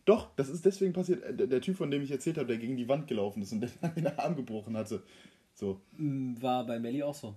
doch, 0.04 0.34
das 0.36 0.48
ist 0.48 0.64
deswegen 0.64 0.92
passiert, 0.92 1.22
äh, 1.22 1.34
der, 1.34 1.46
der 1.46 1.60
Typ, 1.60 1.76
von 1.76 1.90
dem 1.90 2.02
ich 2.02 2.10
erzählt 2.10 2.38
habe, 2.38 2.48
der 2.48 2.58
gegen 2.58 2.76
die 2.76 2.88
Wand 2.88 3.06
gelaufen 3.06 3.42
ist 3.42 3.52
und 3.52 3.60
der 3.60 3.70
dann 3.80 3.94
den 3.94 4.06
Arm 4.06 4.36
gebrochen 4.36 4.76
hatte. 4.76 5.02
So, 5.54 5.80
Mm, 5.98 6.34
War 6.40 6.64
bei 6.66 6.78
Melli 6.78 7.02
auch 7.02 7.14
so. 7.14 7.34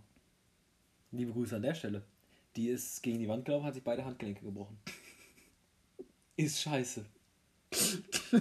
Liebe 1.11 1.31
Grüße 1.33 1.55
an 1.57 1.61
der 1.61 1.75
Stelle. 1.75 2.03
Die 2.55 2.67
ist 2.69 3.01
gegen 3.03 3.19
die 3.19 3.27
Wand 3.27 3.45
gelaufen, 3.45 3.65
hat 3.65 3.73
sich 3.73 3.83
beide 3.83 4.05
Handgelenke 4.05 4.45
gebrochen. 4.45 4.77
Ist 6.37 6.61
scheiße. 6.61 7.05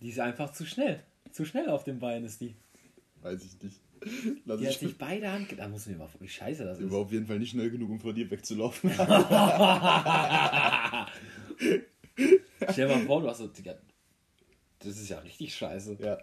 Die 0.00 0.08
ist 0.10 0.20
einfach 0.20 0.52
zu 0.52 0.66
schnell. 0.66 1.02
Zu 1.32 1.44
schnell 1.44 1.68
auf 1.68 1.84
dem 1.84 1.98
Bein 1.98 2.24
ist 2.24 2.40
die. 2.40 2.54
weiß 3.22 3.42
ich 3.44 3.62
nicht. 3.62 3.80
Lass 4.44 4.60
Die 4.60 4.66
hat 4.66 4.72
ich 4.72 4.78
sich 4.78 4.98
beide 4.98 5.30
Handgelenke. 5.30 5.56
Da 5.56 5.68
muss 5.68 5.86
mir 5.86 5.96
mal 5.96 6.08
wie 6.20 6.28
scheiße 6.28 6.64
das 6.64 6.78
war 6.80 6.86
ist. 6.86 6.92
auf 6.92 7.12
jeden 7.12 7.26
Fall 7.26 7.38
nicht 7.38 7.50
schnell 7.50 7.70
genug, 7.70 7.90
um 7.90 8.00
vor 8.00 8.12
dir 8.12 8.30
wegzulaufen. 8.30 8.90
Stell 12.70 12.88
dir 12.88 12.94
mal 12.94 13.04
vor, 13.06 13.20
du 13.22 13.28
hast 13.28 13.38
so. 13.38 13.50
Das 14.84 15.00
ist 15.00 15.08
ja 15.08 15.18
richtig 15.18 15.54
scheiße. 15.54 15.96
ja, 16.00 16.18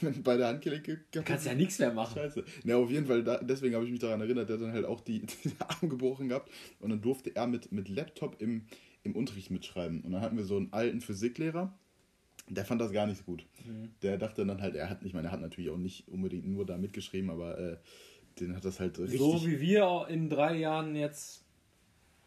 wenn 0.00 0.22
beide 0.22 0.46
Handgelenke 0.46 1.00
Du 1.10 1.22
kannst 1.22 1.46
ja 1.46 1.54
nichts 1.54 1.78
mehr 1.78 1.92
machen. 1.92 2.14
Scheiße. 2.14 2.44
Ja, 2.64 2.76
auf 2.76 2.90
jeden 2.90 3.06
Fall, 3.06 3.24
da, 3.24 3.38
deswegen 3.38 3.74
habe 3.74 3.86
ich 3.86 3.90
mich 3.90 4.00
daran 4.00 4.20
erinnert, 4.20 4.48
der 4.48 4.56
hat 4.56 4.62
dann 4.62 4.72
halt 4.72 4.84
auch 4.84 5.00
die, 5.00 5.20
den 5.44 5.52
Arm 5.60 5.88
gebrochen 5.88 6.28
gehabt 6.28 6.50
und 6.80 6.90
dann 6.90 7.00
durfte 7.00 7.34
er 7.34 7.46
mit, 7.46 7.72
mit 7.72 7.88
Laptop 7.88 8.40
im, 8.42 8.66
im 9.02 9.16
Unterricht 9.16 9.50
mitschreiben. 9.50 10.02
Und 10.02 10.12
dann 10.12 10.20
hatten 10.20 10.36
wir 10.36 10.44
so 10.44 10.56
einen 10.56 10.72
alten 10.72 11.00
Physiklehrer, 11.00 11.72
der 12.48 12.64
fand 12.64 12.80
das 12.80 12.92
gar 12.92 13.06
nicht 13.06 13.18
so 13.18 13.24
gut. 13.24 13.46
Mhm. 13.64 13.90
Der 14.02 14.18
dachte 14.18 14.44
dann 14.44 14.60
halt, 14.60 14.74
er 14.74 14.90
hat, 14.90 15.02
ich 15.04 15.14
meine, 15.14 15.28
er 15.28 15.32
hat 15.32 15.40
natürlich 15.40 15.70
auch 15.70 15.78
nicht 15.78 16.06
unbedingt 16.08 16.46
nur 16.46 16.66
da 16.66 16.76
mitgeschrieben, 16.76 17.30
aber 17.30 17.58
äh, 17.58 17.76
den 18.40 18.56
hat 18.56 18.64
das 18.64 18.80
halt 18.80 18.98
richtig, 18.98 19.18
So 19.20 19.44
wie 19.46 19.60
wir 19.60 20.06
in 20.08 20.28
drei 20.28 20.56
Jahren 20.56 20.96
jetzt 20.96 21.44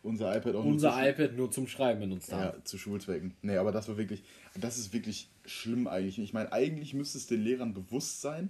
unser 0.04 0.36
iPad 0.38 0.56
auch 0.56 0.64
unser 0.64 0.92
nur 0.92 1.08
iPad 1.10 1.34
nur 1.36 1.52
zum 1.52 1.68
Schreiben 1.68 2.00
benutzt 2.02 2.32
haben. 2.32 2.42
ja, 2.58 2.64
zu 2.64 2.78
Schulzwecken. 2.78 3.34
Nee, 3.42 3.58
aber 3.58 3.72
das 3.72 3.88
war 3.88 3.98
wirklich, 3.98 4.24
das 4.60 4.78
ist 4.78 4.94
wirklich 4.94 5.30
schlimm 5.46 5.88
eigentlich. 5.88 6.20
Ich 6.20 6.32
meine, 6.34 6.52
eigentlich 6.54 6.94
müsste 6.94 7.18
es 7.18 7.26
den 7.28 7.42
Lehrern 7.42 7.74
bewusst 7.74 8.22
sein, 8.22 8.50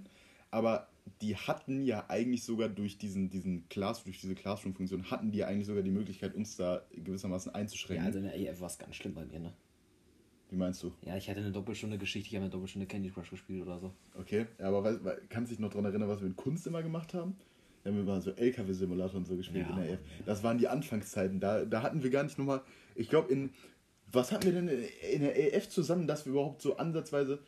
aber 0.50 0.88
die 1.22 1.34
hatten 1.36 1.82
ja 1.84 2.04
eigentlich 2.08 2.44
sogar 2.44 2.68
durch 2.68 2.98
diesen, 2.98 3.30
diesen 3.30 3.68
Class, 3.70 4.04
durch 4.04 4.20
diese 4.20 4.34
Classroom-Funktion, 4.34 5.10
hatten 5.10 5.30
die 5.30 5.38
ja 5.38 5.46
eigentlich 5.46 5.66
sogar 5.66 5.82
die 5.82 5.90
Möglichkeit, 5.90 6.34
uns 6.34 6.56
da 6.56 6.82
gewissermaßen 6.92 7.52
Ja, 7.52 7.58
einzuschränken. 7.58 8.04
also 8.04 8.18
in 8.18 8.24
der 8.24 8.36
EF 8.38 8.60
war 8.60 8.66
es 8.66 8.78
ganz 8.78 8.96
schlimm 8.96 9.14
bei 9.14 9.24
mir, 9.24 9.38
ne? 9.40 9.52
Wie 10.50 10.56
meinst 10.56 10.82
du? 10.82 10.92
Ja, 11.02 11.16
ich 11.16 11.28
hatte 11.28 11.40
eine 11.40 11.50
Doppelstunde 11.50 11.98
Geschichte, 11.98 12.28
ich 12.28 12.34
habe 12.36 12.44
eine 12.44 12.50
Doppelstunde 12.52 12.86
Candy 12.86 13.10
Crush 13.10 13.30
gespielt 13.30 13.62
oder 13.62 13.80
so. 13.80 13.92
Okay, 14.18 14.46
ja, 14.58 14.68
aber 14.68 14.84
weißt, 14.84 15.04
weil- 15.04 15.20
kannst 15.28 15.50
du 15.50 15.54
dich 15.54 15.60
noch 15.60 15.70
daran 15.70 15.86
erinnern, 15.86 16.08
was 16.08 16.20
wir 16.20 16.28
in 16.28 16.36
Kunst 16.36 16.66
immer 16.66 16.82
gemacht 16.82 17.14
haben? 17.14 17.36
Da 17.82 17.90
haben 17.90 17.96
wir 17.98 18.04
mal 18.04 18.20
so 18.20 18.30
LKW-Simulator 18.32 19.16
und 19.16 19.26
so 19.26 19.36
gespielt 19.36 19.66
Ja, 19.68 19.76
in 19.76 19.82
der 19.82 19.92
EF. 19.92 20.00
Das 20.24 20.42
waren 20.42 20.58
die 20.58 20.66
Anfangszeiten. 20.66 21.38
Da, 21.38 21.64
da 21.64 21.82
hatten 21.82 22.02
wir 22.02 22.10
gar 22.10 22.24
nicht 22.24 22.36
nochmal. 22.38 22.62
Ich 22.94 23.08
glaube, 23.08 23.32
in. 23.32 23.50
Was 24.10 24.30
hatten 24.32 24.44
wir 24.44 24.52
denn 24.52 24.68
in 24.68 25.20
der 25.20 25.54
EF 25.54 25.68
zusammen, 25.68 26.06
dass 26.06 26.26
wir 26.26 26.32
überhaupt 26.32 26.62
so 26.62 26.76
ansatzweise 26.76 27.40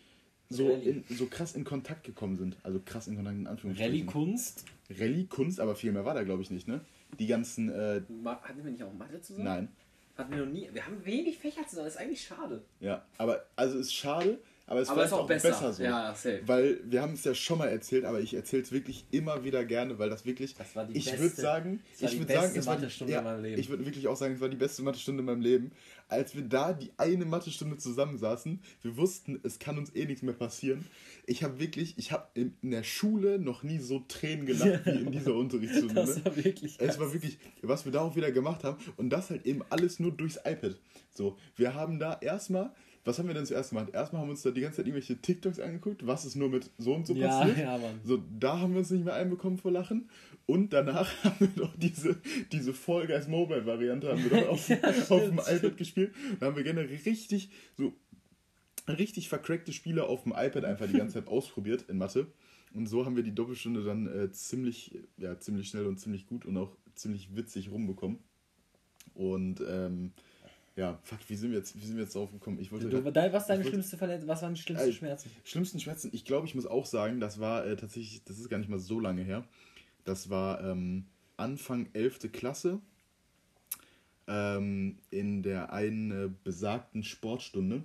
so, 0.48 0.70
in, 0.70 1.04
so 1.08 1.26
krass 1.26 1.54
in 1.54 1.64
Kontakt 1.64 2.04
gekommen 2.04 2.36
sind. 2.36 2.56
Also 2.62 2.80
krass 2.84 3.06
in 3.06 3.16
Kontakt 3.16 3.36
in 3.36 3.46
Anführungsstrichen. 3.46 3.92
Rallye-Kunst? 3.92 4.64
Rallye-Kunst, 4.90 5.60
aber 5.60 5.76
viel 5.76 5.92
mehr 5.92 6.04
war 6.04 6.14
da, 6.14 6.22
glaube 6.22 6.42
ich, 6.42 6.50
nicht, 6.50 6.66
ne? 6.68 6.80
Die 7.18 7.26
ganzen. 7.26 7.68
Äh, 7.68 8.02
Hatten 8.24 8.64
wir 8.64 8.70
nicht 8.70 8.82
auch 8.82 8.92
Mathe 8.94 9.20
zusammen? 9.20 9.44
nein. 9.44 9.68
Hatten 10.18 10.32
wir 10.32 10.44
noch 10.44 10.52
nie. 10.52 10.68
Wir 10.72 10.84
haben 10.84 11.04
wenig 11.04 11.38
Fächer 11.38 11.64
zusammen, 11.68 11.86
das 11.86 11.94
ist 11.94 12.00
eigentlich 12.00 12.22
schade. 12.22 12.64
Ja, 12.80 13.06
aber 13.18 13.46
also 13.54 13.78
ist 13.78 13.94
schade, 13.94 14.40
aber 14.68 14.80
es 14.80 14.88
Aber 14.90 15.00
ist 15.02 15.06
ist 15.08 15.12
auch 15.14 15.26
besser. 15.26 15.72
so. 15.72 15.82
Ja, 15.82 16.14
safe. 16.14 16.42
Weil 16.46 16.78
wir 16.84 17.02
haben 17.02 17.14
es 17.14 17.24
ja 17.24 17.34
schon 17.34 17.58
mal 17.58 17.68
erzählt, 17.68 18.04
aber 18.04 18.20
ich 18.20 18.34
erzähle 18.34 18.62
es 18.62 18.70
wirklich 18.70 19.06
immer 19.10 19.42
wieder 19.42 19.64
gerne, 19.64 19.98
weil 19.98 20.10
das 20.10 20.24
wirklich. 20.26 20.54
Das 20.54 20.76
war 20.76 20.84
die 20.84 20.96
ich 20.98 21.06
beste- 21.06 21.20
würde 21.20 21.34
sagen, 21.34 21.80
ich 21.98 22.10
die 22.10 22.18
würde 22.18 22.32
sagen, 22.34 22.52
es 22.54 22.66
war 22.66 22.76
die, 22.76 22.82
Mathestunde 22.82 23.12
ja, 23.14 23.18
in 23.20 23.24
meinem 23.24 23.42
Leben. 23.42 23.60
Ich 23.60 23.68
würde 23.70 23.84
wirklich 23.86 24.06
auch 24.08 24.16
sagen, 24.16 24.34
es 24.34 24.40
war 24.40 24.48
die 24.48 24.56
beste 24.56 24.82
Mathestunde 24.82 25.20
in 25.20 25.26
meinem 25.26 25.40
Leben. 25.40 25.72
Als 26.10 26.34
wir 26.34 26.42
da 26.42 26.72
die 26.72 26.90
eine 26.96 27.24
Mathestunde 27.24 27.76
zusammensaßen, 27.76 28.60
wir 28.82 28.96
wussten, 28.96 29.40
es 29.42 29.58
kann 29.58 29.76
uns 29.78 29.94
eh 29.94 30.04
nichts 30.06 30.22
mehr 30.22 30.34
passieren. 30.34 30.86
Ich 31.26 31.42
habe 31.42 31.58
wirklich, 31.58 31.94
ich 31.98 32.12
habe 32.12 32.26
in, 32.34 32.54
in 32.62 32.70
der 32.70 32.82
Schule 32.82 33.38
noch 33.38 33.62
nie 33.62 33.78
so 33.78 34.00
Tränen 34.08 34.46
gelacht 34.46 34.86
wie 34.86 34.90
in 34.90 35.12
dieser 35.12 35.34
Unterrichtsstunde. 35.36 35.94
Das 35.94 36.16
ne? 36.16 36.24
war 36.24 36.36
wirklich. 36.36 36.76
Es 36.78 36.98
war 36.98 37.12
wirklich, 37.12 37.38
was 37.62 37.84
wir 37.84 37.92
da 37.92 38.00
auch 38.00 38.16
wieder 38.16 38.30
gemacht 38.32 38.64
haben. 38.64 38.78
Und 38.96 39.10
das 39.10 39.30
halt 39.30 39.44
eben 39.46 39.62
alles 39.70 39.98
nur 39.98 40.12
durchs 40.12 40.36
iPad. 40.36 40.76
So, 41.10 41.36
wir 41.56 41.74
haben 41.74 41.98
da 41.98 42.18
erstmal, 42.20 42.70
was 43.04 43.18
haben 43.18 43.26
wir 43.28 43.34
denn 43.34 43.46
zuerst 43.46 43.70
gemacht? 43.70 43.88
Erstmal 43.92 44.20
haben 44.20 44.28
wir 44.28 44.32
uns 44.32 44.42
da 44.42 44.50
die 44.50 44.60
ganze 44.60 44.78
Zeit 44.78 44.86
irgendwelche 44.86 45.16
TikToks 45.16 45.60
angeguckt, 45.60 46.06
was 46.06 46.24
ist 46.24 46.36
nur 46.36 46.48
mit 46.50 46.70
so 46.78 46.94
und 46.94 47.06
so 47.06 47.14
Ja, 47.14 47.28
passiert. 47.40 47.58
ja, 47.58 47.78
Mann. 47.78 48.00
So, 48.04 48.22
da 48.38 48.58
haben 48.60 48.72
wir 48.72 48.80
uns 48.80 48.90
nicht 48.90 49.04
mehr 49.04 49.14
einbekommen 49.14 49.58
vor 49.58 49.70
Lachen. 49.72 50.08
Und 50.46 50.72
danach 50.72 51.12
haben 51.24 51.36
wir 51.40 51.48
doch 51.48 51.74
diese, 51.76 52.16
diese 52.52 52.74
Fall 52.74 53.06
Guys 53.06 53.28
Mobile 53.28 53.64
Variante 53.66 54.08
haben 54.10 54.22
wir 54.22 54.40
doch 54.40 54.48
auf, 54.50 54.68
Ja, 54.68 54.76
auf 54.86 55.08
dem 55.24 55.38
iPad 55.38 55.76
gespielt. 55.76 56.12
Da 56.40 56.46
haben 56.46 56.56
wir 56.56 56.64
generell 56.64 56.88
richtig, 57.06 57.50
so 57.76 57.92
richtig 58.88 59.28
vercrackte 59.28 59.72
Spiele 59.72 60.04
auf 60.04 60.22
dem 60.24 60.32
iPad 60.32 60.64
einfach 60.64 60.86
die 60.86 60.96
ganze 60.98 61.14
Zeit 61.14 61.28
ausprobiert 61.28 61.84
in 61.88 61.98
Mathe. 61.98 62.26
Und 62.74 62.86
so 62.86 63.06
haben 63.06 63.16
wir 63.16 63.22
die 63.22 63.34
Doppelstunde 63.34 63.82
dann 63.82 64.06
äh, 64.06 64.30
ziemlich, 64.32 64.98
ja, 65.16 65.38
ziemlich 65.38 65.68
schnell 65.68 65.86
und 65.86 65.98
ziemlich 65.98 66.26
gut 66.26 66.44
und 66.44 66.56
auch 66.58 66.76
ziemlich 66.94 67.34
witzig 67.34 67.70
rumbekommen. 67.70 68.18
Und 69.14 69.62
ähm, 69.66 70.12
ja, 70.78 70.98
fuck, 71.02 71.18
wie 71.28 71.34
sind 71.34 71.50
wir 71.50 71.58
jetzt, 71.58 71.74
wie 71.76 71.84
sind 71.84 71.96
wir 71.96 72.04
jetzt 72.04 72.14
drauf 72.14 72.30
gekommen? 72.30 72.58
Ich 72.60 72.70
wollte 72.70 72.88
Du, 72.88 73.00
dein- 73.10 73.32
was, 73.32 73.46
deine 73.48 73.64
schlimmste 73.64 73.98
Verletzung, 73.98 74.28
was 74.28 74.42
waren 74.42 74.54
die 74.54 74.60
schlimmsten 74.60 74.88
Äh, 74.88 74.92
Schmerzen? 74.92 75.30
Schlimmsten 75.44 75.80
Schmerzen, 75.80 76.10
ich 76.12 76.24
glaube, 76.24 76.46
ich 76.46 76.54
muss 76.54 76.66
auch 76.66 76.86
sagen, 76.86 77.18
das 77.20 77.40
war 77.40 77.66
äh, 77.66 77.76
tatsächlich, 77.76 78.22
das 78.24 78.38
ist 78.38 78.48
gar 78.48 78.58
nicht 78.58 78.70
mal 78.70 78.78
so 78.78 79.00
lange 79.00 79.22
her. 79.22 79.44
Das 80.04 80.30
war 80.30 80.62
ähm, 80.64 81.06
Anfang 81.36 81.88
11. 81.94 82.30
Klasse 82.32 82.80
ähm, 84.26 84.98
in 85.10 85.42
der 85.42 85.72
einen 85.72 86.10
äh, 86.10 86.30
besagten 86.44 87.02
Sportstunde. 87.02 87.82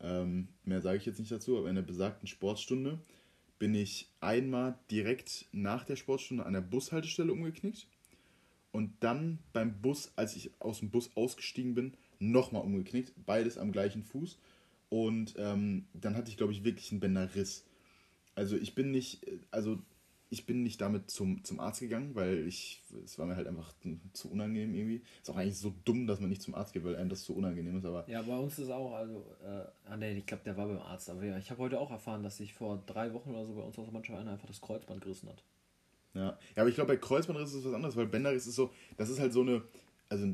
Ähm, 0.00 0.48
mehr 0.64 0.80
sage 0.80 0.98
ich 0.98 1.06
jetzt 1.06 1.18
nicht 1.18 1.32
dazu, 1.32 1.58
aber 1.58 1.68
in 1.68 1.74
der 1.74 1.82
besagten 1.82 2.26
Sportstunde 2.28 2.98
bin 3.58 3.74
ich 3.74 4.08
einmal 4.20 4.78
direkt 4.90 5.46
nach 5.52 5.84
der 5.84 5.96
Sportstunde 5.96 6.46
an 6.46 6.52
der 6.52 6.60
Bushaltestelle 6.60 7.32
umgeknickt 7.32 7.86
und 8.72 8.92
dann 9.00 9.38
beim 9.52 9.80
Bus, 9.80 10.12
als 10.16 10.36
ich 10.36 10.50
aus 10.60 10.80
dem 10.80 10.90
Bus 10.90 11.10
ausgestiegen 11.16 11.74
bin, 11.74 11.94
nochmal 12.18 12.62
umgeknickt. 12.62 13.12
Beides 13.24 13.58
am 13.58 13.72
gleichen 13.72 14.02
Fuß. 14.02 14.38
Und 14.90 15.34
ähm, 15.38 15.86
dann 15.92 16.16
hatte 16.16 16.30
ich, 16.30 16.36
glaube 16.36 16.52
ich, 16.52 16.64
wirklich 16.64 16.90
einen 16.90 17.00
Bänderriss. 17.00 17.64
Also 18.34 18.56
ich 18.56 18.74
bin 18.74 18.90
nicht, 18.90 19.26
äh, 19.26 19.38
also 19.50 19.78
ich 20.30 20.46
bin 20.46 20.62
nicht 20.62 20.80
damit 20.80 21.10
zum, 21.10 21.42
zum 21.44 21.58
Arzt 21.60 21.80
gegangen, 21.80 22.14
weil 22.14 22.46
ich, 22.46 22.82
es 23.04 23.18
war 23.18 23.26
mir 23.26 23.36
halt 23.36 23.46
einfach 23.46 23.74
zu 24.12 24.30
unangenehm 24.30 24.74
irgendwie. 24.74 25.02
Ist 25.22 25.30
auch 25.30 25.36
eigentlich 25.36 25.58
so 25.58 25.74
dumm, 25.84 26.06
dass 26.06 26.20
man 26.20 26.28
nicht 26.28 26.42
zum 26.42 26.54
Arzt 26.54 26.72
geht, 26.72 26.84
weil 26.84 26.96
einem 26.96 27.08
das 27.08 27.24
so 27.24 27.32
unangenehm 27.32 27.78
ist, 27.78 27.84
aber 27.84 28.08
Ja, 28.08 28.22
bei 28.22 28.36
uns 28.36 28.58
ist 28.58 28.70
auch, 28.70 28.92
also, 28.92 29.24
äh, 29.42 29.64
ah, 29.86 29.98
ich 30.00 30.26
glaube, 30.26 30.44
der 30.44 30.56
war 30.56 30.68
beim 30.68 30.78
Arzt, 30.80 31.08
aber 31.08 31.24
ja, 31.24 31.38
ich 31.38 31.50
habe 31.50 31.62
heute 31.62 31.80
auch 31.80 31.90
erfahren, 31.90 32.22
dass 32.22 32.36
sich 32.36 32.52
vor 32.52 32.82
drei 32.86 33.12
Wochen 33.14 33.30
oder 33.30 33.46
so 33.46 33.54
bei 33.54 33.62
uns 33.62 33.78
aus 33.78 33.86
der 33.86 33.94
Mannschaft 33.94 34.18
einer 34.18 34.32
einfach 34.32 34.48
das 34.48 34.60
Kreuzband 34.60 35.00
gerissen 35.00 35.28
hat. 35.28 35.42
Ja, 36.14 36.22
ja 36.56 36.62
aber 36.62 36.68
ich 36.68 36.74
glaube, 36.74 36.92
bei 36.94 36.96
Kreuzbandriss 36.96 37.50
ist 37.50 37.56
es 37.60 37.64
was 37.66 37.74
anderes, 37.74 37.96
weil 37.96 38.06
Bänderriss 38.06 38.46
ist 38.46 38.56
so, 38.56 38.72
das 38.96 39.08
ist 39.10 39.18
halt 39.20 39.32
so 39.32 39.42
eine, 39.42 39.62
also, 40.08 40.26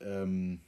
ähm, 0.00 0.60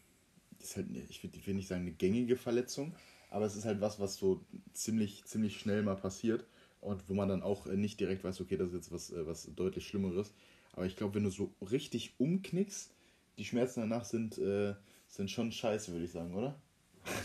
das 0.58 0.70
ist 0.70 0.76
halt, 0.76 0.88
eine- 0.88 1.04
ich 1.08 1.22
will, 1.22 1.30
ich 1.34 1.46
will 1.46 1.54
nicht 1.54 1.68
sagen 1.68 1.82
eine 1.82 1.92
gängige 1.92 2.36
Verletzung, 2.36 2.94
aber 3.30 3.46
es 3.46 3.56
ist 3.56 3.64
halt 3.64 3.80
was, 3.80 4.00
was 4.00 4.16
so 4.16 4.44
ziemlich, 4.72 5.24
ziemlich 5.24 5.58
schnell 5.58 5.82
mal 5.82 5.96
passiert 5.96 6.46
und 6.80 7.08
wo 7.08 7.14
man 7.14 7.28
dann 7.28 7.42
auch 7.42 7.66
äh, 7.66 7.76
nicht 7.76 8.00
direkt 8.00 8.24
weiß, 8.24 8.40
okay, 8.40 8.56
das 8.56 8.68
ist 8.68 8.74
jetzt 8.74 8.92
was, 8.92 9.10
äh, 9.10 9.26
was 9.26 9.50
deutlich 9.54 9.86
Schlimmeres. 9.86 10.32
Aber 10.72 10.86
ich 10.86 10.96
glaube, 10.96 11.14
wenn 11.14 11.24
du 11.24 11.30
so 11.30 11.54
richtig 11.70 12.14
umknickst, 12.18 12.92
die 13.38 13.44
Schmerzen 13.44 13.80
danach 13.80 14.04
sind, 14.04 14.38
äh, 14.38 14.74
sind 15.08 15.30
schon 15.30 15.52
scheiße, 15.52 15.92
würde 15.92 16.04
ich 16.04 16.12
sagen, 16.12 16.34
oder? 16.34 16.60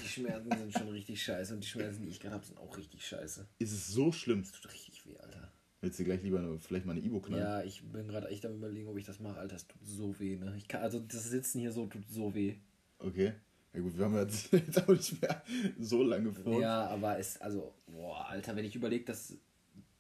Die 0.04 0.08
Schmerzen 0.08 0.50
sind 0.58 0.74
schon 0.74 0.90
richtig 0.90 1.22
scheiße 1.24 1.54
und 1.54 1.64
die 1.64 1.68
Schmerzen, 1.68 2.04
die 2.04 2.10
ich 2.10 2.20
gerade 2.20 2.36
habe, 2.36 2.46
sind 2.46 2.58
auch 2.60 2.78
richtig 2.78 3.06
scheiße. 3.06 3.48
Ist 3.60 3.72
es 3.72 3.88
so 3.88 4.12
schlimm? 4.12 4.44
Das 4.44 4.52
tut 4.52 4.72
richtig 4.72 5.06
weh, 5.06 5.18
Alter. 5.18 5.51
Willst 5.82 6.00
du 6.00 6.04
gleich 6.04 6.22
lieber 6.22 6.38
eine, 6.40 6.60
vielleicht 6.60 6.86
mal 6.86 6.92
eine 6.92 7.02
Ibo 7.04 7.20
knallen? 7.20 7.44
Ja, 7.44 7.64
ich 7.64 7.82
bin 7.84 8.08
gerade 8.08 8.28
echt 8.30 8.46
am 8.46 8.54
überlegen, 8.54 8.88
ob 8.88 8.98
ich 8.98 9.06
das 9.06 9.20
mache, 9.20 9.40
Alter. 9.40 9.56
Das 9.56 9.68
tut 9.68 9.82
so 9.84 10.20
weh, 10.20 10.36
ne? 10.36 10.54
Ich 10.56 10.68
kann, 10.68 10.82
also 10.84 11.00
das 11.00 11.24
Sitzen 11.24 11.60
hier 11.60 11.72
so 11.72 11.88
tut 11.88 12.08
so 12.08 12.36
weh. 12.36 12.56
Okay. 13.00 13.34
Ja 13.74 13.80
gut, 13.80 13.98
wir 13.98 14.06
haben 14.06 14.16
jetzt, 14.16 14.52
jetzt 14.52 14.78
auch 14.84 14.90
nicht 14.90 15.20
mehr 15.22 15.42
so 15.80 16.04
lange 16.04 16.32
vor. 16.32 16.54
uns. 16.54 16.62
Ja, 16.62 16.86
aber 16.88 17.18
es, 17.18 17.42
also, 17.42 17.74
boah, 17.88 18.28
Alter, 18.30 18.56
wenn 18.56 18.66
ich 18.66 18.76
überlege, 18.76 19.06
dass 19.06 19.34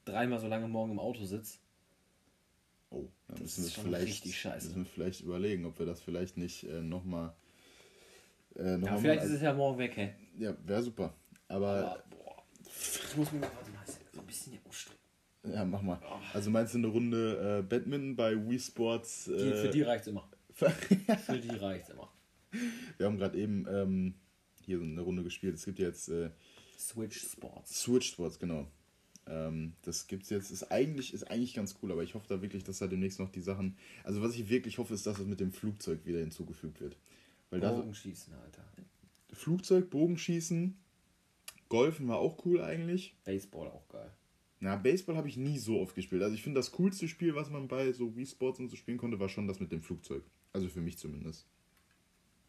dreimal 0.05 0.39
so 0.39 0.47
lange 0.47 0.67
morgen 0.67 0.91
im 0.91 0.99
Auto 0.99 1.25
sitze. 1.25 1.57
Oh, 2.91 3.07
dann 3.27 3.37
Das 3.37 3.39
müssen 3.39 3.61
wir 3.63 3.67
ist 3.67 3.73
schon 3.73 3.83
vielleicht, 3.85 4.07
richtig 4.07 4.39
scheiße. 4.39 4.67
müssen 4.67 4.83
wir 4.83 4.85
vielleicht 4.85 5.21
überlegen, 5.21 5.65
ob 5.65 5.79
wir 5.79 5.85
das 5.87 6.01
vielleicht 6.01 6.37
nicht 6.37 6.63
äh, 6.65 6.81
nochmal. 6.81 7.33
Äh, 8.55 8.77
noch 8.77 8.87
Ja, 8.87 8.93
mal 8.93 8.99
vielleicht 9.01 9.21
mal- 9.21 9.25
ist 9.29 9.33
es 9.35 9.41
ja 9.41 9.53
morgen 9.53 9.79
weg, 9.79 9.95
hä? 9.95 10.13
Ja, 10.37 10.55
wäre 10.65 10.83
super. 10.83 11.13
Aber, 11.47 11.69
Aber, 11.69 12.03
boah. 12.11 12.43
Ich 12.65 13.15
muss 13.17 13.31
mir 13.31 13.39
mal, 13.39 13.49
so 14.13 14.19
ein 14.19 14.27
bisschen 14.27 14.51
hier 14.51 14.61
ausstrecken. 14.67 15.00
Ja, 15.43 15.65
mach 15.65 15.81
mal. 15.81 15.99
Also 16.33 16.51
meinst 16.51 16.73
du 16.73 16.77
eine 16.77 16.87
Runde 16.87 17.59
äh, 17.59 17.61
Badminton 17.63 18.15
bei 18.15 18.35
Wii 18.35 18.59
Sports? 18.59 19.25
Die, 19.25 19.31
Äh, 19.31 19.55
für 19.55 19.69
die 19.69 19.81
reicht's 19.81 20.07
immer. 20.07 20.29
Für 20.53 21.39
die 21.39 21.55
reicht's 21.55 21.89
immer. 21.89 22.11
wir 22.97 23.05
haben 23.05 23.17
gerade 23.17 23.37
eben 23.37 23.65
ähm, 23.69 24.13
hier 24.65 24.77
so 24.77 24.83
eine 24.83 25.01
Runde 25.01 25.23
gespielt. 25.23 25.55
Es 25.55 25.65
gibt 25.65 25.79
jetzt 25.79 26.09
äh, 26.09 26.29
Switch 26.77 27.21
Sports. 27.21 27.81
Switch 27.81 28.09
Sports, 28.09 28.37
genau. 28.37 28.67
Ähm, 29.27 29.73
das 29.83 30.07
gibt's 30.07 30.29
jetzt. 30.29 30.51
Ist 30.51 30.71
eigentlich, 30.71 31.13
ist 31.13 31.23
eigentlich 31.31 31.53
ganz 31.53 31.75
cool, 31.81 31.91
aber 31.91 32.03
ich 32.03 32.15
hoffe 32.15 32.27
da 32.27 32.41
wirklich, 32.41 32.63
dass 32.63 32.79
da 32.79 32.87
demnächst 32.87 33.19
noch 33.19 33.31
die 33.31 33.41
Sachen. 33.41 33.77
Also 34.03 34.21
was 34.21 34.35
ich 34.35 34.49
wirklich 34.49 34.77
hoffe, 34.77 34.93
ist, 34.93 35.07
dass 35.07 35.19
es 35.19 35.25
mit 35.25 35.39
dem 35.39 35.51
Flugzeug 35.51 36.05
wieder 36.05 36.19
hinzugefügt 36.19 36.81
wird. 36.81 36.97
Weil 37.49 37.61
Bogenschießen, 37.61 38.33
Alter. 38.33 38.63
Flugzeug, 39.33 39.89
Bogenschießen, 39.89 40.77
Golfen 41.69 42.07
war 42.07 42.19
auch 42.19 42.45
cool 42.45 42.61
eigentlich. 42.61 43.15
Baseball 43.23 43.67
auch 43.67 43.87
geil. 43.89 44.11
Na, 44.63 44.75
Baseball 44.75 45.17
habe 45.17 45.27
ich 45.27 45.37
nie 45.37 45.57
so 45.57 45.79
oft 45.79 45.95
gespielt. 45.95 46.21
Also 46.21 46.35
ich 46.35 46.43
finde, 46.43 46.59
das 46.59 46.71
coolste 46.71 47.07
Spiel, 47.07 47.33
was 47.33 47.49
man 47.49 47.67
bei 47.67 47.91
so 47.93 48.15
Wii 48.15 48.27
Sports 48.27 48.59
und 48.59 48.69
so 48.69 48.75
spielen 48.75 48.99
konnte, 48.99 49.19
war 49.19 49.27
schon 49.27 49.47
das 49.47 49.59
mit 49.59 49.71
dem 49.71 49.81
Flugzeug. 49.81 50.23
Also 50.53 50.69
für 50.69 50.81
mich 50.81 50.99
zumindest. 50.99 51.47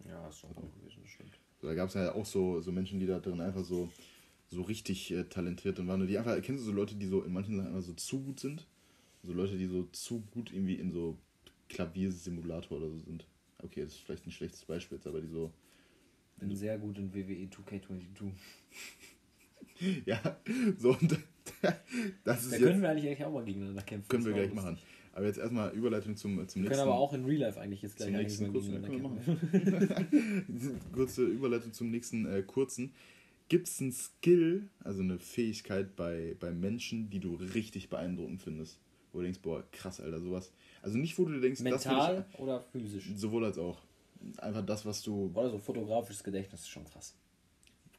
Ja, 0.07 0.29
ist 0.29 0.41
schon 0.41 0.51
cool 0.57 0.69
gewesen, 0.79 1.01
das 1.03 1.11
stimmt. 1.11 1.39
So, 1.59 1.69
da 1.69 1.75
gab 1.75 1.89
es 1.89 1.95
ja 1.95 2.15
auch 2.15 2.27
so, 2.27 2.61
so 2.61 2.71
Menschen, 2.71 3.01
die 3.01 3.07
da 3.07 3.19
drin 3.19 3.41
einfach 3.41 3.65
so, 3.65 3.91
so 4.51 4.61
richtig 4.61 5.11
äh, 5.11 5.25
talentiert 5.25 5.79
und 5.79 5.89
waren. 5.89 6.03
Und 6.03 6.09
die 6.09 6.19
einfach, 6.19 6.41
kennst 6.43 6.63
du 6.63 6.67
so 6.67 6.73
Leute, 6.73 6.97
die 6.97 7.07
so 7.07 7.23
in 7.23 7.33
manchen 7.33 7.57
Sachen 7.57 7.69
einfach 7.69 7.83
so 7.83 7.95
zu 7.95 8.21
gut 8.21 8.41
sind? 8.41 8.67
So 9.23 9.33
Leute, 9.33 9.57
die 9.57 9.67
so 9.67 9.85
zu 9.93 10.21
gut 10.33 10.53
irgendwie 10.53 10.75
in 10.75 10.93
so 10.93 11.17
Klaviersimulator 11.71 12.77
oder 12.77 12.91
so 12.91 12.99
sind. 12.99 13.27
Okay, 13.63 13.85
das 13.85 13.93
ist 13.93 14.01
vielleicht 14.01 14.27
ein 14.27 14.33
schlechtes 14.33 14.67
Beispiel 14.67 14.99
jetzt, 14.99 15.07
aber 15.07 15.23
die 15.23 15.29
so, 15.29 15.51
Bin 16.37 16.55
sehr 16.55 16.77
gut 16.77 16.99
in 16.99 17.11
E 17.15 17.27
WWE 17.27 17.49
2K22. 17.49 18.33
ja, 20.05 20.37
so 20.77 20.91
und 20.91 21.17
das 22.25 22.43
ist 22.45 22.53
Da 22.53 22.57
jetzt, 22.57 22.65
können 22.65 22.83
wir 22.83 22.91
eigentlich, 22.91 23.25
auch 23.25 23.33
mal 23.33 23.45
gegeneinander 23.45 23.83
kämpfen. 23.83 24.09
können 24.09 24.25
wir 24.25 24.33
Das 24.33 24.43
gleich 24.43 24.55
machen. 24.55 24.79
Aber 25.15 25.27
jetzt 25.27 25.39
erstmal 25.39 25.71
Überleitung 25.73 26.17
zum, 26.17 26.31
zum 26.31 26.39
Wir 26.39 26.43
nächsten. 26.43 26.65
können 26.69 26.81
aber 26.81 26.95
auch 26.95 27.13
in 27.13 27.25
Real 27.25 27.41
Life 27.41 27.61
eigentlich 27.61 27.83
jetzt 27.83 27.97
gleich 27.97 28.09
zum 28.35 28.51
nächsten 28.51 28.53
kurzen, 28.53 28.83
wir. 28.83 30.07
Kurze 30.93 31.25
Überleitung 31.25 31.73
zum 31.73 31.91
nächsten 31.91 32.27
äh, 32.27 32.43
kurzen. 32.43 32.93
Gibt 33.49 33.69
es 33.69 33.81
einen 33.81 33.93
Skill, 33.93 34.71
also 34.83 35.03
eine 35.03 35.19
Fähigkeit 35.19 35.95
bei, 35.97 36.37
bei 36.41 36.53
Menschen, 36.53 37.11
die 37.11 37.21
du 37.21 37.35
richtig 37.35 37.91
beeindruckend 37.91 38.41
findest? 38.41 38.79
Wo 39.13 39.19
du 39.19 39.25
denkst, 39.25 39.41
boah, 39.43 39.63
krass, 39.73 40.01
Alter, 40.01 40.21
sowas. 40.21 40.51
Also 40.81 40.97
nicht, 40.97 41.19
wo 41.19 41.27
du 41.27 41.39
denkst, 41.39 41.59
das 41.59 41.65
Mental 41.65 42.17
würde 42.17 42.27
oder 42.39 42.61
physisch? 42.63 43.11
ich, 43.11 43.19
sowohl 43.19 43.45
als 43.45 43.59
auch. 43.59 43.83
Einfach 44.39 44.65
das, 44.65 44.87
was 44.87 45.03
du. 45.03 45.31
Oder 45.35 45.51
so 45.51 45.59
fotografisches 45.59 46.25
Gedächtnis 46.25 46.63
ist 46.63 46.69
schon 46.69 46.85
krass. 46.85 47.15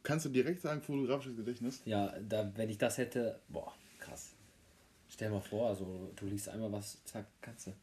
Kannst 0.04 0.26
du 0.26 0.30
direkt 0.30 0.62
sagen, 0.62 0.82
fotografisches 0.82 1.38
Gedächtnis? 1.38 1.82
Ja, 1.86 2.14
da, 2.20 2.52
wenn 2.56 2.70
ich 2.70 2.78
das 2.78 2.98
hätte, 2.98 3.40
boah, 3.48 3.74
krass. 4.00 4.32
Stell 5.10 5.30
dir 5.30 5.36
mal 5.36 5.42
vor, 5.42 5.70
also 5.70 6.12
du 6.16 6.26
liest 6.26 6.50
einmal 6.50 6.72
was, 6.72 6.98
zack, 7.06 7.26
kannst 7.42 7.68
du. 7.68 7.74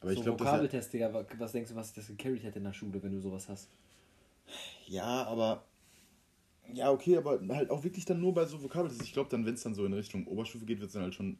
Aber 0.00 0.10
so 0.10 0.18
ich 0.18 0.22
glaube, 0.22 0.40
Vokabeltest, 0.40 0.92
Digga, 0.92 1.26
was 1.38 1.52
denkst 1.52 1.70
du, 1.70 1.76
was 1.76 1.88
ich 1.88 1.94
das 1.94 2.08
gecarried 2.08 2.42
hätte 2.42 2.58
in 2.58 2.64
der 2.64 2.72
Schule, 2.72 3.02
wenn 3.02 3.12
du 3.12 3.20
sowas 3.20 3.48
hast? 3.48 3.68
Ja, 4.86 5.24
aber. 5.24 5.64
Ja, 6.74 6.90
okay, 6.90 7.16
aber 7.16 7.40
halt 7.48 7.70
auch 7.70 7.84
wirklich 7.84 8.04
dann 8.04 8.20
nur 8.20 8.32
bei 8.32 8.46
so 8.46 8.62
Vokabeltests. 8.62 9.04
Ich 9.04 9.12
glaube, 9.12 9.28
dann, 9.30 9.44
wenn 9.44 9.54
es 9.54 9.62
dann 9.62 9.74
so 9.74 9.84
in 9.84 9.92
Richtung 9.92 10.26
Oberstufe 10.26 10.64
geht, 10.64 10.80
wird 10.80 10.88
es 10.88 10.94
dann 10.94 11.02
halt 11.02 11.14
schon. 11.14 11.38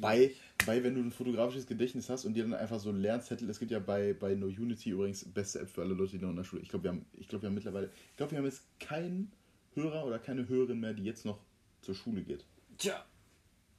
Bei, 0.00 0.32
bei, 0.64 0.82
wenn 0.82 0.94
du 0.94 1.00
ein 1.00 1.12
fotografisches 1.12 1.66
Gedächtnis 1.66 2.08
hast 2.08 2.24
und 2.24 2.34
dir 2.34 2.44
dann 2.44 2.54
einfach 2.54 2.80
so 2.80 2.92
Lernzettel, 2.92 3.48
es 3.50 3.58
gibt 3.58 3.70
ja 3.70 3.78
bei, 3.78 4.14
bei 4.14 4.34
No 4.34 4.46
Unity 4.46 4.90
übrigens 4.90 5.24
beste 5.24 5.60
App 5.60 5.68
für 5.68 5.82
alle 5.82 5.92
Leute, 5.94 6.16
die 6.16 6.24
noch 6.24 6.30
in 6.30 6.36
der 6.36 6.44
Schule. 6.44 6.62
Ich 6.62 6.68
glaube, 6.68 6.84
wir 6.84 6.90
haben, 6.92 7.04
ich 7.12 7.28
glaube, 7.28 7.42
wir 7.42 7.48
haben 7.48 7.54
mittlerweile, 7.54 7.90
ich 8.10 8.16
glaube, 8.16 8.32
wir 8.32 8.38
haben 8.38 8.46
jetzt 8.46 8.62
keinen 8.80 9.32
Hörer 9.74 10.06
oder 10.06 10.18
keine 10.18 10.48
Hörerin 10.48 10.80
mehr, 10.80 10.94
die 10.94 11.04
jetzt 11.04 11.26
noch 11.26 11.38
zur 11.82 11.94
Schule 11.94 12.22
geht. 12.22 12.44
Tja, 12.78 13.04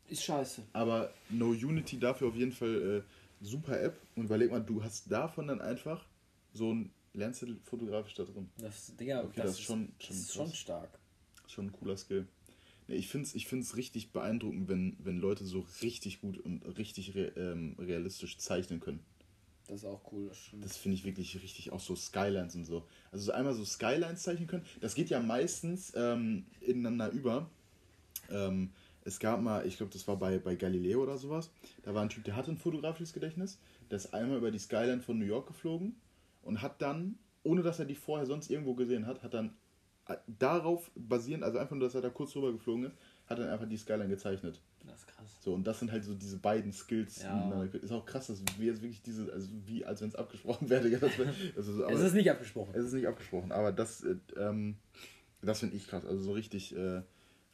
ist 0.07 0.23
scheiße. 0.23 0.63
Aber 0.73 1.11
No 1.29 1.47
Unity 1.47 1.99
dafür 1.99 2.27
auf 2.27 2.35
jeden 2.35 2.51
Fall 2.51 3.03
äh, 3.41 3.43
super 3.43 3.81
App. 3.81 3.97
Und 4.15 4.25
überleg 4.25 4.51
mal, 4.51 4.61
du 4.61 4.83
hast 4.83 5.11
davon 5.11 5.47
dann 5.47 5.61
einfach 5.61 6.05
so 6.53 6.73
ein 6.73 6.91
Lernzettel 7.17 7.57
fotografisch 7.63 8.13
da 8.13 8.23
drin. 8.23 8.49
Das, 8.57 8.95
Digga, 8.95 9.21
Okay, 9.23 9.33
das, 9.37 9.45
das 9.47 9.51
ist 9.59 9.61
schon- 9.63 9.91
schon 9.99 10.15
ist 10.15 10.33
schon 10.33 10.53
stark. 10.53 10.99
Schon 11.47 11.67
ein 11.67 11.71
cooler 11.71 11.97
Skill. 11.97 12.27
Nee, 12.87 12.95
ich 12.95 13.09
finde 13.09 13.27
es 13.27 13.35
ich 13.35 13.47
find's 13.47 13.75
richtig 13.75 14.11
beeindruckend, 14.11 14.67
wenn, 14.69 14.95
wenn 14.99 15.17
Leute 15.19 15.43
so 15.45 15.65
richtig 15.81 16.21
gut 16.21 16.37
und 16.37 16.61
richtig 16.77 17.15
re, 17.15 17.33
ähm, 17.35 17.75
realistisch 17.79 18.37
zeichnen 18.37 18.79
können. 18.79 18.99
Das 19.67 19.77
ist 19.81 19.85
auch 19.85 20.11
cool. 20.13 20.29
Das. 20.29 20.37
Das 20.61 20.77
finde 20.77 20.95
ich 20.95 21.03
wirklich 21.03 21.41
richtig, 21.41 21.71
auch 21.73 21.81
so 21.81 21.95
Skylines 21.95 22.55
und 22.55 22.63
so. 22.63 22.85
Also 23.11 23.25
so 23.25 23.31
einmal 23.33 23.53
so 23.53 23.65
Skylines 23.65 24.21
zeichnen 24.23 24.47
können, 24.47 24.65
das 24.79 24.95
geht 24.95 25.09
ja 25.09 25.19
meistens 25.19 25.91
ähm, 25.95 26.45
ineinander 26.61 27.09
über. 27.11 27.49
Ähm, 28.29 28.71
es 29.03 29.19
gab 29.19 29.41
mal, 29.41 29.65
ich 29.65 29.77
glaube, 29.77 29.91
das 29.91 30.07
war 30.07 30.17
bei, 30.17 30.37
bei 30.37 30.55
Galileo 30.55 31.01
oder 31.03 31.17
sowas, 31.17 31.49
da 31.83 31.93
war 31.93 32.01
ein 32.03 32.09
Typ, 32.09 32.23
der 32.25 32.35
hatte 32.35 32.51
ein 32.51 32.57
fotografisches 32.57 33.13
Gedächtnis, 33.13 33.57
der 33.89 33.97
ist 33.97 34.13
einmal 34.13 34.37
über 34.37 34.51
die 34.51 34.59
Skyline 34.59 35.01
von 35.01 35.17
New 35.17 35.25
York 35.25 35.47
geflogen 35.47 35.95
und 36.47 36.61
hat 36.61 36.81
dann, 36.81 37.19
ohne 37.43 37.61
dass 37.61 37.79
er 37.79 37.85
die 37.85 37.95
vorher 37.95 38.25
sonst 38.25 38.49
irgendwo 38.49 38.73
gesehen 38.73 39.05
hat, 39.05 39.21
hat 39.21 39.33
dann 39.33 39.51
äh, 40.07 40.15
darauf 40.27 40.89
basierend, 40.95 41.43
also 41.43 41.57
einfach 41.59 41.75
nur, 41.75 41.85
dass 41.85 41.95
er 41.95 42.01
da 42.01 42.09
kurz 42.09 42.35
rüber 42.35 42.51
geflogen 42.51 42.85
ist, 42.85 42.95
hat 43.27 43.39
dann 43.39 43.49
einfach 43.49 43.67
die 43.67 43.77
Skyline 43.77 44.07
gezeichnet. 44.07 44.61
das 44.85 44.99
ist 44.99 45.07
krass. 45.07 45.37
So, 45.41 45.53
und 45.53 45.67
das 45.67 45.79
sind 45.79 45.91
halt 45.91 46.05
so 46.05 46.13
diese 46.15 46.37
beiden 46.37 46.71
Skills. 46.71 47.21
Ja. 47.21 47.63
Ist 47.63 47.91
auch 47.91 48.05
krass, 48.05 48.27
dass 48.27 48.41
wir 48.57 48.67
jetzt 48.67 48.81
wirklich 48.81 49.01
diese, 49.01 49.31
also 49.31 49.49
wie, 49.65 49.85
als 49.85 50.01
wenn 50.01 50.07
es 50.07 50.15
abgesprochen 50.15 50.69
wäre. 50.69 50.89
Also, 51.55 51.83
es 51.85 51.99
ist 52.01 52.13
nicht 52.13 52.31
abgesprochen. 52.31 52.73
es 52.73 52.85
ist 52.85 52.93
nicht 52.93 53.07
abgesprochen, 53.07 53.51
aber 53.51 53.73
das, 53.73 54.03
äh, 54.03 54.15
ähm, 54.37 54.77
das 55.41 55.59
finde 55.59 55.75
ich 55.75 55.87
krass. 55.87 56.05
Also 56.05 56.23
so 56.23 56.31
richtig, 56.31 56.75
äh, 56.75 57.01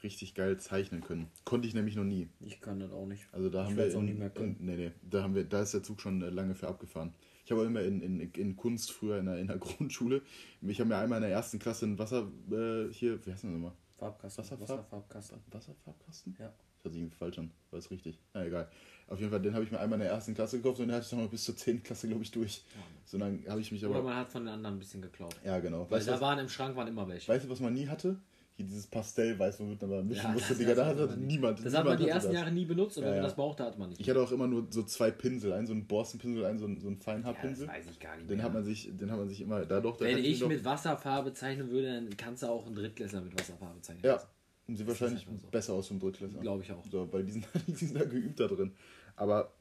richtig 0.03 0.35
geil 0.35 0.57
zeichnen 0.59 1.01
können. 1.01 1.27
Konnte 1.45 1.67
ich 1.67 1.73
nämlich 1.73 1.95
noch 1.95 2.03
nie. 2.03 2.27
Ich 2.41 2.59
kann 2.61 2.79
das 2.79 2.91
auch 2.91 3.05
nicht. 3.05 3.27
Also 3.31 3.49
da 3.49 3.63
Ich 3.63 3.69
haben 3.69 3.77
wir 3.77 3.87
auch 3.87 3.99
in, 3.99 4.05
nie 4.05 4.13
mehr 4.13 4.29
können. 4.29 4.57
in, 4.59 4.65
nee, 4.65 4.75
nee, 4.75 4.91
da 5.09 5.23
haben 5.23 5.33
wir, 5.35 5.43
da 5.45 5.61
ist 5.61 5.73
der 5.73 5.83
Zug 5.83 6.01
schon 6.01 6.21
äh, 6.21 6.29
lange 6.29 6.55
für 6.55 6.67
abgefahren. 6.67 7.13
Ich 7.45 7.51
habe 7.51 7.63
immer 7.63 7.81
in, 7.81 8.01
in, 8.01 8.19
in 8.19 8.55
Kunst 8.55 8.91
früher 8.91 9.17
in 9.19 9.25
der, 9.25 9.37
in 9.37 9.47
der 9.47 9.57
Grundschule, 9.59 10.21
ich 10.61 10.79
habe 10.79 10.89
mir 10.89 10.97
einmal 10.97 11.17
in 11.17 11.23
der 11.23 11.31
ersten 11.31 11.59
Klasse 11.59 11.85
ein 11.85 11.97
Wasser, 11.99 12.27
äh, 12.51 12.91
hier, 12.93 13.25
wie 13.25 13.31
heißt 13.31 13.43
das 13.43 13.51
nochmal? 13.51 13.73
Farbkasten. 13.97 14.43
Wasserfarb- 14.43 14.61
Wasserfarbkasten. 14.61 15.37
Wasserfarbkasten? 15.51 16.35
Ja. 16.39 16.47
Das 16.47 16.83
hört 16.85 16.93
sich 16.95 17.01
irgendwie 17.03 17.15
falsch 17.17 17.39
an, 17.39 17.51
war 17.71 17.79
es 17.79 17.89
richtig. 17.91 18.19
Na 18.33 18.45
egal. 18.45 18.67
Auf 19.07 19.19
jeden 19.19 19.31
Fall, 19.31 19.41
den 19.41 19.53
habe 19.53 19.63
ich 19.63 19.71
mir 19.71 19.79
einmal 19.79 19.97
in 19.99 20.03
der 20.03 20.11
ersten 20.11 20.33
Klasse 20.33 20.57
gekauft 20.57 20.79
und 20.79 20.87
den 20.87 20.95
hatte 20.95 21.03
ich 21.05 21.09
dann 21.09 21.19
noch 21.21 21.29
bis 21.29 21.43
zur 21.45 21.55
10. 21.55 21.81
Klasse, 21.83 22.07
glaube 22.09 22.23
ich, 22.23 22.31
durch. 22.31 22.65
So 23.05 23.17
dann 23.17 23.43
habe 23.47 23.61
ich 23.61 23.71
mich 23.71 23.85
Oder 23.85 23.95
aber. 23.95 24.03
man 24.09 24.15
hat 24.17 24.29
von 24.31 24.43
den 24.45 24.53
anderen 24.53 24.75
ein 24.75 24.79
bisschen 24.79 25.01
geklaut. 25.01 25.35
Ja, 25.45 25.59
genau. 25.59 25.89
Weil 25.89 25.99
Weißt 25.99 26.07
da 26.09 26.13
was, 26.13 26.21
waren 26.21 26.39
im 26.39 26.49
Schrank 26.49 26.75
waren 26.75 26.87
immer 26.87 27.07
welche. 27.07 27.27
weißt 27.31 27.45
du, 27.45 27.49
was 27.49 27.59
man 27.61 27.73
nie 27.73 27.87
hatte? 27.87 28.17
Hier 28.55 28.65
dieses 28.67 28.85
Pastellweiß, 28.85 29.59
womit 29.61 29.81
man 29.81 29.89
mal 29.89 30.03
mischen 30.03 30.23
Ja, 30.25 30.31
musste, 30.31 30.49
das- 30.49 30.57
Digga. 30.59 30.75
Da 30.75 30.85
hatte 30.85 31.01
hat 31.01 31.09
man 31.09 31.25
niemand. 31.25 31.65
Das 31.65 31.73
hat 31.73 31.85
man 31.85 31.93
niemand 31.93 31.99
die 32.01 32.09
ersten 32.09 32.31
das. 32.31 32.39
Jahre 32.39 32.51
nie 32.51 32.65
benutzt 32.65 32.97
und 32.97 33.03
Ja, 33.03 33.07
wenn 33.09 33.15
man 33.15 33.23
ja. 33.23 33.27
das 33.29 33.35
brauchte, 33.35 33.63
hat 33.63 33.79
man 33.79 33.89
nicht. 33.89 33.99
Ich 34.01 34.07
hatte 34.09 34.21
auch 34.21 34.31
immer 34.31 34.45
nur 34.47 34.67
so 34.69 34.83
zwei 34.83 35.09
Pinsel, 35.09 35.53
einen 35.53 35.65
so 35.65 35.73
einen 35.73 35.87
Borstenpinsel, 35.87 36.45
einen 36.45 36.59
so 36.59 36.65
einen, 36.65 36.79
so 36.79 36.87
einen 36.87 36.95
ja, 36.95 36.97
das 36.99 37.03
Feinhaarpinsel. 37.05 37.67
weiß 37.67 37.85
ich 37.89 37.99
gar 37.99 38.15
nicht 38.15 38.29
den 38.29 38.37
mehr. 38.37 38.45
hat 38.45 38.53
man 38.53 38.63
sich, 38.63 38.89
den 38.95 39.09
hat 39.11 39.17
man 39.17 39.27
sich 39.27 39.41
immer, 39.41 39.65
da 39.65 39.81
doch, 39.81 39.97
da 39.97 40.05
Wenn 40.05 40.19
ich 40.19 40.39
mich 40.39 40.47
mit 40.47 40.63
Wasserfarbe 40.63 41.33
zeichnen 41.33 41.71
würde, 41.71 41.95
dann 41.95 42.15
kannst 42.15 42.43
du 42.43 42.47
auch 42.47 42.65
einen 42.67 42.75
Drittklässler 42.75 43.21
mit 43.21 43.33
Wasserfarbe 43.39 43.81
zeichnen. 43.81 44.05
ja, 44.05 44.21
und 44.67 44.75
sieht 44.77 44.87
wahrscheinlich 44.87 45.25
so. 45.25 45.47
besser 45.49 45.73
aus 45.73 45.87
vom 45.87 45.99
Drittklässler. 45.99 46.39
Glaube 46.41 46.61
ich 46.63 46.71
auch. 46.71 46.85
So, 46.91 47.11
weil 47.11 47.23
die 47.23 47.31
sind, 47.31 47.47
die 47.67 47.73
sind 47.73 47.95
da 47.99 48.05
geübt 48.05 48.39
da 48.39 48.47
drin. 48.47 48.71
Aber 49.15 49.51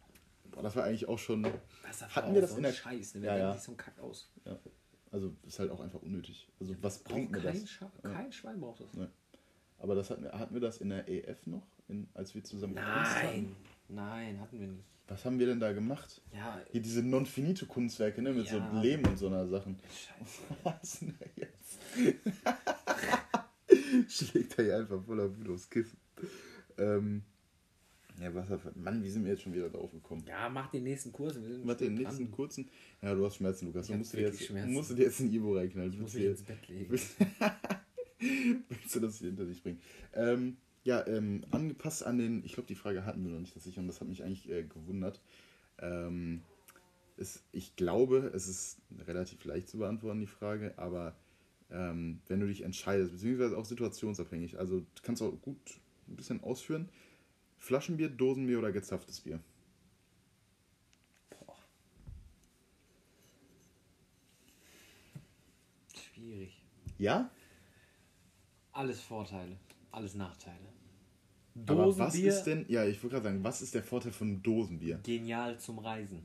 boah, 0.50 0.62
das 0.62 0.76
war 0.76 0.84
eigentlich 0.84 1.08
auch 1.08 1.18
schon, 1.18 1.44
Wasserfarbe 1.44 2.14
Hatten 2.14 2.34
wir 2.34 2.40
das 2.42 2.50
so 2.50 2.56
in 2.58 2.62
der- 2.64 2.72
Scheiß, 2.72 3.14
ne? 3.14 3.24
Ja, 3.26 3.32
Wer 3.34 3.38
ja. 3.42 3.52
sich 3.54 3.62
so 3.62 3.72
ein 3.72 3.76
Kack 3.78 3.98
aus? 4.00 4.30
ja, 4.44 4.58
also 5.12 5.32
ist 5.46 5.58
halt 5.60 5.70
auch 5.70 5.80
einfach 5.80 6.02
unnötig. 6.02 6.48
Also 6.58 6.74
was 6.82 6.98
Braucht 6.98 7.14
bringt 7.14 7.30
mir 7.32 7.40
kein, 7.40 7.60
das? 7.60 7.70
Scha 7.70 7.92
Ja. 8.02 8.10
kein 8.12 8.32
Schwein 8.32 8.60
braucht 8.60 8.80
das. 8.80 8.92
Ne. 8.94 9.08
Aber 9.78 9.94
das 9.94 10.10
hatten 10.10 10.24
wir, 10.24 10.32
hatten 10.32 10.54
wir 10.54 10.60
das 10.60 10.78
in 10.78 10.88
der 10.90 11.08
EF 11.08 11.46
noch, 11.46 11.66
in, 11.88 12.08
als 12.14 12.34
wir 12.34 12.42
zusammen 12.42 12.74
getanzt 12.74 13.12
Nein, 13.22 13.26
haben? 13.26 13.56
nein, 13.88 14.40
hatten 14.40 14.58
wir 14.60 14.66
nicht. 14.68 14.84
Was 15.08 15.24
haben 15.24 15.38
wir 15.38 15.46
denn 15.46 15.60
da 15.60 15.72
gemacht? 15.72 16.22
Ja, 16.32 16.60
Hier 16.70 16.80
diese 16.80 17.02
Non-Finito-Kunstwerke, 17.02 18.22
ne? 18.22 18.32
Mit 18.32 18.46
Ja. 18.46 18.70
so 18.72 18.80
Lehm 18.80 19.04
und 19.06 19.18
so 19.18 19.26
einer 19.26 19.46
Sachen. 19.46 19.78
scheiße. 19.90 20.42
Was 20.64 21.00
denn 21.00 21.14
jetzt? 21.36 21.78
Schlägt 24.08 24.58
er 24.58 24.64
hier 24.64 24.76
einfach 24.78 25.02
voller 25.04 25.36
Wut 25.36 25.48
aufs 25.50 25.68
Kissen. 25.68 25.98
Ähm, 26.78 27.22
ja, 28.20 28.34
was 28.34 28.48
hat, 28.48 28.76
Mann, 28.76 29.02
wie 29.02 29.08
sind 29.10 29.24
wir 29.24 29.32
jetzt 29.32 29.42
schon 29.42 29.52
wieder 29.54 29.68
drauf 29.70 29.90
gekommen? 29.92 30.24
Ja, 30.26 30.48
mach 30.48 30.70
den 30.70 30.84
nächsten 30.84 31.12
Kurs. 31.12 31.34
Wir 31.40 31.66
Warte, 31.66 31.84
den 31.84 31.94
nächsten 31.94 32.24
dran. 32.24 32.30
kurzen. 32.32 32.68
Ja, 33.00 33.14
du 33.14 33.24
hast 33.24 33.36
Schmerzen, 33.36 33.66
Lukas. 33.66 33.86
Ich 33.86 33.92
Du 33.92 33.98
musst 33.98 34.12
dir, 34.12 34.20
jetzt, 34.20 34.44
Schmerzen. 34.44 34.72
musst 34.72 34.90
du 34.90 34.94
dir 34.94 35.04
jetzt 35.04 35.20
ein 35.20 35.32
Ibo 35.32 35.54
reinknallen. 35.56 35.92
Ich 35.92 35.98
muss 35.98 36.14
mich 36.14 36.24
ins 36.24 36.42
Bett 36.42 36.68
legen. 36.68 36.90
willst, 36.90 37.16
willst 38.68 38.94
du 38.94 39.00
das 39.00 39.18
hier 39.18 39.28
hinter 39.28 39.46
dich 39.46 39.62
bringen? 39.62 39.80
Ähm, 40.14 40.56
ja, 40.84 41.06
ähm, 41.06 41.44
angepasst 41.50 42.04
an 42.04 42.18
den, 42.18 42.44
ich 42.44 42.54
glaube, 42.54 42.66
die 42.66 42.74
Frage 42.74 43.04
hatten 43.04 43.24
wir 43.24 43.32
noch 43.32 43.40
nicht 43.40 43.54
tatsächlich 43.54 43.78
und 43.78 43.86
das 43.86 44.00
hat 44.00 44.08
mich 44.08 44.22
eigentlich 44.22 44.48
äh, 44.50 44.64
gewundert. 44.64 45.20
Ähm, 45.78 46.42
es, 47.16 47.42
ich 47.52 47.76
glaube, 47.76 48.30
es 48.34 48.48
ist 48.48 48.78
relativ 49.06 49.44
leicht 49.44 49.68
zu 49.68 49.78
beantworten, 49.78 50.20
die 50.20 50.26
Frage, 50.26 50.74
aber 50.78 51.14
ähm, 51.70 52.20
wenn 52.28 52.40
du 52.40 52.46
dich 52.46 52.62
entscheidest, 52.62 53.12
beziehungsweise 53.12 53.56
auch 53.56 53.64
situationsabhängig, 53.64 54.58
also 54.58 54.80
du 54.80 55.02
kannst 55.02 55.22
auch 55.22 55.32
gut 55.40 55.56
ein 56.08 56.16
bisschen 56.16 56.42
ausführen, 56.42 56.88
Flaschenbier, 57.62 58.08
Dosenbier 58.08 58.58
oder 58.58 58.72
gezapftes 58.72 59.20
Bier? 59.20 59.38
Boah. 61.30 61.56
Schwierig. 65.94 66.60
Ja? 66.98 67.30
Alles 68.72 69.00
Vorteile, 69.00 69.56
alles 69.92 70.14
Nachteile. 70.16 70.56
Aber 71.68 71.86
was 71.86 71.96
Dosenbier, 71.96 72.32
ist 72.32 72.42
denn, 72.42 72.64
ja, 72.68 72.84
ich 72.84 73.00
wollte 73.00 73.14
gerade 73.14 73.28
sagen, 73.28 73.44
was 73.44 73.62
ist 73.62 73.76
der 73.76 73.84
Vorteil 73.84 74.10
von 74.10 74.42
Dosenbier? 74.42 74.98
genial 75.04 75.56
zum 75.60 75.78
Reisen. 75.78 76.24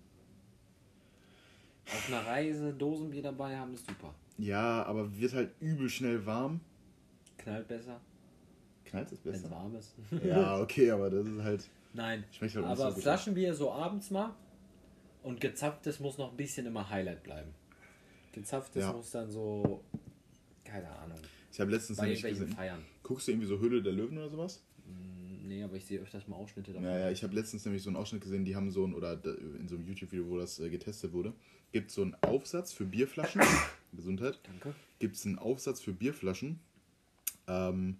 Auf 1.86 2.08
einer 2.08 2.26
Reise 2.26 2.74
Dosenbier 2.74 3.22
dabei 3.22 3.56
haben 3.58 3.76
ist 3.76 3.86
super. 3.86 4.16
Ja, 4.40 4.84
aber 4.84 5.16
wird 5.16 5.34
halt 5.34 5.52
übel 5.60 5.88
schnell 5.88 6.26
warm. 6.26 6.62
Knallt 7.38 7.68
besser, 7.68 8.02
Knallt 8.90 9.12
es 9.12 9.20
wenn 9.24 9.34
es 9.34 9.42
besser? 9.42 9.54
warm 9.56 9.76
ist. 9.76 9.94
Ja, 10.24 10.60
okay, 10.60 10.92
aber 10.92 11.10
das 11.10 11.26
ist 11.28 11.42
halt. 11.44 11.70
Nein, 11.94 12.24
Schmeckt 12.32 12.56
halt 12.56 12.66
aber 12.66 12.92
so. 12.92 13.02
Flaschenbier 13.02 13.54
so 13.54 13.72
abends 13.72 14.12
mal 14.12 14.34
und 15.24 15.42
gezapftes 15.42 16.00
muss 16.00 16.18
noch 16.18 16.32
ein 16.32 16.38
bisschen 16.38 16.66
immer 16.66 16.90
Highlight 16.90 17.24
bleiben. 17.24 17.52
Gezapftes 18.34 18.84
Ja. 18.84 18.94
muss 18.94 19.12
dann 19.12 19.30
so, 19.32 19.84
keine 20.64 20.90
Ahnung, 21.00 21.18
Ich 21.52 21.60
habe 21.60 21.72
letztens 21.72 22.00
nämlich 22.00 22.22
gesehen. 22.22 22.50
Feiern. 22.50 22.84
Guckst 23.04 23.28
du 23.28 23.32
irgendwie 23.32 23.48
so 23.48 23.58
Höhle 23.60 23.82
der 23.82 23.94
Löwen 23.94 24.18
oder 24.18 24.30
sowas? 24.30 24.62
Mm, 24.86 25.48
Nee, 25.48 25.64
aber 25.64 25.76
ich 25.76 25.86
sehe 25.86 26.00
öfters 26.02 26.28
mal 26.28 26.36
Ausschnitte 26.36 26.74
davon. 26.74 26.86
Ja, 26.86 27.00
ja, 27.00 27.10
ich 27.10 27.24
habe 27.24 27.34
letztens 27.34 27.64
nämlich 27.66 27.82
so 27.82 27.90
einen 27.90 27.96
Ausschnitt 27.96 28.22
gesehen, 28.22 28.44
die 28.46 28.56
haben 28.56 28.70
so 28.70 28.86
ein, 28.86 28.94
oder 28.94 29.14
in 29.60 29.68
so 29.68 29.76
einem 29.76 29.88
YouTube-Video, 29.88 30.28
wo 30.30 30.38
das 30.38 30.60
äh, 30.60 30.70
getestet 30.70 31.14
wurde, 31.14 31.34
gibt 31.72 31.90
so 31.90 32.02
einen 32.02 32.16
Aufsatz 32.22 32.74
für 32.74 32.84
Bierflaschen. 32.86 33.42
Gesundheit. 33.94 34.40
Danke. 34.44 34.76
Gibt 35.00 35.16
es 35.16 35.26
einen 35.26 35.40
Aufsatz 35.40 35.80
für 35.82 35.94
Bierflaschen, 35.94 36.60
ähm, 37.48 37.98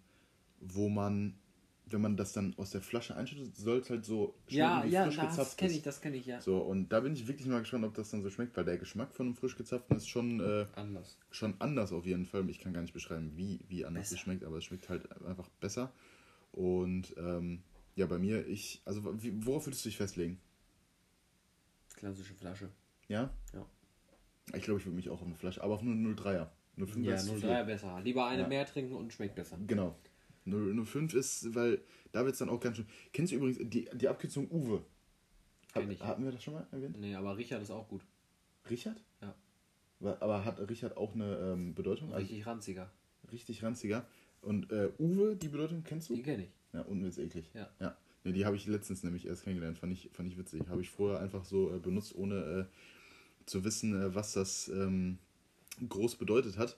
wo 0.60 0.90
man, 0.90 1.38
wenn 1.86 2.02
man 2.02 2.18
das 2.18 2.34
dann 2.34 2.54
aus 2.58 2.72
der 2.72 2.82
Flasche 2.82 3.16
einschüttet, 3.16 3.56
soll 3.56 3.80
es 3.80 3.90
halt 3.90 4.06
so 4.06 4.36
Ja, 4.50 4.80
schmecken, 4.80 4.90
wie 4.90 4.94
ja, 4.94 5.04
frisch 5.06 5.16
das 5.18 5.30
gezapft 5.30 5.58
kenne 5.58 5.74
ich, 5.74 5.82
das 5.84 6.02
kenne 6.02 6.18
ich 6.18 6.26
ja. 6.26 6.42
So, 6.42 6.58
und 6.60 6.90
da 6.90 7.00
bin 7.00 7.14
ich 7.14 7.28
wirklich 7.28 7.48
mal 7.48 7.60
gespannt, 7.60 7.86
ob 7.86 7.94
das 7.94 8.10
dann 8.12 8.22
so 8.24 8.30
schmeckt, 8.30 8.58
weil 8.58 8.66
der 8.66 8.78
Geschmack 8.78 9.14
von 9.14 9.28
einem 9.28 9.36
frisch 9.36 9.56
gezapften 9.56 9.96
ist 9.98 10.08
schon, 10.10 10.40
äh, 10.40 10.66
Anders. 10.76 11.18
schon 11.32 11.56
anders 11.60 11.92
auf 11.94 12.06
jeden 12.06 12.26
Fall. 12.26 12.50
Ich 12.50 12.60
kann 12.60 12.74
gar 12.74 12.82
nicht 12.82 12.94
beschreiben, 12.94 13.32
wie, 13.36 13.62
wie 13.70 13.86
anders 13.86 14.06
Besser. 14.06 14.16
es 14.16 14.20
schmeckt, 14.22 14.44
aber 14.44 14.58
es 14.58 14.66
schmeckt 14.66 14.90
halt 14.90 15.10
einfach 15.24 15.48
besser. 15.62 15.92
Und 16.52 17.14
ähm, 17.18 17.64
ja, 17.96 18.06
bei 18.06 18.18
mir, 18.20 18.46
ich, 18.48 18.82
also 18.86 19.22
wie, 19.22 19.46
worauf 19.46 19.66
würdest 19.66 19.86
du 19.86 19.90
dich 19.90 19.98
festlegen? 19.98 20.40
Klassische 21.96 22.34
Flasche. 22.36 22.70
Ja? 23.08 23.34
Ja. 23.54 23.66
Ich 24.54 24.64
glaube, 24.64 24.80
ich 24.80 24.86
würde 24.86 24.96
mich 24.96 25.10
auch 25.10 25.22
auf 25.22 25.26
eine 25.28 25.36
Flasche, 25.36 25.64
aber 25.64 25.74
auf 25.76 25.82
nur 25.82 25.96
03er. 26.16 26.48
05 26.78 27.06
Ja, 27.06 27.16
ist 27.16 27.26
zu 27.26 27.40
03 27.40 27.64
besser. 27.64 28.00
Lieber 28.02 28.28
eine 28.28 28.44
Ja. 28.44 28.48
mehr 28.48 28.66
trinken 28.66 28.94
und 28.94 29.12
schmeckt 29.12 29.36
besser. 29.36 29.58
Genau. 29.66 29.98
05 30.52 31.14
ist, 31.14 31.56
weil 31.56 31.82
da 32.12 32.24
wird 32.24 32.34
es 32.34 32.40
dann 32.40 32.50
auch 32.50 32.60
ganz 32.60 32.78
schön. 32.78 32.88
Kennst 33.14 33.32
du 33.32 33.38
übrigens 33.38 33.60
die, 33.62 33.90
die 33.94 34.08
Abkürzung 34.08 34.50
Uwe? 34.50 34.84
Hat, 35.74 35.84
Kenn 35.84 35.92
ich. 35.92 36.02
Hatten 36.02 36.24
wir 36.24 36.32
das 36.32 36.44
schon 36.44 36.54
mal 36.54 36.68
erwähnt? 36.72 36.98
Nee, 37.00 37.16
aber 37.16 37.38
Richard 37.38 37.62
ist 37.62 37.72
auch 37.72 37.88
gut. 37.88 38.02
Richard? 38.70 39.02
Ja. 39.22 39.36
Aber 40.20 40.46
hat 40.46 40.60
Richard 40.70 40.96
auch 40.98 41.16
eine 41.16 41.38
ähm, 41.38 41.74
Bedeutung? 41.74 42.14
Also 42.14 42.22
Richtig 42.22 42.46
ranziger. 42.46 42.92
richtig 43.32 43.64
ranziger. 43.64 44.06
Und 44.42 44.72
äh, 44.72 44.92
Uwe, 45.00 45.36
die 45.36 45.48
Bedeutung 45.50 45.84
kennst 45.84 46.10
du? 46.10 46.16
Die 46.16 46.22
kenne 46.22 46.44
ich. 46.44 46.52
Ja, 46.74 46.82
unwitz 46.82 47.18
eklig. 47.18 47.50
Ja. 47.54 47.70
ja. 47.80 47.98
Nee, 48.24 48.34
die 48.34 48.46
habe 48.46 48.56
ich 48.56 48.68
letztens 48.68 49.04
nämlich 49.04 49.26
erst 49.26 49.44
kennengelernt. 49.44 49.78
Fand 49.80 49.94
ich, 49.94 50.10
fand 50.12 50.32
ich 50.32 50.38
witzig. 50.38 50.68
Habe 50.70 50.82
ich 50.82 50.90
vorher 50.90 51.20
einfach 51.20 51.44
so 51.46 51.74
äh, 51.74 51.80
benutzt, 51.80 52.14
ohne 52.16 52.68
äh, 52.70 53.46
zu 53.46 53.64
wissen, 53.64 54.00
äh, 54.00 54.14
was 54.14 54.34
das 54.34 54.68
ähm, 54.70 55.18
groß 55.88 56.16
bedeutet 56.16 56.58
hat. 56.58 56.78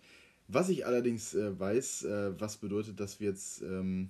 Was 0.51 0.69
ich 0.69 0.85
allerdings 0.85 1.35
äh, 1.35 1.57
weiß, 1.59 2.03
äh, 2.05 2.39
was 2.39 2.57
bedeutet, 2.57 2.99
dass 2.99 3.19
wir 3.19 3.29
jetzt. 3.29 3.61
Ähm, 3.61 4.09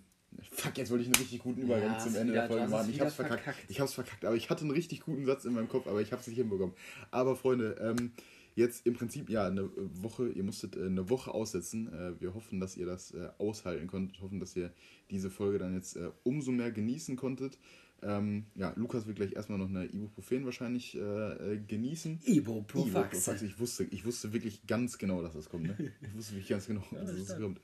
fuck, 0.52 0.78
jetzt 0.78 0.90
wollte 0.90 1.02
ich 1.04 1.08
einen 1.10 1.16
richtig 1.18 1.40
guten 1.40 1.62
Übergang 1.62 1.92
Ja, 1.94 2.00
zum 2.00 2.16
Ende 2.16 2.32
wieder- 2.34 2.48
der 2.48 2.50
Folge 2.50 2.68
machen. 2.70 2.90
Ich 2.90 3.02
hab's 3.02 3.16
verkackt. 3.16 3.44
verkackt. 3.44 3.66
Ich 3.70 3.80
hab's 3.82 3.94
verkackt. 3.94 4.24
Aber 4.26 4.36
ich 4.38 4.50
hatte 4.50 4.62
einen 4.62 4.72
richtig 4.72 5.02
guten 5.02 5.26
Satz 5.26 5.44
in 5.44 5.54
meinem 5.54 5.68
Kopf, 5.68 5.86
aber 5.88 6.02
ich 6.02 6.14
hab's 6.14 6.28
nicht 6.28 6.38
hinbekommen. 6.38 6.74
Aber 7.12 7.36
Freunde, 7.36 7.76
ähm, 7.82 8.14
jetzt 8.56 8.86
im 8.86 8.94
Prinzip 8.94 9.30
ja 9.30 9.48
eine 9.48 9.70
Woche, 10.02 10.30
ihr 10.30 10.44
musstet 10.44 10.78
äh, 10.78 10.86
eine 10.86 11.10
Woche 11.10 11.32
aussetzen. 11.34 11.92
Äh, 11.94 12.22
wir 12.22 12.34
hoffen, 12.34 12.62
dass 12.62 12.78
ihr 12.78 12.86
das 12.86 13.12
äh, 13.12 13.28
aushalten 13.38 13.88
konntet, 13.88 14.22
hoffen, 14.22 14.40
dass 14.40 14.56
ihr 14.56 14.72
diese 15.12 15.30
Folge 15.30 15.60
dann 15.60 15.74
jetzt 15.74 15.98
umso 16.24 16.52
mehr 16.52 16.72
genießen 16.72 17.16
konntet. 17.18 17.58
Ähm, 18.02 18.46
ja, 18.56 18.74
Lukas 18.76 19.08
wird 19.08 19.18
gleich 19.18 19.34
erstmal 19.34 19.58
noch 19.58 19.70
eine 19.70 19.86
Ibuprofen 19.86 20.46
wahrscheinlich 20.46 20.96
äh, 20.96 21.00
äh, 21.00 21.60
genießen. 21.60 22.20
Ibuprofax. 22.26 22.90
Ibuprofax. 22.90 23.42
Ich 23.42 23.60
wusste, 23.60 23.84
ich 23.86 24.06
wusste 24.06 24.34
wirklich 24.34 24.66
ganz 24.68 24.98
genau, 24.98 25.22
dass 25.22 25.34
das 25.34 25.50
kommt. 25.50 25.68
Ne? 25.68 25.92
Ich 26.02 26.16
wusste 26.16 26.34
wirklich 26.34 26.50
ganz 26.50 26.68
genau, 26.68 26.84
dass 26.92 27.28
das 27.28 27.40
kommt. 27.40 27.60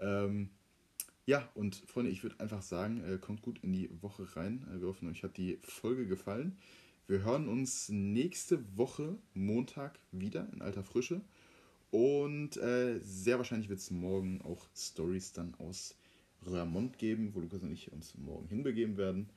Ähm, 0.00 0.50
ja, 1.26 1.48
und 1.54 1.76
Freunde, 1.86 2.10
ich 2.10 2.22
würde 2.22 2.38
einfach 2.40 2.62
sagen, 2.62 3.02
äh, 3.04 3.18
kommt 3.18 3.42
gut 3.42 3.58
in 3.62 3.72
die 3.72 3.90
Woche 4.02 4.36
rein. 4.36 4.66
Äh, 4.74 4.80
wir 4.80 4.88
hoffen, 4.88 5.08
euch 5.08 5.22
hat 5.22 5.36
die 5.36 5.58
Folge 5.62 6.06
gefallen. 6.06 6.58
Wir 7.06 7.22
hören 7.22 7.48
uns 7.48 7.88
nächste 7.90 8.64
Woche 8.76 9.18
Montag 9.34 9.98
wieder 10.10 10.48
in 10.52 10.62
alter 10.62 10.82
Frische. 10.82 11.20
Und 11.90 12.56
äh, 12.56 12.98
sehr 13.00 13.38
wahrscheinlich 13.38 13.68
wird 13.68 13.78
es 13.78 13.90
morgen 13.90 14.42
auch 14.42 14.66
Stories 14.74 15.32
dann 15.32 15.54
aus 15.56 15.96
Röhrmond 16.46 16.98
geben, 16.98 17.34
wo 17.34 17.40
Lukas 17.40 17.62
und 17.62 17.72
ich 17.72 17.92
uns 17.92 18.16
morgen 18.16 18.48
hinbegeben 18.48 18.96
werden. 18.96 19.28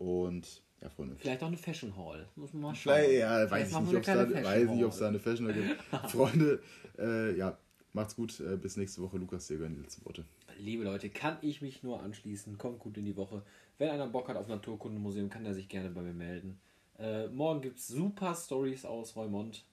Und 0.00 0.62
ja, 0.80 0.88
Freunde. 0.88 1.14
Vielleicht 1.18 1.42
auch 1.42 1.48
eine 1.48 1.58
Fashion 1.58 1.94
Hall. 1.94 2.26
Muss 2.34 2.54
man 2.54 2.62
mal 2.62 2.74
schauen. 2.74 2.94
Vielleicht, 2.94 3.18
ja, 3.20 3.46
Vielleicht 3.46 3.50
weiß 3.50 3.70
ich 3.70 3.80
nicht, 3.80 3.94
ob 3.96 4.00
es 4.00 4.06
da, 4.06 4.16
weiß 4.16 4.32
Fashion 4.46 4.74
nicht, 4.76 4.84
ob's 4.86 4.96
da 4.96 5.02
Hall. 5.04 5.08
eine 5.10 5.18
Fashion 5.18 5.46
Hall 5.46 5.54
gibt. 5.54 5.82
Freunde, 6.10 6.62
äh, 6.98 7.36
ja, 7.36 7.58
macht's 7.92 8.16
gut. 8.16 8.40
Äh, 8.40 8.56
bis 8.56 8.78
nächste 8.78 9.02
Woche. 9.02 9.18
Lukas, 9.18 9.46
dir 9.46 9.58
gehören 9.58 9.74
die 9.74 9.82
letzten 9.82 10.06
Worte. 10.06 10.24
Liebe 10.58 10.84
Leute, 10.84 11.10
kann 11.10 11.36
ich 11.42 11.60
mich 11.60 11.82
nur 11.82 12.02
anschließen. 12.02 12.56
Kommt 12.56 12.78
gut 12.78 12.96
in 12.96 13.04
die 13.04 13.14
Woche. 13.16 13.42
Wenn 13.76 13.90
einer 13.90 14.06
Bock 14.06 14.30
hat 14.30 14.36
auf 14.38 14.48
Naturkundemuseum, 14.48 15.28
kann 15.28 15.44
er 15.44 15.52
sich 15.52 15.68
gerne 15.68 15.90
bei 15.90 16.00
mir 16.00 16.14
melden. 16.14 16.58
Äh, 16.98 17.28
morgen 17.28 17.60
gibt 17.60 17.78
es 17.78 17.88
super 17.88 18.34
Stories 18.34 18.86
aus 18.86 19.16
Reumont. 19.16 19.66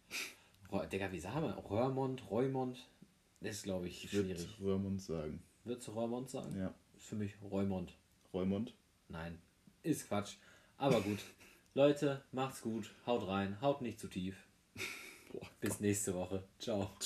Reu, 0.73 0.85
Digga, 0.87 1.09
wie 1.13 1.19
sagen 1.19 1.43
wir? 1.43 1.63
Röhrmond, 1.69 2.29
Reumont? 2.29 2.85
Das 3.39 3.55
ist, 3.55 3.63
glaube 3.63 3.87
ich, 3.87 4.03
Ich 4.03 4.13
würde 4.13 4.35
schwierig. 4.35 4.59
Röhrmond 4.61 5.01
sagen. 5.01 5.41
Würdest 5.63 5.87
du 5.87 5.91
Reumont 5.91 6.29
sagen? 6.29 6.53
Ja. 6.59 6.73
Für 6.97 7.15
mich 7.15 7.33
Reumont. 7.49 7.95
Reumond. 8.33 8.73
Nein, 9.07 9.37
ist 9.87 10.07
Quatsch. 10.07 10.35
Aber 10.77 11.01
gut. 11.01 11.19
Leute, 11.73 12.23
macht's 12.31 12.61
gut. 12.61 12.91
Haut 13.05 13.27
rein. 13.27 13.57
Haut 13.61 13.81
nicht 13.81 13.99
zu 13.99 14.07
tief. 14.07 14.35
Bis 15.59 15.79
nächste 15.79 16.13
Woche. 16.13 16.43
Ciao. 16.59 16.89